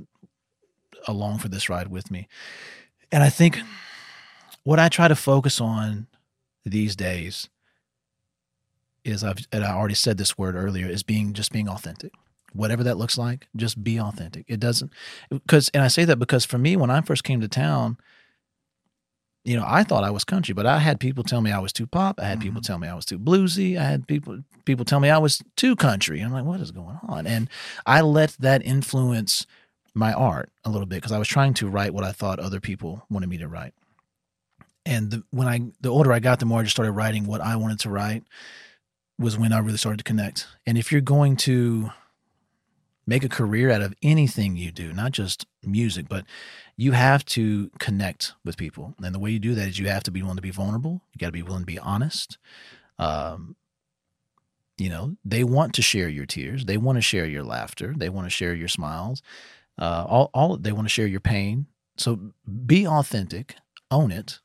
along 1.06 1.38
for 1.38 1.48
this 1.48 1.68
ride 1.68 1.88
with 1.88 2.10
me. 2.10 2.26
And 3.12 3.22
I 3.22 3.30
think 3.30 3.60
what 4.64 4.78
I 4.78 4.88
try 4.88 5.08
to 5.08 5.14
focus 5.14 5.60
on 5.60 6.08
these 6.64 6.96
days 6.96 7.48
is 9.04 9.24
I've 9.24 9.38
and 9.52 9.64
I 9.64 9.72
already 9.72 9.94
said 9.94 10.18
this 10.18 10.36
word 10.38 10.54
earlier 10.56 10.86
is 10.86 11.02
being 11.02 11.32
just 11.32 11.52
being 11.52 11.68
authentic. 11.68 12.12
whatever 12.52 12.82
that 12.84 12.96
looks 12.96 13.18
like. 13.18 13.46
Just 13.56 13.82
be 13.82 14.00
authentic. 14.00 14.44
It 14.48 14.60
doesn't 14.60 14.92
because, 15.30 15.70
and 15.74 15.82
I 15.82 15.88
say 15.88 16.04
that 16.04 16.18
because 16.18 16.44
for 16.44 16.58
me, 16.58 16.76
when 16.76 16.90
I 16.90 17.00
first 17.00 17.24
came 17.24 17.40
to 17.40 17.48
town, 17.48 17.98
you 19.44 19.56
know, 19.56 19.64
I 19.66 19.82
thought 19.84 20.04
I 20.04 20.10
was 20.10 20.24
country, 20.24 20.52
but 20.52 20.66
I 20.66 20.78
had 20.78 21.00
people 21.00 21.24
tell 21.24 21.40
me 21.40 21.50
I 21.52 21.58
was 21.58 21.72
too 21.72 21.86
pop. 21.86 22.20
I 22.20 22.24
had 22.24 22.40
people 22.40 22.60
mm-hmm. 22.60 22.66
tell 22.66 22.78
me 22.78 22.88
I 22.88 22.94
was 22.94 23.06
too 23.06 23.18
bluesy. 23.18 23.78
I 23.78 23.84
had 23.84 24.06
people 24.06 24.40
people 24.64 24.84
tell 24.84 25.00
me 25.00 25.10
I 25.10 25.18
was 25.18 25.42
too 25.56 25.76
country. 25.76 26.20
I'm 26.20 26.32
like, 26.32 26.44
what 26.44 26.60
is 26.60 26.70
going 26.70 26.98
on? 27.06 27.26
And 27.26 27.48
I 27.86 28.00
let 28.00 28.36
that 28.40 28.64
influence 28.64 29.46
my 29.94 30.12
art 30.12 30.50
a 30.64 30.70
little 30.70 30.86
bit 30.86 30.96
because 30.96 31.12
I 31.12 31.18
was 31.18 31.28
trying 31.28 31.54
to 31.54 31.68
write 31.68 31.94
what 31.94 32.04
I 32.04 32.12
thought 32.12 32.38
other 32.38 32.60
people 32.60 33.04
wanted 33.08 33.28
me 33.28 33.38
to 33.38 33.48
write. 33.48 33.74
And 34.84 35.10
the, 35.10 35.22
when 35.30 35.48
I 35.48 35.60
the 35.80 35.90
older 35.90 36.12
I 36.12 36.18
got, 36.18 36.40
the 36.40 36.46
more 36.46 36.60
I 36.60 36.62
just 36.62 36.76
started 36.76 36.92
writing 36.92 37.26
what 37.26 37.40
I 37.40 37.56
wanted 37.56 37.80
to 37.80 37.90
write. 37.90 38.24
Was 39.18 39.36
when 39.36 39.52
I 39.52 39.58
really 39.58 39.78
started 39.78 39.98
to 39.98 40.04
connect. 40.04 40.46
And 40.64 40.78
if 40.78 40.92
you're 40.92 41.00
going 41.00 41.36
to 41.38 41.90
make 43.06 43.24
a 43.24 43.28
career 43.28 43.70
out 43.70 43.82
of 43.82 43.94
anything 44.02 44.56
you 44.56 44.70
do, 44.70 44.92
not 44.92 45.12
just 45.12 45.46
music, 45.64 46.08
but 46.08 46.24
you 46.76 46.92
have 46.92 47.24
to 47.24 47.70
connect 47.78 48.34
with 48.44 48.56
people. 48.56 48.94
And 49.02 49.14
the 49.14 49.18
way 49.18 49.30
you 49.30 49.38
do 49.38 49.54
that 49.54 49.66
is 49.66 49.78
you 49.78 49.88
have 49.88 50.02
to 50.04 50.10
be 50.10 50.22
willing 50.22 50.36
to 50.36 50.42
be 50.42 50.50
vulnerable. 50.50 51.02
You 51.12 51.18
got 51.18 51.26
to 51.26 51.32
be 51.32 51.42
willing 51.42 51.62
to 51.62 51.66
be 51.66 51.78
honest. 51.78 52.38
Um, 52.98 53.56
you 54.76 54.90
know, 54.90 55.16
they 55.24 55.42
want 55.42 55.74
to 55.74 55.82
share 55.82 56.08
your 56.08 56.26
tears. 56.26 56.66
They 56.66 56.76
want 56.76 56.96
to 56.96 57.02
share 57.02 57.26
your 57.26 57.42
laughter. 57.42 57.94
They 57.96 58.10
want 58.10 58.26
to 58.26 58.30
share 58.30 58.54
your 58.54 58.68
smiles. 58.68 59.22
Uh, 59.78 60.04
all, 60.06 60.30
all 60.34 60.56
they 60.56 60.72
want 60.72 60.86
to 60.86 60.92
share 60.92 61.06
your 61.06 61.20
pain. 61.20 61.66
So 61.96 62.32
be 62.66 62.86
authentic, 62.86 63.56
own 63.90 64.12
it, 64.12 64.38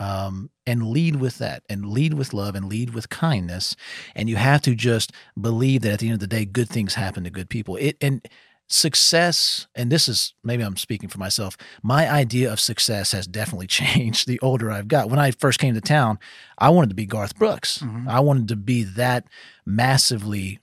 um, 0.00 0.50
and 0.66 0.88
lead 0.88 1.16
with 1.16 1.38
that, 1.38 1.62
and 1.68 1.86
lead 1.86 2.14
with 2.14 2.32
love, 2.32 2.54
and 2.54 2.68
lead 2.68 2.90
with 2.94 3.08
kindness. 3.08 3.76
And 4.14 4.28
you 4.28 4.36
have 4.36 4.62
to 4.62 4.74
just 4.74 5.12
believe 5.40 5.82
that 5.82 5.92
at 5.94 5.98
the 6.00 6.06
end 6.06 6.14
of 6.14 6.20
the 6.20 6.26
day, 6.26 6.44
good 6.44 6.68
things 6.68 6.94
happen 6.94 7.24
to 7.24 7.30
good 7.30 7.48
people. 7.50 7.76
It 7.76 7.96
and 8.00 8.26
success, 8.68 9.66
and 9.74 9.92
this 9.92 10.08
is 10.08 10.32
maybe 10.42 10.62
I'm 10.62 10.76
speaking 10.76 11.08
for 11.10 11.18
myself. 11.18 11.56
My 11.82 12.10
idea 12.10 12.50
of 12.50 12.58
success 12.58 13.12
has 13.12 13.26
definitely 13.26 13.66
changed 13.80 14.26
the 14.26 14.40
older 14.40 14.70
I've 14.70 14.88
got. 14.88 15.10
When 15.10 15.18
I 15.18 15.30
first 15.32 15.58
came 15.58 15.74
to 15.74 15.80
town, 15.80 16.18
I 16.58 16.70
wanted 16.70 16.88
to 16.90 16.94
be 16.96 17.06
Garth 17.06 17.36
Brooks. 17.36 17.78
Mhm. 17.78 18.08
I 18.08 18.20
wanted 18.20 18.48
to 18.48 18.56
be 18.56 18.82
that 18.84 19.26
massively, 19.66 20.58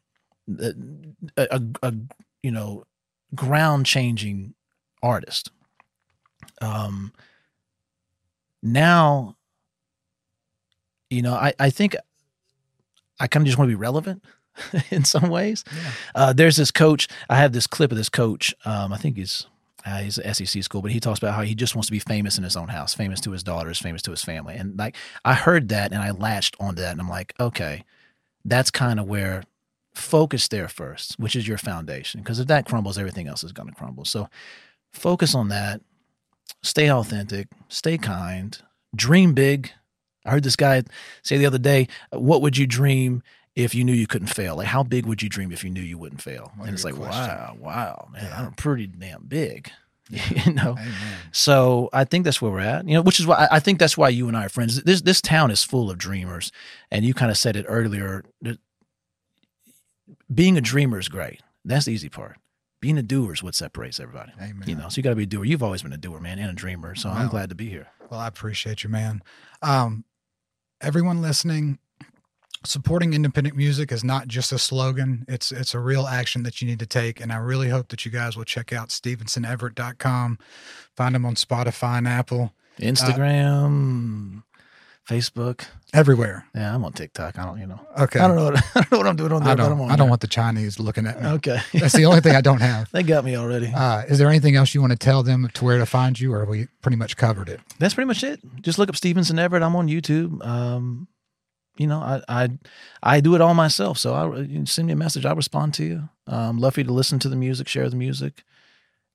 uh, 0.61 0.71
a, 1.38 1.47
a, 1.51 1.61
a 1.84 1.93
you 2.41 2.51
know, 2.51 2.84
ground 3.36 3.86
changing 3.86 4.55
artist. 5.03 5.51
Um, 6.61 7.13
now, 8.62 9.36
you 11.10 11.22
know, 11.22 11.34
I, 11.34 11.53
I 11.60 11.70
think 11.70 11.95
I 13.20 13.28
kind 13.28 13.43
of 13.43 13.47
just 13.47 13.57
want 13.57 13.70
to 13.70 13.76
be 13.76 13.80
relevant 13.80 14.24
in 14.91 15.03
some 15.03 15.30
ways. 15.30 15.64
Yeah. 15.72 15.91
Uh, 16.16 16.34
there's 16.34 16.55
this 16.55 16.72
coach. 16.72 17.07
I 17.30 17.38
have 17.38 17.53
this 17.53 17.68
clip 17.68 17.91
of 17.91 17.97
this 17.97 18.10
coach. 18.10 18.53
Um, 18.66 18.93
I 18.93 18.97
think 18.97 19.18
he's 19.18 19.47
uh, 19.86 19.99
he's 19.99 20.18
at 20.20 20.36
SEC 20.36 20.62
school, 20.64 20.82
but 20.82 20.91
he 20.91 20.99
talks 20.99 21.20
about 21.20 21.34
how 21.34 21.41
he 21.41 21.55
just 21.55 21.76
wants 21.76 21.88
to 21.88 21.91
be 21.91 21.99
famous 21.99 22.38
in 22.38 22.43
his 22.43 22.57
own 22.57 22.68
house, 22.68 22.93
famous 22.93 23.22
to 23.22 23.32
his 23.32 23.43
daughters, 23.43 23.80
famous 23.80 24.01
to 24.03 24.12
his 24.12 24.24
family. 24.24 24.55
And 24.55 24.78
like 24.78 24.95
I 25.24 25.34
heard 25.34 25.70
that 25.70 25.91
and 25.91 26.01
I 26.01 26.12
latched 26.12 26.55
onto 26.60 26.82
that, 26.82 26.91
and 26.91 27.01
I'm 27.01 27.10
like, 27.10 27.34
okay, 27.39 27.86
that's 28.45 28.72
kind 28.72 28.99
of 28.99 29.07
where 29.07 29.43
focus 29.93 30.47
there 30.47 30.68
first, 30.68 31.20
which 31.20 31.36
is 31.36 31.47
your 31.47 31.57
foundation. 31.57 32.22
Because 32.22 32.39
if 32.39 32.47
that 32.47 32.66
crumbles, 32.66 32.97
everything 32.97 33.28
else 33.28 33.43
is 33.43 33.51
going 33.51 33.70
to 33.70 33.76
crumble. 33.76 34.05
So 34.05 34.30
focus 34.91 35.36
on 35.36 35.49
that. 35.49 35.82
Stay 36.62 36.91
authentic. 36.91 37.47
Stay 37.68 37.97
kind. 37.97 38.57
Dream 38.95 39.34
big. 39.34 39.72
I 40.26 40.32
heard 40.32 40.43
this 40.43 40.55
guy 40.55 40.84
say 41.24 41.38
the 41.38 41.45
other 41.45 41.57
day, 41.57 41.88
"What 42.12 42.41
would 42.41 42.57
you 42.57 42.68
dream 42.68 43.24
if 43.55 43.74
you 43.74 43.84
knew 43.84 43.93
you 43.93 44.07
couldn't 44.07 44.28
fail? 44.28 44.55
Like, 44.57 44.68
how 44.68 44.84
big 44.84 45.05
would 45.05 45.22
you 45.22 45.30
dream 45.30 45.51
if 45.51 45.64
you 45.64 45.70
knew 45.70 45.82
you 45.82 45.97
wouldn't 45.97 46.22
fail?" 46.22 46.51
What 46.57 46.66
and 46.68 46.74
it's 46.74 46.84
like, 46.84 46.95
question. 46.95 47.36
wow, 47.36 47.55
wow, 47.60 48.10
man, 48.12 48.26
Yeah. 48.26 48.45
I'm 48.47 48.53
pretty 48.53 48.88
damn 48.88 49.24
big, 49.26 49.72
you 50.10 50.53
know. 50.53 50.72
Amen. 50.72 50.93
So 51.32 51.89
I 51.93 52.03
think 52.03 52.26
that's 52.26 52.41
where 52.41 52.51
we're 52.51 52.60
at, 52.60 52.88
you 52.88 52.93
know, 52.95 53.01
which 53.01 53.20
is 53.20 53.26
why 53.26 53.36
I- 53.49 53.55
I 53.57 53.60
think 53.60 53.80
that's 53.80 53.97
why 53.97 54.10
you 54.10 54.28
and 54.28 54.36
I 54.36 54.45
are 54.45 54.49
friends. 54.49 54.84
This 54.84 55.01
this 55.01 55.22
town 55.22 55.51
is 55.51 55.64
full 55.64 55.89
of 55.89 55.97
dreamers, 55.97 56.51
and 56.91 57.05
you 57.05 57.14
kind 57.14 57.32
of 57.32 57.38
said 57.38 57.55
it 57.55 57.66
earlier. 57.70 58.24
Being 60.34 60.57
a 60.57 60.62
dreamer 60.62 60.99
is 60.99 61.07
great. 61.07 61.41
That's 61.66 61.86
the 61.86 61.91
easy 61.93 62.10
part. 62.10 62.38
Being 62.82 62.97
a 62.97 63.03
doer 63.03 63.34
is 63.34 63.43
what 63.43 63.55
separates 63.55 63.99
everybody. 63.99 64.32
Amen. 64.41 64.63
You 64.67 64.75
know, 64.75 64.88
so 64.89 64.97
you 64.97 65.03
got 65.03 65.09
to 65.09 65.15
be 65.15 65.23
a 65.23 65.27
doer. 65.27 65.43
You've 65.43 65.63
always 65.63 65.84
been 65.84 65.93
a 65.93 65.97
doer, 65.97 66.19
man, 66.19 66.39
and 66.39 66.49
a 66.49 66.53
dreamer. 66.53 66.95
So 66.95 67.09
I'm 67.09 67.27
glad 67.27 67.49
to 67.49 67.55
be 67.55 67.69
here. 67.69 67.88
Well, 68.09 68.19
I 68.19 68.27
appreciate 68.27 68.84
you, 68.84 68.89
man. 68.89 69.21
Um, 69.61 70.05
everyone 70.82 71.21
listening, 71.21 71.80
supporting 72.65 73.13
independent 73.13 73.55
music 73.55 73.91
is 73.91 74.03
not 74.03 74.27
just 74.27 74.51
a 74.51 74.59
slogan. 74.59 75.25
It's 75.27 75.51
it's 75.51 75.73
a 75.73 75.80
real 75.80 76.07
action 76.07 76.43
that 76.43 76.61
you 76.61 76.67
need 76.67 76.80
to 76.80 76.86
take. 76.86 77.19
And 77.19 77.32
I 77.32 77.38
really 77.38 77.69
hope 77.69 77.89
that 77.89 78.05
you 78.05 78.11
guys 78.11 78.36
will 78.38 78.45
check 78.45 78.71
out 78.73 78.89
StevensonEverett.com. 78.89 80.39
Find 80.95 81.15
them 81.15 81.25
on 81.25 81.36
Spotify 81.36 81.97
and 81.97 82.07
Apple, 82.07 82.53
Instagram, 82.80 84.43
Facebook. 85.10 85.66
everywhere. 85.93 86.45
Yeah, 86.53 86.74
I'm 86.76 86.86
on 86.86 86.93
TikTok. 86.93 87.39
I 87.39 87.45
don't, 87.45 87.60
you 87.60 87.66
know, 87.68 87.80
Okay. 87.99 88.20
I 88.20 88.28
don't 88.28 88.36
know. 88.38 88.45
What, 88.51 88.57
I 88.76 88.82
don't 88.82 88.91
know 88.91 88.97
what 88.99 89.07
I'm 89.07 89.16
doing 89.16 89.32
on 89.32 89.43
there. 89.43 89.53
I 89.53 89.55
but 89.55 89.64
I'm 89.64 89.70
don't, 89.72 89.80
on 89.82 89.86
I 89.86 89.95
don't 89.95 90.05
there. 90.05 90.10
want 90.10 90.22
the 90.22 90.28
Chinese 90.28 90.80
looking 90.80 91.07
at 91.07 91.22
me. 91.22 91.28
Okay, 91.30 91.60
That's 91.74 91.93
the 91.95 92.05
only 92.05 92.22
thing 92.22 92.36
I 92.36 92.41
don't 92.41 92.62
have. 92.62 92.89
they 92.93 93.01
got 93.03 93.26
me 93.26 93.36
already. 93.36 93.72
Uh, 93.76 94.03
is 94.07 94.20
there 94.20 94.30
anything 94.30 94.55
else 94.55 94.76
you 94.76 94.82
want 94.82 94.91
to 94.91 94.97
tell 94.99 95.24
them 95.24 95.49
to 95.55 95.66
where 95.66 95.78
to 95.80 95.86
find 95.86 96.20
you, 96.20 96.32
or 96.34 96.41
have 96.41 96.49
we 96.49 96.68
pretty 96.82 96.97
much 96.97 97.18
covered 97.18 97.49
it? 97.49 97.60
That's 97.80 97.95
pretty 97.95 98.07
much 98.07 98.24
it. 98.24 98.39
Just 98.62 98.78
look 98.78 98.89
up 98.89 98.95
Stevenson 98.95 99.39
Everett. 99.39 99.64
I'm 99.64 99.76
on 99.76 99.88
YouTube. 99.88 100.45
Um, 100.45 101.07
you 101.78 101.88
know, 101.88 101.99
I 101.99 102.22
I 102.28 102.49
I 103.01 103.20
do 103.22 103.34
it 103.36 103.41
all 103.41 103.53
myself. 103.55 103.97
So 103.97 104.14
I 104.14 104.39
you 104.41 104.66
send 104.66 104.88
me 104.88 104.93
a 104.93 104.97
message. 104.97 105.26
I 105.26 105.32
respond 105.34 105.74
to 105.76 105.84
you. 105.86 106.10
Um, 106.28 106.57
love 106.60 106.76
for 106.76 106.82
you 106.82 106.86
to 106.86 106.93
listen 106.93 107.18
to 107.20 107.30
the 107.30 107.36
music, 107.36 107.68
share 107.68 107.89
the 107.89 107.95
music, 107.95 108.43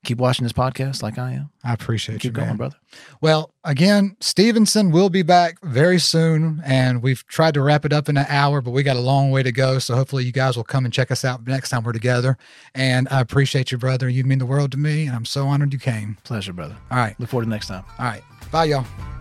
keep 0.05 0.17
watching 0.19 0.43
this 0.43 0.53
podcast 0.53 1.03
like 1.03 1.17
I 1.17 1.33
am. 1.33 1.49
I 1.63 1.73
appreciate 1.73 2.21
Keep 2.21 2.33
you, 2.35 2.37
man. 2.41 2.45
going, 2.49 2.57
brother. 2.57 2.75
Well, 3.21 3.51
again, 3.63 4.15
Stevenson 4.21 4.91
will 4.91 5.09
be 5.09 5.21
back 5.23 5.57
very 5.63 5.99
soon, 5.99 6.61
and 6.65 7.01
we've 7.03 7.25
tried 7.27 7.55
to 7.55 7.61
wrap 7.61 7.83
it 7.85 7.91
up 7.91 8.07
in 8.07 8.15
an 8.17 8.25
hour, 8.29 8.61
but 8.61 8.71
we 8.71 8.83
got 8.83 8.95
a 8.95 9.01
long 9.01 9.31
way 9.31 9.43
to 9.43 9.51
go. 9.51 9.79
So 9.79 9.95
hopefully, 9.95 10.23
you 10.23 10.31
guys 10.31 10.55
will 10.55 10.63
come 10.63 10.85
and 10.85 10.93
check 10.93 11.11
us 11.11 11.25
out 11.25 11.45
next 11.47 11.69
time 11.69 11.83
we're 11.83 11.93
together. 11.93 12.37
And 12.73 13.07
I 13.09 13.19
appreciate 13.19 13.71
you, 13.71 13.77
brother. 13.77 14.07
You 14.07 14.23
mean 14.23 14.39
the 14.39 14.45
world 14.45 14.71
to 14.73 14.77
me, 14.77 15.07
and 15.07 15.15
I'm 15.15 15.25
so 15.25 15.47
honored 15.47 15.73
you 15.73 15.79
came. 15.79 16.17
Pleasure, 16.23 16.53
brother. 16.53 16.77
All 16.91 16.97
right, 16.97 17.19
Look 17.19 17.29
forward 17.29 17.45
to 17.45 17.49
next 17.49 17.67
time. 17.67 17.83
all 17.99 18.05
right. 18.05 18.23
Bye, 18.51 18.65
y'all. 18.65 19.14